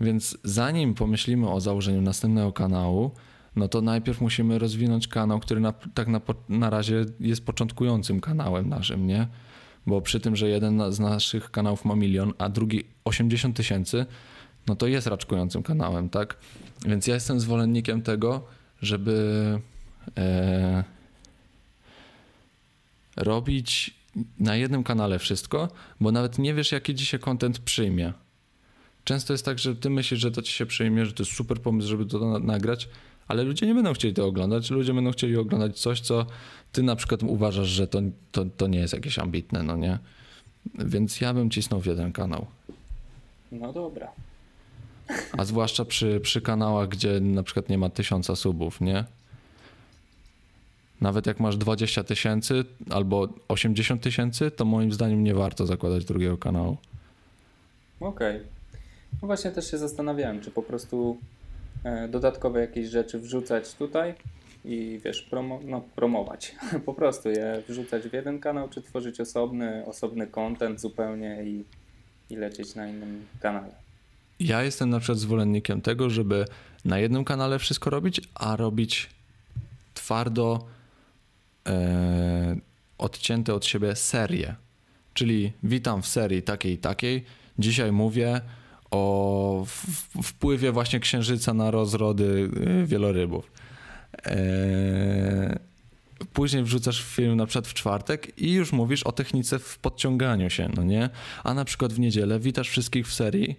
Więc 0.00 0.38
zanim 0.44 0.94
pomyślimy 0.94 1.50
o 1.50 1.60
założeniu 1.60 2.02
następnego 2.02 2.52
kanału, 2.52 3.10
no 3.56 3.68
to 3.68 3.80
najpierw 3.80 4.20
musimy 4.20 4.58
rozwinąć 4.58 5.08
kanał, 5.08 5.40
który 5.40 5.60
na, 5.60 5.72
tak 5.72 6.08
na, 6.08 6.20
na 6.48 6.70
razie 6.70 7.04
jest 7.20 7.46
początkującym 7.46 8.20
kanałem 8.20 8.68
naszym, 8.68 9.06
nie? 9.06 9.28
Bo 9.86 10.00
przy 10.00 10.20
tym, 10.20 10.36
że 10.36 10.48
jeden 10.48 10.92
z 10.92 11.00
naszych 11.00 11.50
kanałów 11.50 11.84
ma 11.84 11.96
milion, 11.96 12.32
a 12.38 12.48
drugi 12.48 12.84
80 13.04 13.56
tysięcy, 13.56 14.06
no 14.66 14.76
to 14.76 14.86
jest 14.86 15.06
raczkującym 15.06 15.62
kanałem, 15.62 16.08
tak? 16.08 16.36
Więc 16.86 17.06
ja 17.06 17.14
jestem 17.14 17.40
zwolennikiem 17.40 18.02
tego, 18.02 18.44
żeby 18.82 19.60
e, 20.18 20.84
robić 23.18 23.94
na 24.40 24.56
jednym 24.56 24.84
kanale 24.84 25.18
wszystko, 25.18 25.68
bo 26.00 26.12
nawet 26.12 26.38
nie 26.38 26.54
wiesz, 26.54 26.72
jaki 26.72 26.94
ci 26.94 27.06
się 27.06 27.18
content 27.18 27.58
przyjmie. 27.58 28.12
Często 29.04 29.32
jest 29.34 29.44
tak, 29.44 29.58
że 29.58 29.76
ty 29.76 29.90
myślisz, 29.90 30.20
że 30.20 30.30
to 30.30 30.42
ci 30.42 30.52
się 30.52 30.66
przyjmie, 30.66 31.06
że 31.06 31.12
to 31.12 31.22
jest 31.22 31.32
super 31.36 31.60
pomysł, 31.62 31.88
żeby 31.88 32.06
to 32.06 32.18
na- 32.30 32.38
nagrać, 32.38 32.88
ale 33.28 33.42
ludzie 33.42 33.66
nie 33.66 33.74
będą 33.74 33.92
chcieli 33.92 34.14
to 34.14 34.26
oglądać. 34.26 34.70
Ludzie 34.70 34.94
będą 34.94 35.12
chcieli 35.12 35.36
oglądać 35.36 35.80
coś, 35.80 36.00
co 36.00 36.26
ty 36.72 36.82
na 36.82 36.96
przykład 36.96 37.22
uważasz, 37.22 37.68
że 37.68 37.86
to, 37.88 38.00
to, 38.32 38.44
to 38.44 38.66
nie 38.66 38.78
jest 38.78 38.94
jakieś 38.94 39.18
ambitne, 39.18 39.62
no 39.62 39.76
nie? 39.76 39.98
Więc 40.74 41.20
ja 41.20 41.34
bym 41.34 41.50
cisnął 41.50 41.80
w 41.80 41.86
jeden 41.86 42.12
kanał. 42.12 42.46
No 43.52 43.72
dobra. 43.72 44.08
A 45.38 45.44
zwłaszcza 45.44 45.84
przy, 45.84 46.20
przy 46.20 46.40
kanałach, 46.40 46.88
gdzie 46.88 47.20
na 47.20 47.42
przykład 47.42 47.68
nie 47.68 47.78
ma 47.78 47.88
tysiąca 47.88 48.36
subów, 48.36 48.80
nie? 48.80 49.04
Nawet 51.00 51.26
jak 51.26 51.40
masz 51.40 51.56
20 51.56 52.04
tysięcy 52.04 52.64
albo 52.90 53.28
80 53.48 54.02
tysięcy, 54.02 54.50
to 54.50 54.64
moim 54.64 54.92
zdaniem 54.92 55.24
nie 55.24 55.34
warto 55.34 55.66
zakładać 55.66 56.04
drugiego 56.04 56.38
kanału. 56.38 56.76
Okej. 58.00 58.40
No 59.22 59.26
właśnie 59.26 59.50
też 59.50 59.70
się 59.70 59.78
zastanawiałem, 59.78 60.40
czy 60.40 60.50
po 60.50 60.62
prostu 60.62 61.18
e, 61.84 62.08
dodatkowe 62.08 62.60
jakieś 62.60 62.88
rzeczy 62.88 63.18
wrzucać 63.18 63.74
tutaj 63.74 64.14
i 64.64 65.00
wiesz, 65.04 65.22
promo, 65.22 65.60
no, 65.64 65.80
promować. 65.96 66.54
po 66.86 66.94
prostu 66.94 67.28
je 67.28 67.62
wrzucać 67.68 68.02
w 68.02 68.12
jeden 68.12 68.40
kanał, 68.40 68.68
czy 68.68 68.82
tworzyć 68.82 69.20
osobny, 69.20 69.86
osobny 69.86 70.26
content 70.26 70.80
zupełnie 70.80 71.44
i, 71.44 71.64
i 72.30 72.36
lecieć 72.36 72.74
na 72.74 72.88
innym 72.88 73.26
kanale. 73.40 73.74
Ja 74.40 74.62
jestem 74.62 74.90
na 74.90 74.98
przykład 74.98 75.18
zwolennikiem 75.18 75.80
tego, 75.80 76.10
żeby 76.10 76.44
na 76.84 76.98
jednym 76.98 77.24
kanale 77.24 77.58
wszystko 77.58 77.90
robić, 77.90 78.20
a 78.34 78.56
robić 78.56 79.10
twardo 79.94 80.66
odcięte 82.98 83.54
od 83.54 83.66
siebie 83.66 83.96
serie. 83.96 84.54
Czyli 85.14 85.52
witam 85.62 86.02
w 86.02 86.06
serii 86.06 86.42
takiej 86.42 86.78
takiej. 86.78 87.24
Dzisiaj 87.58 87.92
mówię 87.92 88.40
o 88.90 89.66
wpływie 90.22 90.72
właśnie 90.72 91.00
księżyca 91.00 91.54
na 91.54 91.70
rozrody 91.70 92.50
e, 92.66 92.86
wielorybów. 92.86 93.50
E, 94.26 95.58
Później 96.32 96.64
wrzucasz 96.64 97.02
film 97.02 97.36
na 97.36 97.46
przykład 97.46 97.66
w 97.66 97.74
czwartek 97.74 98.38
i 98.38 98.52
już 98.52 98.72
mówisz 98.72 99.02
o 99.02 99.12
technice 99.12 99.58
w 99.58 99.78
podciąganiu 99.78 100.50
się, 100.50 100.68
no 100.76 100.84
nie? 100.84 101.10
A 101.44 101.54
na 101.54 101.64
przykład 101.64 101.92
w 101.92 102.00
niedzielę 102.00 102.40
witasz 102.40 102.68
wszystkich 102.68 103.08
w 103.08 103.14
serii, 103.14 103.50
e, 103.50 103.56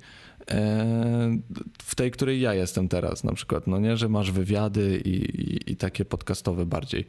w 1.84 1.95
tej, 1.95 2.12
której 2.12 2.41
ja 2.41 2.54
jestem 2.54 2.88
teraz 2.88 3.24
na 3.24 3.34
przykład, 3.34 3.68
no 3.68 3.80
nie? 3.80 3.97
Że 3.97 4.10
masz 4.10 4.32
wywiady 4.32 5.02
i, 5.06 5.10
i, 5.10 5.72
i 5.72 5.76
takie 5.76 6.06
podcastowe 6.06 6.66
bardziej. 6.66 7.06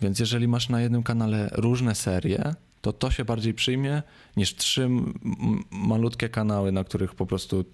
Więc 0.00 0.18
jeżeli 0.18 0.48
masz 0.48 0.68
na 0.68 0.80
jednym 0.80 1.02
kanale 1.02 1.50
różne 1.52 1.94
serie, 1.94 2.54
to 2.82 2.92
to 2.92 3.10
się 3.10 3.24
bardziej 3.24 3.54
przyjmie 3.54 4.02
niż 4.36 4.54
trzy 4.54 4.88
malutkie 5.70 6.28
kanały, 6.28 6.72
na 6.72 6.84
których 6.84 7.14
po 7.14 7.26
prostu 7.26 7.64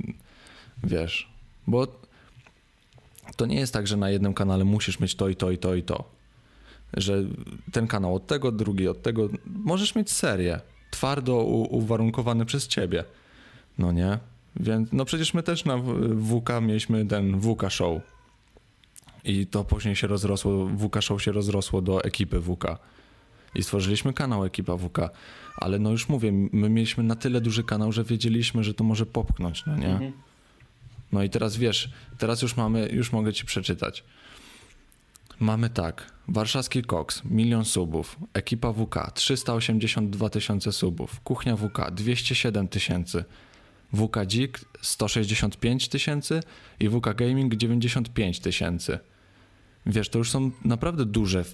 wiesz, 0.85 1.33
bo 1.67 1.87
to 3.37 3.47
nie 3.47 3.57
jest 3.57 3.73
tak, 3.73 3.87
że 3.87 3.97
na 3.97 4.11
jednym 4.11 4.35
kanale 4.35 4.65
musisz 4.65 5.01
mieć 5.01 5.15
to 5.15 5.29
i 5.29 5.37
to 5.37 5.51
i 5.51 5.59
to 5.59 5.75
i 5.75 5.83
to. 5.83 6.05
Że 6.97 7.23
ten 7.73 7.87
kanał 7.87 8.15
od 8.15 8.27
tego, 8.27 8.53
drugi 8.53 8.89
od 8.89 9.03
tego. 9.03 9.29
Możesz 9.47 9.95
mieć 9.95 10.11
serię 10.11 10.61
twardo 10.91 11.45
uwarunkowane 11.71 12.47
przez 12.47 12.69
ciebie. 12.69 13.05
No 13.79 13.93
nie? 13.93 14.19
Więc 14.61 14.89
no 14.93 15.05
przecież 15.05 15.35
my 15.35 15.43
też 15.43 15.65
na 15.65 15.79
WK 16.19 16.51
mieliśmy 16.63 17.07
ten 17.07 17.41
WK 17.41 17.71
Show. 17.71 18.03
I 19.25 19.47
to 19.47 19.65
później 19.65 19.97
się 19.97 20.07
rozrosło, 20.07 20.69
WK 20.79 21.03
Show 21.03 21.23
się 21.23 21.33
rozrosło 21.33 21.83
do 21.83 22.05
ekipy 22.05 22.41
WK. 22.41 22.79
I 23.55 23.63
stworzyliśmy 23.63 24.13
kanał 24.13 24.45
Ekipa 24.45 24.77
WK. 24.77 24.99
Ale 25.57 25.79
no 25.79 25.91
już 25.91 26.09
mówię, 26.09 26.33
my 26.33 26.71
mieliśmy 26.71 27.05
na 27.05 27.17
tyle 27.17 27.41
duży 27.41 27.65
kanał, 27.65 27.93
że 27.93 28.05
wiedzieliśmy, 28.05 28.65
że 28.65 28.75
to 28.75 28.85
może 28.85 29.07
popchnąć, 29.07 29.67
no 29.67 29.77
nie? 29.77 29.91
Mhm. 29.91 30.13
No 31.13 31.23
i 31.23 31.31
teraz 31.31 31.57
wiesz, 31.57 31.91
teraz 32.19 32.43
już 32.43 32.57
mamy, 32.57 32.89
już 32.93 33.13
mogę 33.13 33.33
ci 33.33 33.45
przeczytać. 33.45 34.05
Mamy 35.41 35.71
tak, 35.71 36.13
warszawski 36.29 36.83
Koks, 36.83 37.25
milion 37.25 37.65
subów, 37.65 38.17
ekipa 38.35 38.73
WK, 38.73 39.13
382 39.15 40.31
tysiące 40.31 40.73
subów, 40.73 41.21
kuchnia 41.21 41.57
WK, 41.57 41.91
207 41.91 42.69
tysięcy, 42.69 43.25
WK 43.95 44.17
Dzik, 44.27 44.61
165 44.83 45.89
tysięcy 45.89 46.41
i 46.81 46.89
WK 46.89 47.15
Gaming, 47.15 47.55
95 47.55 48.41
tysięcy. 48.41 48.99
Wiesz, 49.87 50.09
to 50.09 50.19
już 50.19 50.31
są 50.31 50.51
naprawdę 50.65 51.05
duże 51.05 51.45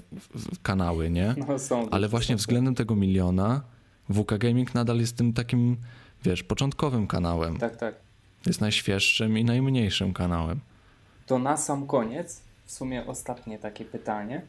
kanały, 0.62 1.11
nie? 1.11 1.35
No 1.49 1.59
są. 1.59 1.91
Ale 1.91 2.09
właśnie 2.09 2.37
względem 2.37 2.74
tego 2.74 2.97
miliona, 2.97 3.62
WK 4.11 4.39
Gaming 4.39 4.74
nadal 4.74 4.99
jest 4.99 5.16
tym 5.16 5.33
takim, 5.33 5.76
wiesz, 6.24 6.43
początkowym 6.43 7.07
kanałem. 7.07 7.59
Tak, 7.59 7.76
tak. 7.76 7.95
Jest 8.47 8.61
najświeższym 8.61 9.39
i 9.39 9.45
najmniejszym 9.45 10.12
kanałem. 10.12 10.61
To 11.26 11.39
na 11.39 11.57
sam 11.57 11.87
koniec, 11.87 12.41
w 12.64 12.72
sumie 12.72 13.07
ostatnie 13.07 13.59
takie 13.59 13.85
pytanie. 13.85 14.43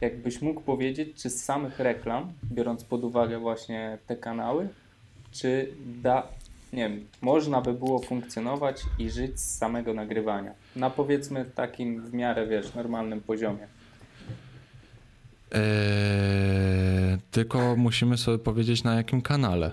Jakbyś 0.00 0.42
mógł 0.42 0.60
powiedzieć, 0.60 1.08
czy 1.22 1.30
z 1.30 1.44
samych 1.44 1.78
reklam, 1.78 2.32
biorąc 2.44 2.84
pod 2.84 3.04
uwagę 3.04 3.38
właśnie 3.38 3.98
te 4.06 4.16
kanały, 4.16 4.68
czy 5.32 5.72
da, 6.02 6.28
nie 6.72 6.88
wiem, 6.88 7.06
można 7.22 7.60
by 7.60 7.72
było 7.74 7.98
funkcjonować 7.98 8.82
i 8.98 9.10
żyć 9.10 9.40
z 9.40 9.58
samego 9.58 9.94
nagrywania? 9.94 10.54
Na 10.76 10.90
powiedzmy 10.90 11.44
takim 11.44 12.02
w 12.06 12.12
miarę, 12.14 12.46
wiesz, 12.46 12.74
normalnym 12.74 13.20
poziomie. 13.20 13.66
Eee, 15.52 17.18
tylko 17.30 17.76
musimy 17.76 18.18
sobie 18.18 18.38
powiedzieć 18.38 18.84
na 18.84 18.94
jakim 18.94 19.22
kanale. 19.22 19.70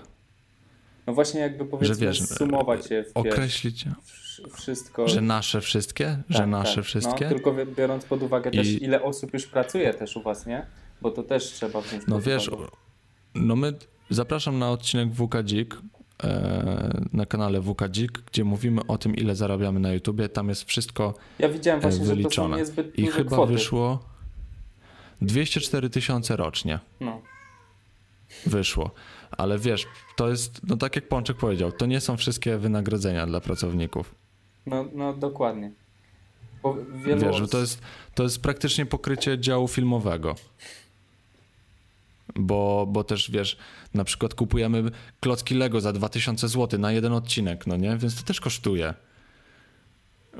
No 1.06 1.12
właśnie 1.14 1.40
jakby 1.40 1.64
powiedzmy 1.64 1.96
wiesz, 1.96 2.22
sumować 2.22 2.90
je 2.90 3.04
w 3.04 3.10
Określić, 3.14 3.84
wsz- 3.86 4.56
wszystko. 4.56 5.08
że 5.08 5.20
nasze 5.20 5.60
wszystkie? 5.60 6.18
Że 6.28 6.38
Tak, 6.38 6.48
nasze 6.48 6.74
tak. 6.74 6.84
wszystkie? 6.84 7.24
No, 7.24 7.30
tylko 7.30 7.54
biorąc 7.76 8.04
pod 8.04 8.22
uwagę 8.22 8.50
też 8.50 8.66
I- 8.66 8.84
ile 8.84 9.02
osób 9.02 9.34
już 9.34 9.46
pracuje 9.46 9.94
też 9.94 10.16
u 10.16 10.22
Was, 10.22 10.46
nie? 10.46 10.66
Bo 11.02 11.10
to 11.10 11.22
też 11.22 11.44
trzeba 11.44 11.80
wziąć 11.80 12.02
No 12.08 12.20
wiesz, 12.20 12.48
uwagę. 12.48 12.68
no 13.34 13.56
my 13.56 13.72
zapraszam 14.10 14.58
na 14.58 14.70
odcinek 14.70 15.08
WK 15.14 15.42
Dzik 15.44 15.76
na 17.12 17.26
kanale 17.26 17.60
WK 17.62 17.88
Dzik, 17.90 18.18
gdzie 18.32 18.44
mówimy 18.44 18.80
o 18.86 18.98
tym, 18.98 19.16
ile 19.16 19.36
zarabiamy 19.36 19.80
na 19.80 19.92
YouTubie. 19.92 20.28
Tam 20.28 20.48
jest 20.48 20.64
wszystko 20.64 21.14
Ja 21.38 21.48
widziałem 21.48 21.80
właśnie, 21.80 22.00
to 22.00 22.04
są 22.06 22.10
wyliczone. 22.10 22.58
i 22.94 23.06
chyba 23.06 23.30
kwoty. 23.36 23.52
wyszło 23.52 24.04
204 25.22 25.90
tysiące 25.90 26.36
rocznie. 26.36 26.78
No. 27.00 27.20
Wyszło. 28.46 28.90
Ale 29.30 29.58
wiesz, 29.58 29.86
to 30.16 30.28
jest, 30.28 30.60
no 30.66 30.76
tak 30.76 30.96
jak 30.96 31.08
Pączek 31.08 31.36
powiedział, 31.36 31.72
to 31.72 31.86
nie 31.86 32.00
są 32.00 32.16
wszystkie 32.16 32.58
wynagrodzenia 32.58 33.26
dla 33.26 33.40
pracowników. 33.40 34.14
No, 34.66 34.84
no 34.94 35.12
dokładnie. 35.12 35.72
Bo 36.62 36.76
wielu 37.04 37.20
Wiesz, 37.20 37.50
to 37.50 37.58
jest, 37.58 37.80
to 38.14 38.22
jest 38.22 38.42
praktycznie 38.42 38.86
pokrycie 38.86 39.38
działu 39.38 39.68
filmowego. 39.68 40.34
Bo, 42.36 42.86
bo 42.90 43.04
też 43.04 43.30
wiesz, 43.30 43.56
na 43.94 44.04
przykład 44.04 44.34
kupujemy 44.34 44.90
klocki 45.20 45.54
Lego 45.54 45.80
za 45.80 45.92
2000 45.92 46.48
zł 46.48 46.80
na 46.80 46.92
jeden 46.92 47.12
odcinek, 47.12 47.66
no 47.66 47.76
nie? 47.76 47.96
Więc 47.96 48.16
to 48.16 48.22
też 48.22 48.40
kosztuje. 48.40 48.94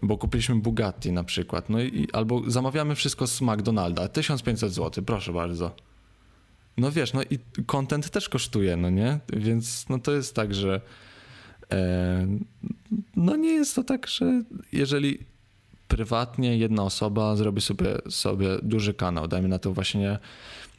Bo 0.03 0.19
kupiliśmy 0.19 0.55
Bugatti 0.55 1.13
na 1.13 1.25
przykład, 1.25 1.71
no 1.71 1.81
i 1.81 2.09
albo 2.13 2.51
zamawiamy 2.51 2.95
wszystko 2.95 3.27
z 3.27 3.41
McDonalda, 3.41 4.09
1500 4.09 4.73
zł, 4.73 5.05
proszę 5.05 5.33
bardzo. 5.33 5.75
No 6.77 6.93
wiesz, 6.93 7.13
no 7.13 7.23
i 7.23 7.39
content 7.67 8.11
też 8.11 8.29
kosztuje, 8.29 8.77
no 8.77 8.91
nie? 8.91 9.19
Więc 9.33 9.89
no 9.89 9.99
to 9.99 10.13
jest 10.13 10.35
tak, 10.35 10.55
że 10.55 10.81
e, 11.73 12.27
no 13.17 13.37
nie 13.37 13.51
jest 13.51 13.75
to 13.75 13.85
tak, 13.85 14.07
że 14.07 14.43
jeżeli 14.73 15.19
prywatnie 15.89 16.59
jedna 16.59 16.83
osoba 16.83 17.37
zrobi 17.37 17.61
sobie, 17.61 17.99
sobie 18.11 18.49
duży 18.63 18.95
kanał, 18.95 19.29
dajmy 19.29 19.49
na 19.49 19.59
to 19.59 19.73
właśnie, 19.73 20.19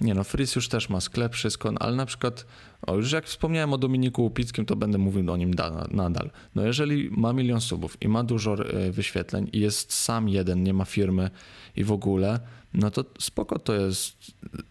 nie 0.02 0.14
no, 0.14 0.24
Fris 0.24 0.56
już 0.56 0.70
też 0.70 0.90
ma 0.90 1.02
sklep, 1.02 1.34
wszystko, 1.34 1.72
no, 1.72 1.80
ale 1.80 1.96
na 1.96 2.06
przykład, 2.06 2.46
o 2.88 2.96
już 2.96 3.12
jak 3.12 3.26
wspomniałem 3.26 3.74
o 3.74 3.78
Dominiku 3.78 4.24
Łupickim, 4.24 4.66
to 4.66 4.76
będę 4.76 4.98
mówił 4.98 5.32
o 5.32 5.38
nim 5.38 5.54
da, 5.56 5.88
nadal. 5.92 6.30
No 6.56 6.66
jeżeli 6.66 7.10
ma 7.12 7.34
milion 7.34 7.62
subów 7.62 7.98
i 8.02 8.08
ma 8.08 8.24
dużo 8.24 8.54
e, 8.54 8.92
wyświetleń 8.92 9.50
i 9.54 9.60
jest 9.60 9.94
sam 9.94 10.30
jeden, 10.30 10.64
nie 10.64 10.74
ma 10.74 10.86
firmy 10.86 11.30
i 11.76 11.84
w 11.84 11.92
ogóle, 11.92 12.40
no 12.74 12.92
to 12.92 13.06
spoko 13.20 13.60
to 13.60 13.74
jest 13.74 14.16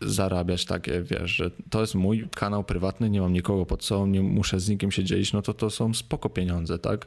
zarabiać 0.01 0.65
takie, 0.65 1.03
wiesz, 1.03 1.31
że 1.31 1.51
to 1.71 1.81
jest 1.81 1.95
mój 1.95 2.29
kanał 2.35 2.65
prywatny, 2.65 3.11
nie 3.11 3.21
mam 3.21 3.33
nikogo 3.33 3.67
pod 3.67 3.85
sobą, 3.85 4.07
nie 4.07 4.23
muszę 4.23 4.61
z 4.61 4.69
nikim 4.69 4.93
się 4.93 5.05
dzielić, 5.05 5.33
no 5.33 5.43
to 5.43 5.55
to 5.55 5.71
są 5.71 5.95
spoko 5.95 6.29
pieniądze, 6.29 6.79
tak? 6.79 7.07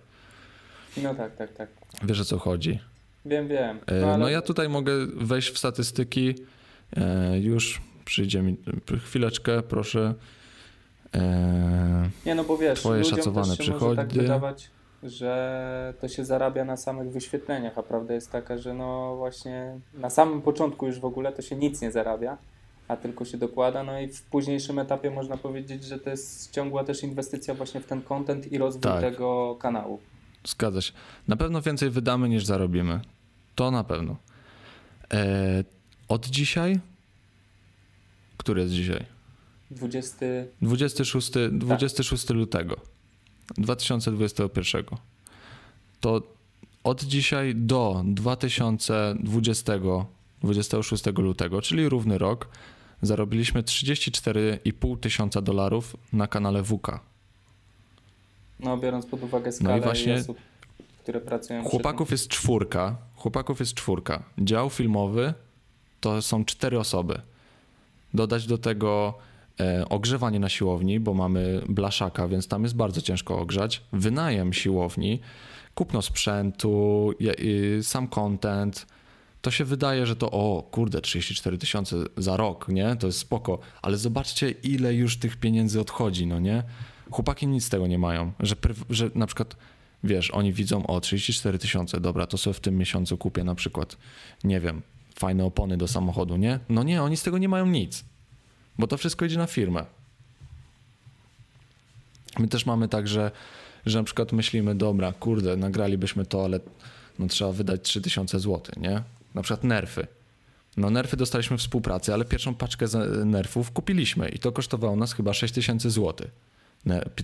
No 0.98 1.16
tak, 1.16 1.36
tak, 1.36 1.54
tak. 1.54 1.70
Wiesz 2.04 2.20
o 2.20 2.26
co 2.26 2.38
chodzi. 2.40 2.80
Wiem, 3.26 3.48
wiem. 3.48 3.80
E, 3.88 4.02
No, 4.02 4.08
ale 4.08 4.18
No 4.18 4.30
ja 4.30 4.42
tutaj 4.42 4.70
mogę 4.70 4.94
wejść 5.16 5.50
w 5.50 5.58
statystyki. 5.58 6.36
E, 6.98 7.40
Już 7.40 7.82
przyjdzie 8.12 8.42
mi 8.42 8.58
chwileczkę, 9.06 9.62
proszę. 9.64 10.14
E, 11.16 12.10
Nie 12.26 12.36
no 12.36 12.44
bo 12.44 12.58
wiesz, 12.58 12.80
twoje 12.80 13.04
szacowane 13.06 13.48
tak 13.48 13.60
przychody. 13.60 14.06
wydawać, 14.22 14.70
że 15.04 15.94
to 16.02 16.08
się 16.08 16.26
zarabia 16.26 16.66
na 16.66 16.78
samych 16.78 17.12
wyświetleniach, 17.12 17.78
a 17.78 17.84
prawda 17.84 18.14
jest 18.14 18.32
taka, 18.32 18.58
że 18.58 18.74
no 18.74 19.16
właśnie 19.18 19.80
na 19.94 20.10
samym 20.10 20.42
początku 20.42 20.88
już 20.88 21.00
w 21.00 21.06
ogóle 21.06 21.32
to 21.32 21.42
się 21.42 21.56
nic 21.56 21.82
nie 21.82 21.92
zarabia, 21.92 22.38
a 22.88 22.98
tylko 22.98 23.26
się 23.26 23.38
dokłada, 23.38 23.84
no 23.84 24.00
i 24.00 24.08
w 24.08 24.22
późniejszym 24.24 24.80
etapie 24.80 25.12
można 25.12 25.38
powiedzieć, 25.38 25.84
że 25.84 26.00
to 26.00 26.10
jest 26.10 26.52
ciągła 26.52 26.84
też 26.84 27.04
inwestycja 27.04 27.54
właśnie 27.54 27.82
w 27.82 27.86
ten 27.86 28.02
content 28.02 28.52
i 28.52 28.58
rozwój 28.58 28.82
Tak. 28.82 29.02
tego 29.02 29.56
kanału. 29.60 30.00
Zgadza 30.48 30.82
się. 30.82 30.94
Na 31.28 31.36
pewno 31.36 31.62
więcej 31.62 31.90
wydamy 31.90 32.30
niż 32.30 32.46
zarobimy. 32.46 33.00
To 33.56 33.72
na 33.72 33.84
pewno. 33.84 34.16
E, 35.14 35.64
od 36.08 36.26
dzisiaj? 36.28 36.80
Który 38.42 38.62
jest 38.62 38.74
dzisiaj? 38.74 39.06
20, 39.72 40.26
26, 40.62 41.32
26 41.52 42.30
lutego 42.30 42.76
2021. 43.58 44.86
To 46.00 46.22
od 46.84 47.04
dzisiaj 47.04 47.56
do 47.56 48.04
2020, 48.06 49.74
26 50.44 51.04
lutego, 51.18 51.62
czyli 51.62 51.90
równy 51.90 52.18
rok, 52.18 52.48
zarobiliśmy 53.02 53.64
34,5 53.64 55.00
tysiąca 55.00 55.42
dolarów 55.42 55.96
na 56.14 56.28
kanale 56.28 56.64
WK. 56.64 57.00
no 58.60 58.78
biorąc 58.78 59.06
pod 59.06 59.24
uwagę 59.24 59.52
skalę 59.52 59.82
właśnie 59.82 60.14
i 60.14 60.20
osób, 60.20 60.38
które 61.04 61.22
pracują 61.22 61.64
Chłopaków 61.64 62.12
jest 62.12 62.28
czwórka. 62.28 62.98
Chłopaków 63.16 63.60
jest 63.60 63.74
czwórka. 63.74 64.24
Dział 64.38 64.70
filmowy 64.70 65.34
to 66.00 66.22
są 66.22 66.46
cztery 66.46 66.80
osoby. 66.80 67.22
Dodać 68.14 68.48
do 68.48 68.58
tego 68.58 69.18
e, 69.60 69.86
ogrzewanie 69.90 70.40
na 70.40 70.50
siłowni, 70.50 71.00
bo 71.00 71.14
mamy 71.14 71.62
blaszaka, 71.70 72.28
więc 72.28 72.48
tam 72.48 72.64
jest 72.64 72.76
bardzo 72.76 73.02
ciężko 73.02 73.40
ogrzać. 73.40 73.82
Wynajem 73.94 74.54
siłowni, 74.54 75.20
kupno 75.76 76.02
sprzętu, 76.02 77.12
sam 77.82 78.08
content. 78.08 78.88
To 79.42 79.52
się 79.52 79.66
wydaje, 79.66 80.06
że 80.06 80.16
to 80.16 80.32
o 80.32 80.68
kurde, 80.72 81.02
34 81.02 81.58
tysiące 81.58 81.96
za 82.18 82.38
rok, 82.38 82.68
nie? 82.68 82.96
To 82.96 83.08
jest 83.08 83.20
spoko. 83.20 83.60
Ale 83.82 83.98
zobaczcie, 83.98 84.52
ile 84.52 84.94
już 84.94 85.18
tych 85.18 85.38
pieniędzy 85.38 85.82
odchodzi, 85.82 86.28
no 86.28 86.40
nie? 86.40 86.64
Chłopaki 87.12 87.48
nic 87.48 87.66
z 87.66 87.70
tego 87.70 87.88
nie 87.88 88.00
mają, 88.00 88.32
że, 88.40 88.56
że 88.90 89.10
na 89.16 89.28
przykład 89.28 89.56
wiesz, 90.04 90.32
oni 90.32 90.54
widzą 90.54 90.88
o 90.88 91.00
34 91.00 91.60
tysiące, 91.60 92.00
dobra, 92.00 92.28
to 92.28 92.38
sobie 92.38 92.54
w 92.54 92.60
tym 92.60 92.78
miesiącu 92.78 93.18
kupię 93.18 93.44
na 93.44 93.56
przykład, 93.56 93.98
nie 94.44 94.60
wiem, 94.60 94.82
fajne 95.16 95.46
opony 95.46 95.78
do 95.78 95.88
samochodu, 95.88 96.38
nie? 96.38 96.60
No 96.70 96.84
nie, 96.84 97.04
oni 97.04 97.18
z 97.18 97.24
tego 97.24 97.38
nie 97.38 97.50
mają 97.50 97.66
nic, 97.66 98.04
bo 98.80 98.88
to 98.88 98.98
wszystko 98.98 99.26
idzie 99.26 99.38
na 99.38 99.48
firmę. 99.48 99.86
My 102.40 102.48
też 102.48 102.66
mamy 102.66 102.88
tak, 102.88 103.08
że, 103.08 103.32
że 103.86 103.98
na 103.98 104.04
przykład 104.04 104.32
myślimy, 104.32 104.76
dobra, 104.76 105.14
kurde, 105.14 105.58
nagralibyśmy 105.58 106.26
to, 106.26 106.46
ale 106.46 106.60
no 107.20 107.28
trzeba 107.28 107.52
wydać 107.52 107.82
3000 107.82 108.40
zł, 108.40 108.62
nie? 108.78 109.04
Na 109.36 109.42
przykład 109.42 109.64
nerfy. 109.64 110.08
No 110.78 110.90
nerfy 110.90 111.18
dostaliśmy 111.18 111.58
współpracy, 111.58 112.14
ale 112.14 112.26
pierwszą 112.26 112.56
paczkę 112.56 112.86
nerfów 113.26 113.72
kupiliśmy 113.72 114.30
i 114.30 114.40
to 114.40 114.52
kosztowało 114.52 114.96
nas 114.96 115.14
chyba 115.14 115.34
6000 115.34 115.90
zł, 115.90 116.28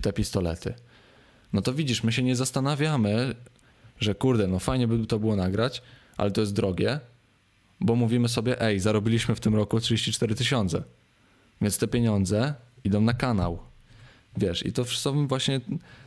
te 0.02 0.12
pistolety. 0.12 0.74
No 1.52 1.62
to 1.62 1.74
widzisz, 1.74 2.02
my 2.02 2.12
się 2.12 2.22
nie 2.22 2.36
zastanawiamy, 2.36 3.34
że 4.00 4.14
kurde, 4.14 4.46
no 4.46 4.58
fajnie 4.58 4.88
by 4.88 5.06
to 5.06 5.18
było 5.18 5.36
nagrać, 5.36 5.82
ale 6.16 6.30
to 6.30 6.40
jest 6.40 6.52
drogie, 6.52 7.00
bo 7.80 7.94
mówimy 7.94 8.28
sobie, 8.28 8.60
ej, 8.62 8.80
zarobiliśmy 8.80 9.34
w 9.34 9.40
tym 9.40 9.54
roku 9.54 9.80
34 9.80 10.34
tysiące, 10.34 10.82
więc 11.60 11.78
te 11.78 11.88
pieniądze 11.88 12.54
idą 12.84 13.00
na 13.00 13.12
kanał. 13.12 13.58
Wiesz, 14.36 14.66
i 14.66 14.72
to 14.72 14.84
są 14.84 15.26
właśnie, 15.26 15.60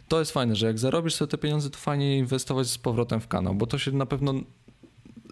to 0.07 0.19
jest 0.19 0.31
fajne, 0.31 0.55
że 0.55 0.67
jak 0.67 0.79
zarobisz 0.79 1.15
sobie 1.15 1.31
te 1.31 1.37
pieniądze, 1.37 1.69
to 1.69 1.77
fajnie 1.77 2.17
inwestować 2.17 2.67
z 2.67 2.77
powrotem 2.77 3.21
w 3.21 3.27
kanał, 3.27 3.55
bo 3.55 3.67
to 3.67 3.77
się 3.77 3.91
na 3.91 4.05
pewno 4.05 4.33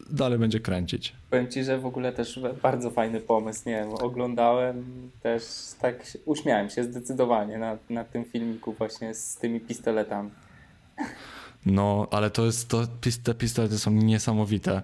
dalej 0.09 0.39
będzie 0.39 0.59
kręcić. 0.59 1.15
Powiem 1.29 1.51
Ci, 1.51 1.63
że 1.63 1.79
w 1.79 1.85
ogóle 1.85 2.13
też 2.13 2.39
bardzo 2.61 2.91
fajny 2.91 3.19
pomysł, 3.19 3.69
nie 3.69 3.75
wiem, 3.75 3.93
oglądałem 3.93 4.85
też, 5.23 5.43
tak 5.81 6.17
uśmiałem 6.25 6.69
się 6.69 6.83
zdecydowanie 6.83 7.57
na, 7.57 7.77
na 7.89 8.03
tym 8.03 8.25
filmiku 8.25 8.73
właśnie 8.73 9.13
z 9.13 9.35
tymi 9.35 9.59
pistoletami. 9.59 10.29
No, 11.65 12.07
ale 12.11 12.29
to 12.29 12.45
jest, 12.45 12.69
to, 12.69 12.87
te 13.23 13.33
pistolety 13.33 13.79
są 13.79 13.91
niesamowite. 13.91 14.81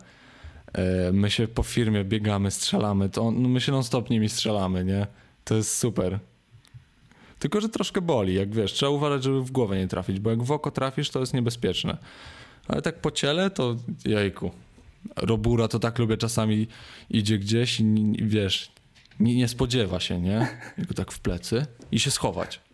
E, 0.75 1.11
My 1.11 1.31
się 1.31 1.47
po 1.47 1.63
firmie 1.63 2.03
biegamy, 2.03 2.51
strzelamy, 2.51 3.09
to 3.09 3.31
no 3.31 3.49
my 3.49 3.61
się 3.61 3.71
non-stop 3.71 4.09
nimi 4.09 4.29
strzelamy, 4.29 4.85
nie? 4.85 5.07
To 5.43 5.55
jest 5.55 5.77
super. 5.77 6.19
Tylko, 7.39 7.61
że 7.61 7.69
troszkę 7.69 8.01
boli, 8.01 8.33
jak 8.33 8.55
wiesz, 8.55 8.73
trzeba 8.73 8.89
uważać, 8.89 9.23
żeby 9.23 9.41
w 9.41 9.51
głowę 9.51 9.77
nie 9.77 9.87
trafić, 9.87 10.19
bo 10.19 10.29
jak 10.29 10.43
w 10.43 10.51
oko 10.51 10.71
trafisz, 10.71 11.09
to 11.09 11.19
jest 11.19 11.33
niebezpieczne. 11.33 11.97
Ale 12.67 12.81
tak 12.81 13.01
po 13.01 13.11
ciele, 13.11 13.49
to 13.49 13.75
jajku. 14.05 14.51
Robura 15.15 15.67
to 15.67 15.79
tak 15.79 15.99
lubię, 15.99 16.17
czasami 16.17 16.67
idzie 17.09 17.37
gdzieś 17.37 17.79
i 17.79 18.15
wiesz, 18.21 18.71
nie, 19.19 19.35
nie 19.35 19.47
spodziewa 19.47 19.99
się, 19.99 20.21
nie? 20.21 20.47
Jego 20.77 20.93
tak 20.93 21.11
w 21.11 21.19
plecy 21.19 21.65
i 21.91 21.99
się 21.99 22.11
schować. 22.11 22.59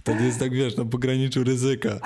Wtedy 0.00 0.24
jest 0.24 0.38
tak, 0.38 0.54
wiesz, 0.54 0.76
na 0.76 0.84
pograniczu 0.84 1.44
ryzyka. 1.44 2.00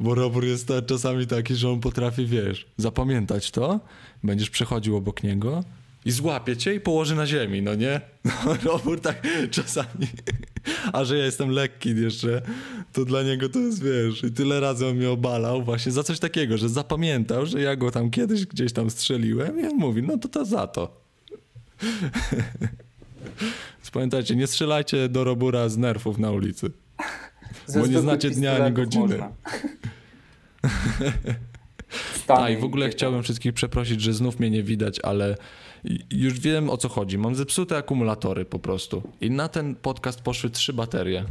Bo 0.00 0.14
robór 0.14 0.44
jest 0.44 0.72
czasami 0.86 1.26
taki, 1.26 1.54
że 1.54 1.70
on 1.70 1.80
potrafi, 1.80 2.26
wiesz, 2.26 2.66
zapamiętać 2.76 3.50
to, 3.50 3.80
będziesz 4.24 4.50
przechodził 4.50 4.96
obok 4.96 5.22
niego 5.22 5.64
i 6.04 6.10
złapie 6.10 6.56
cię 6.56 6.74
i 6.74 6.80
położy 6.80 7.14
na 7.14 7.26
ziemi, 7.26 7.62
no 7.62 7.74
nie? 7.74 8.00
No, 8.24 8.32
robór 8.72 9.00
tak 9.00 9.26
czasami. 9.50 10.06
A 10.92 11.04
że 11.04 11.18
ja 11.18 11.24
jestem 11.24 11.50
lekki 11.50 11.96
jeszcze, 12.02 12.42
to 12.92 13.04
dla 13.04 13.22
niego 13.22 13.48
to 13.48 13.58
jest, 13.58 13.82
wiesz, 13.82 14.24
i 14.24 14.32
tyle 14.32 14.60
razy 14.60 14.86
on 14.86 14.96
mnie 14.96 15.10
obalał 15.10 15.62
właśnie 15.62 15.92
za 15.92 16.02
coś 16.02 16.18
takiego, 16.18 16.58
że 16.58 16.68
zapamiętał, 16.68 17.46
że 17.46 17.60
ja 17.60 17.76
go 17.76 17.90
tam 17.90 18.10
kiedyś 18.10 18.46
gdzieś 18.46 18.72
tam 18.72 18.90
strzeliłem 18.90 19.60
i 19.60 19.64
on 19.64 19.76
mówi, 19.76 20.02
no 20.02 20.18
to 20.18 20.28
to 20.28 20.44
za 20.44 20.66
to. 20.66 21.00
Więc 23.76 23.90
pamiętajcie, 23.92 24.36
nie 24.36 24.46
strzelajcie 24.46 25.08
do 25.08 25.24
robura 25.24 25.68
z 25.68 25.76
nerfów 25.76 26.18
na 26.18 26.30
ulicy. 26.30 26.70
Bo 27.74 27.86
nie 27.86 27.98
znacie 27.98 28.30
dnia 28.30 28.64
ani 28.64 28.74
godziny. 28.74 29.22
A 32.28 32.50
i 32.50 32.56
w 32.56 32.64
ogóle 32.64 32.88
chciałbym 32.88 33.22
wszystkich 33.22 33.52
przeprosić, 33.52 34.00
że 34.00 34.12
znów 34.12 34.40
mnie 34.40 34.50
nie 34.50 34.62
widać, 34.62 35.00
ale 35.00 35.36
już 36.10 36.40
wiem 36.40 36.70
o 36.70 36.76
co 36.76 36.88
chodzi. 36.88 37.18
Mam 37.18 37.34
zepsute 37.34 37.76
akumulatory 37.76 38.44
po 38.44 38.58
prostu. 38.58 39.02
I 39.20 39.30
na 39.30 39.48
ten 39.48 39.74
podcast 39.74 40.20
poszły 40.20 40.50
trzy 40.50 40.72
baterie. 40.72 41.24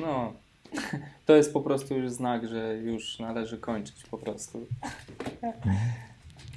No, 0.00 0.32
to 1.26 1.36
jest 1.36 1.52
po 1.52 1.60
prostu 1.60 1.94
już 1.94 2.10
znak, 2.10 2.48
że 2.48 2.76
już 2.76 3.18
należy 3.18 3.58
kończyć 3.58 4.02
po 4.10 4.18
prostu. 4.18 4.66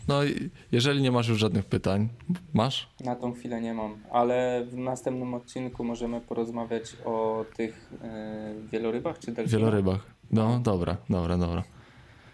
No 0.09 0.23
i 0.23 0.49
jeżeli 0.71 1.01
nie 1.01 1.11
masz 1.11 1.27
już 1.27 1.39
żadnych 1.39 1.65
pytań, 1.65 2.09
masz? 2.53 2.89
Na 3.05 3.15
tą 3.15 3.33
chwilę 3.33 3.61
nie 3.61 3.73
mam, 3.73 3.97
ale 4.11 4.65
w 4.71 4.77
następnym 4.77 5.33
odcinku 5.33 5.83
możemy 5.83 6.21
porozmawiać 6.21 6.83
o 7.05 7.45
tych 7.57 7.89
e, 8.03 8.53
wielorybach 8.71 9.19
czy 9.19 9.31
delfinach. 9.31 9.51
Wielorybach. 9.61 9.99
No, 10.31 10.59
dobra, 10.59 10.97
dobra, 11.09 11.37
dobra. 11.37 11.63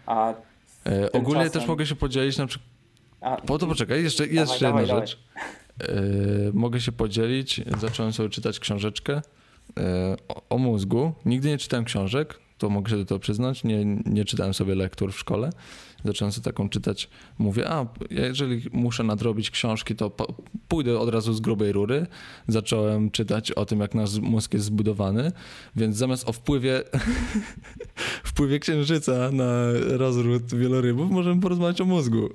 A, 0.06 0.34
E, 0.86 1.12
ogólnie 1.12 1.44
Tymczasem- 1.44 1.50
też 1.52 1.66
mogę 1.68 1.86
się 1.86 1.94
podzielić 1.94 2.38
na 2.38 2.46
przykład... 2.46 2.68
a 3.20 3.36
Po 3.36 3.58
to 3.58 3.66
poczekaj, 3.66 4.02
jeszcze, 4.02 4.22
Dawaj, 4.26 4.36
jeszcze 4.36 4.64
dawaj, 4.66 4.82
jedna 4.82 4.94
dawaj. 4.94 5.08
rzecz. 5.08 5.18
E, 5.80 5.92
mogę 6.54 6.80
się 6.80 6.92
podzielić. 6.92 7.60
Zacząłem 7.80 8.12
sobie 8.12 8.28
czytać 8.28 8.58
książeczkę 8.60 9.22
e, 9.78 10.16
o, 10.28 10.42
o 10.48 10.58
mózgu. 10.58 11.12
Nigdy 11.24 11.48
nie 11.48 11.58
czytałem 11.58 11.84
książek, 11.84 12.40
to 12.58 12.68
mogę 12.70 12.90
się 12.90 12.96
do 12.96 13.04
tego 13.04 13.18
przyznać. 13.18 13.64
Nie, 13.64 13.84
nie 13.84 14.24
czytałem 14.24 14.54
sobie 14.54 14.74
lektur 14.74 15.12
w 15.12 15.18
szkole. 15.18 15.50
Zacząłem 16.06 16.32
sobie 16.32 16.44
taką 16.44 16.68
czytać. 16.68 17.08
Mówię, 17.38 17.70
a 17.70 17.86
jeżeli 18.10 18.62
muszę 18.72 19.04
nadrobić 19.04 19.50
książki, 19.50 19.94
to 19.94 20.10
pójdę 20.68 20.98
od 20.98 21.08
razu 21.08 21.32
z 21.32 21.40
grubej 21.40 21.72
rury. 21.72 22.06
Zacząłem 22.48 23.10
czytać 23.10 23.52
o 23.52 23.64
tym, 23.64 23.80
jak 23.80 23.94
nasz 23.94 24.18
mózg 24.18 24.54
jest 24.54 24.66
zbudowany, 24.66 25.32
więc 25.76 25.96
zamiast 25.96 26.28
o 26.28 26.32
wpływie, 26.32 26.82
wpływie 28.30 28.58
księżyca 28.58 29.30
na 29.32 29.72
rozród 29.72 30.54
wielorybów, 30.54 31.10
możemy 31.10 31.40
porozmawiać 31.40 31.80
o 31.80 31.84
mózgu. 31.84 32.28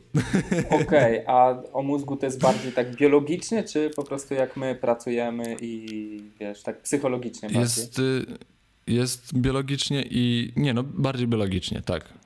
okej, 0.82 1.24
a 1.28 1.64
o 1.74 1.82
mózgu 1.82 2.18
to 2.18 2.26
jest 2.26 2.42
bardziej 2.42 2.72
tak 2.72 2.96
biologicznie, 2.96 3.64
czy 3.64 3.90
po 3.96 4.04
prostu 4.04 4.34
jak 4.34 4.58
my 4.58 4.76
pracujemy 4.76 5.56
i 5.62 6.24
wiesz, 6.40 6.64
tak 6.64 6.82
psychologicznie 6.82 7.50
bardziej? 7.50 7.62
Jest, 7.62 8.00
y, 8.00 8.26
jest 8.88 9.34
biologicznie 9.34 10.04
i. 10.10 10.54
Nie, 10.56 10.74
no, 10.74 10.84
bardziej 10.84 11.28
biologicznie, 11.28 11.82
tak. 11.82 12.21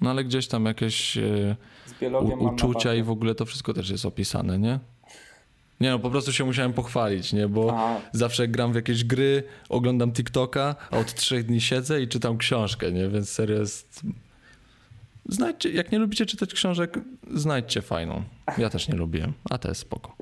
No 0.00 0.10
ale 0.10 0.24
gdzieś 0.24 0.48
tam 0.48 0.64
jakieś 0.64 1.18
biologią 2.00 2.36
u, 2.38 2.44
uczucia 2.44 2.94
i 2.94 3.02
w 3.02 3.10
ogóle 3.10 3.34
to 3.34 3.44
wszystko 3.44 3.74
też 3.74 3.90
jest 3.90 4.06
opisane, 4.06 4.58
nie? 4.58 4.78
Nie 5.80 5.90
no, 5.90 5.98
po 5.98 6.10
prostu 6.10 6.32
się 6.32 6.44
musiałem 6.44 6.72
pochwalić, 6.72 7.32
nie? 7.32 7.48
Bo 7.48 7.74
A, 7.78 8.00
zawsze 8.12 8.48
gram 8.48 8.72
w 8.72 8.76
jakieś 8.76 9.04
gry, 9.04 9.42
oglądam 9.68 10.12
TikToka, 10.12 10.76
a 10.90 10.98
od 10.98 11.14
trzech 11.14 11.46
dni 11.46 11.60
siedzę 11.60 12.02
i 12.02 12.08
czytam 12.08 12.38
książkę, 12.38 12.92
nie? 12.92 13.08
Więc 13.08 13.28
serio 13.28 13.60
jest... 13.60 14.02
Znajdźcie, 15.28 15.70
jak 15.70 15.92
nie 15.92 15.98
lubicie 15.98 16.26
czytać 16.26 16.54
książek, 16.54 16.98
znajdźcie 17.34 17.82
fajną. 17.82 18.22
Ja 18.58 18.70
też 18.70 18.88
nie 18.88 18.94
lubiłem, 18.94 19.32
a 19.50 19.58
to 19.58 19.68
jest 19.68 19.80
spoko. 19.80 20.16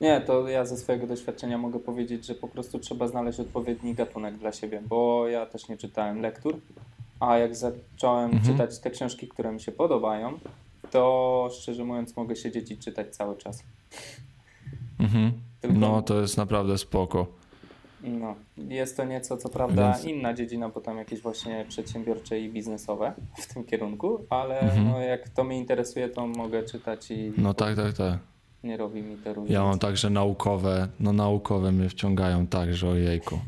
Nie, 0.00 0.20
to 0.20 0.48
ja 0.48 0.64
ze 0.64 0.76
swojego 0.76 1.06
doświadczenia 1.06 1.58
mogę 1.58 1.78
powiedzieć, 1.78 2.26
że 2.26 2.34
po 2.34 2.48
prostu 2.48 2.78
trzeba 2.78 3.08
znaleźć 3.08 3.40
odpowiedni 3.40 3.94
gatunek 3.94 4.38
dla 4.38 4.52
siebie, 4.52 4.82
bo 4.88 5.28
ja 5.28 5.46
też 5.46 5.68
nie 5.68 5.76
czytałem 5.76 6.20
lektur, 6.20 6.60
a 7.22 7.38
jak 7.38 7.56
zacząłem 7.56 8.30
Mhm. 8.30 8.44
czytać 8.52 8.78
te 8.78 8.90
książki, 8.90 9.28
które 9.28 9.52
mi 9.52 9.60
się 9.60 9.72
podobają, 9.72 10.38
to 10.90 11.48
szczerze 11.52 11.84
mówiąc 11.84 12.16
mogę 12.16 12.36
siedzieć 12.36 12.70
i 12.70 12.78
czytać 12.78 13.16
cały 13.16 13.36
czas. 13.36 13.62
Mhm. 15.00 15.32
Tylko- 15.60 15.78
No 15.78 16.02
to 16.02 16.20
jest 16.20 16.36
naprawdę 16.36 16.78
spoko. 16.78 17.26
No, 18.04 18.34
jest 18.56 18.96
to 18.96 19.04
nieco, 19.04 19.36
co 19.36 19.48
prawda, 19.48 19.92
Więc- 19.92 20.04
inna 20.04 20.34
dziedzina, 20.34 20.68
bo 20.68 20.80
tam 20.80 20.98
jakieś 20.98 21.20
właśnie 21.20 21.64
przedsiębiorcze 21.68 22.40
i 22.40 22.50
biznesowe 22.52 23.12
w 23.38 23.54
tym 23.54 23.64
kierunku, 23.64 24.26
ale 24.30 24.60
Mhm. 24.60 24.88
no, 24.88 25.00
jak 25.00 25.28
to 25.28 25.44
mnie 25.44 25.58
interesuje, 25.58 26.08
to 26.08 26.26
mogę 26.26 26.62
czytać 26.62 27.10
i 27.10 27.32
No 27.38 27.54
tak, 27.54 27.76
tak, 27.76 27.92
tak. 27.92 28.18
nie 28.64 28.76
robi 28.76 29.02
mi 29.02 29.16
to 29.16 29.34
różnicy. 29.34 29.54
Ja 29.54 29.64
mam 29.64 29.78
także 29.78 30.10
naukowe, 30.10 30.88
no 31.00 31.12
naukowe 31.12 31.72
mnie 31.72 31.88
wciągają 31.88 32.46
także, 32.46 32.88
ojejku. 32.88 33.38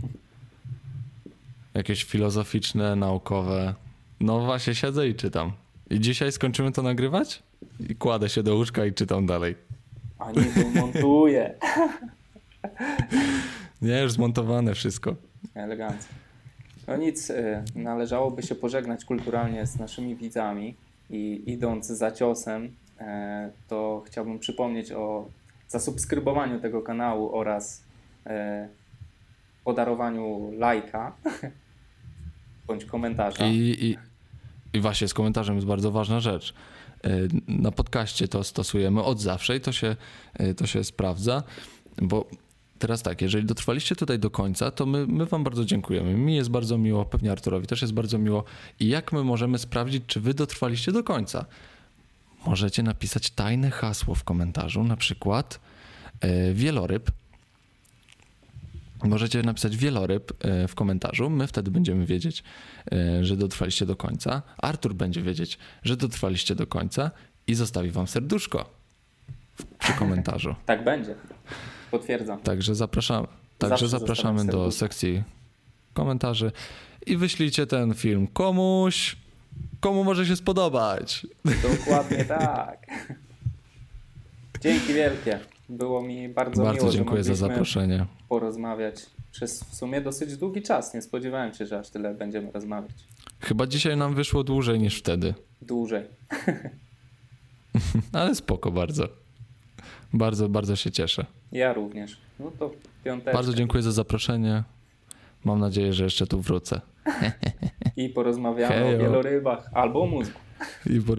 Jakieś 1.74 2.04
filozoficzne, 2.04 2.96
naukowe. 2.96 3.74
No 4.20 4.44
właśnie 4.44 4.74
siedzę 4.74 5.08
i 5.08 5.14
czytam. 5.14 5.52
I 5.90 6.00
dzisiaj 6.00 6.32
skończymy 6.32 6.72
to 6.72 6.82
nagrywać? 6.82 7.42
I 7.88 7.94
kładę 7.94 8.28
się 8.28 8.42
do 8.42 8.54
łóżka 8.54 8.86
i 8.86 8.92
czytam 8.92 9.26
dalej. 9.26 9.54
A 10.18 10.32
nie, 10.32 10.44
tu 10.44 10.68
montuję. 10.80 11.54
Nie, 13.82 14.02
już 14.02 14.12
zmontowane 14.12 14.74
wszystko. 14.74 15.14
Elegancko. 15.54 16.14
No 16.86 16.96
nic, 16.96 17.30
y, 17.30 17.62
należałoby 17.74 18.42
się 18.42 18.54
pożegnać 18.54 19.04
kulturalnie 19.04 19.66
z 19.66 19.78
naszymi 19.78 20.16
widzami 20.16 20.74
i 21.10 21.42
idąc 21.46 21.86
za 21.86 22.10
ciosem, 22.10 22.74
e, 23.00 23.50
to 23.68 24.02
chciałbym 24.06 24.38
przypomnieć 24.38 24.92
o 24.92 25.28
zasubskrybowaniu 25.68 26.60
tego 26.60 26.82
kanału 26.82 27.36
oraz 27.36 27.84
e, 28.26 28.68
podarowaniu 29.64 30.52
lajka 30.58 31.12
bądź 32.66 32.84
komentarza. 32.84 33.46
I, 33.46 33.56
i, 33.80 33.96
I 34.72 34.80
właśnie 34.80 35.08
z 35.08 35.14
komentarzem 35.14 35.54
jest 35.54 35.66
bardzo 35.66 35.90
ważna 35.90 36.20
rzecz. 36.20 36.54
Y, 37.06 37.28
Na 37.48 37.70
podcaście 37.70 38.28
to 38.28 38.44
stosujemy 38.44 39.02
od 39.02 39.20
zawsze 39.20 39.56
i 39.56 39.60
to 39.60 39.72
się, 39.72 39.96
y, 40.40 40.54
to 40.54 40.66
się 40.66 40.84
sprawdza, 40.84 41.42
bo 42.02 42.28
teraz 42.78 43.02
tak, 43.02 43.22
jeżeli 43.22 43.46
dotrwaliście 43.46 43.96
tutaj 43.96 44.18
do 44.18 44.30
końca, 44.30 44.70
to 44.70 44.86
my, 44.86 45.06
my 45.06 45.26
Wam 45.26 45.44
bardzo 45.44 45.64
dziękujemy. 45.64 46.14
Mi 46.14 46.36
jest 46.36 46.50
bardzo 46.50 46.78
miło, 46.78 47.04
pewnie 47.04 47.32
Arturowi 47.32 47.66
też 47.66 47.82
jest 47.82 47.94
bardzo 47.94 48.18
miło. 48.18 48.44
I 48.80 48.88
jak 48.88 49.12
my 49.12 49.24
możemy 49.24 49.58
sprawdzić, 49.58 50.04
czy 50.06 50.20
Wy 50.20 50.34
dotrwaliście 50.34 50.92
do 50.92 51.02
końca? 51.04 51.44
Możecie 52.46 52.82
napisać 52.82 53.30
tajne 53.30 53.70
hasło 53.70 54.14
w 54.14 54.24
komentarzu, 54.24 54.84
na 54.84 54.96
przykład 54.96 55.60
y, 56.24 56.54
wieloryb. 56.54 57.10
Możecie 59.04 59.42
napisać 59.42 59.76
wieloryb 59.76 60.32
e, 60.44 60.68
w 60.68 60.74
komentarzu. 60.74 61.30
My 61.30 61.46
wtedy 61.46 61.70
będziemy 61.70 62.06
wiedzieć, 62.06 62.44
e, 62.92 63.24
że 63.24 63.36
dotrwaliście 63.36 63.86
do 63.86 63.96
końca. 63.96 64.42
Artur 64.58 64.94
będzie 64.94 65.22
wiedzieć, 65.22 65.58
że 65.82 65.96
dotrwaliście 65.96 66.54
do 66.54 66.66
końca 66.66 67.10
i 67.46 67.54
zostawi 67.54 67.90
wam 67.90 68.06
serduszko 68.06 68.70
przy 69.78 69.92
komentarzu. 70.02 70.54
Tak 70.66 70.84
będzie. 70.84 71.14
Potwierdzam. 71.90 72.40
Także 72.40 72.74
zapraszamy, 72.74 73.26
także 73.58 73.88
zapraszamy 73.88 74.46
do 74.46 74.70
sekcji 74.70 75.22
komentarzy 75.92 76.52
i 77.06 77.16
wyślijcie 77.16 77.66
ten 77.66 77.94
film 77.94 78.26
komuś, 78.26 79.16
komu 79.80 80.04
może 80.04 80.26
się 80.26 80.36
spodobać. 80.36 81.26
Dokładnie 81.62 82.24
tak. 82.24 82.86
Dzięki 84.62 84.94
wielkie. 84.94 85.53
Było 85.68 86.02
mi 86.02 86.28
bardzo, 86.28 86.62
Bardzo 86.62 86.80
miło, 86.82 86.92
dziękuję 86.92 87.24
za 87.24 87.34
zaproszenie. 87.34 88.06
porozmawiać 88.28 89.06
przez 89.30 89.64
w 89.64 89.74
sumie 89.74 90.00
dosyć 90.00 90.36
długi 90.36 90.62
czas. 90.62 90.94
Nie 90.94 91.02
spodziewałem 91.02 91.54
się, 91.54 91.66
że 91.66 91.78
aż 91.78 91.90
tyle 91.90 92.14
będziemy 92.14 92.52
rozmawiać. 92.52 92.92
Chyba 93.40 93.66
dzisiaj 93.66 93.96
nam 93.96 94.14
wyszło 94.14 94.44
dłużej 94.44 94.80
niż 94.80 94.98
wtedy, 94.98 95.34
Dłużej. 95.62 96.04
ale 98.12 98.34
spoko 98.34 98.70
bardzo. 98.70 99.08
Bardzo, 100.12 100.48
bardzo 100.48 100.76
się 100.76 100.90
cieszę. 100.90 101.26
Ja 101.52 101.72
również. 101.72 102.16
No 102.40 102.50
to 102.58 102.70
piąteczka. 103.04 103.32
Bardzo 103.32 103.54
dziękuję 103.54 103.82
za 103.82 103.92
zaproszenie. 103.92 104.62
Mam 105.44 105.60
nadzieję, 105.60 105.92
że 105.92 106.04
jeszcze 106.04 106.26
tu 106.26 106.40
wrócę. 106.40 106.80
I 107.96 108.08
porozmawiamy 108.08 108.74
Hejo. 108.74 108.96
o 108.96 108.98
wielorybach 109.00 109.70
albo 109.72 110.02
o 110.02 110.06
mózgu. 110.06 110.38
I 110.86 111.00
por... 111.00 111.18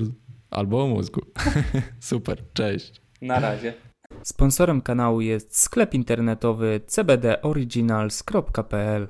Albo 0.50 0.84
o 0.84 0.88
mózgu. 0.88 1.22
Super, 2.00 2.44
cześć. 2.54 3.02
Na 3.22 3.40
razie. 3.40 3.74
Sponsorem 4.24 4.82
kanału 4.82 5.22
jest 5.22 5.58
sklep 5.58 5.94
internetowy 5.94 6.82
cbdoriginals.pl 6.88 9.08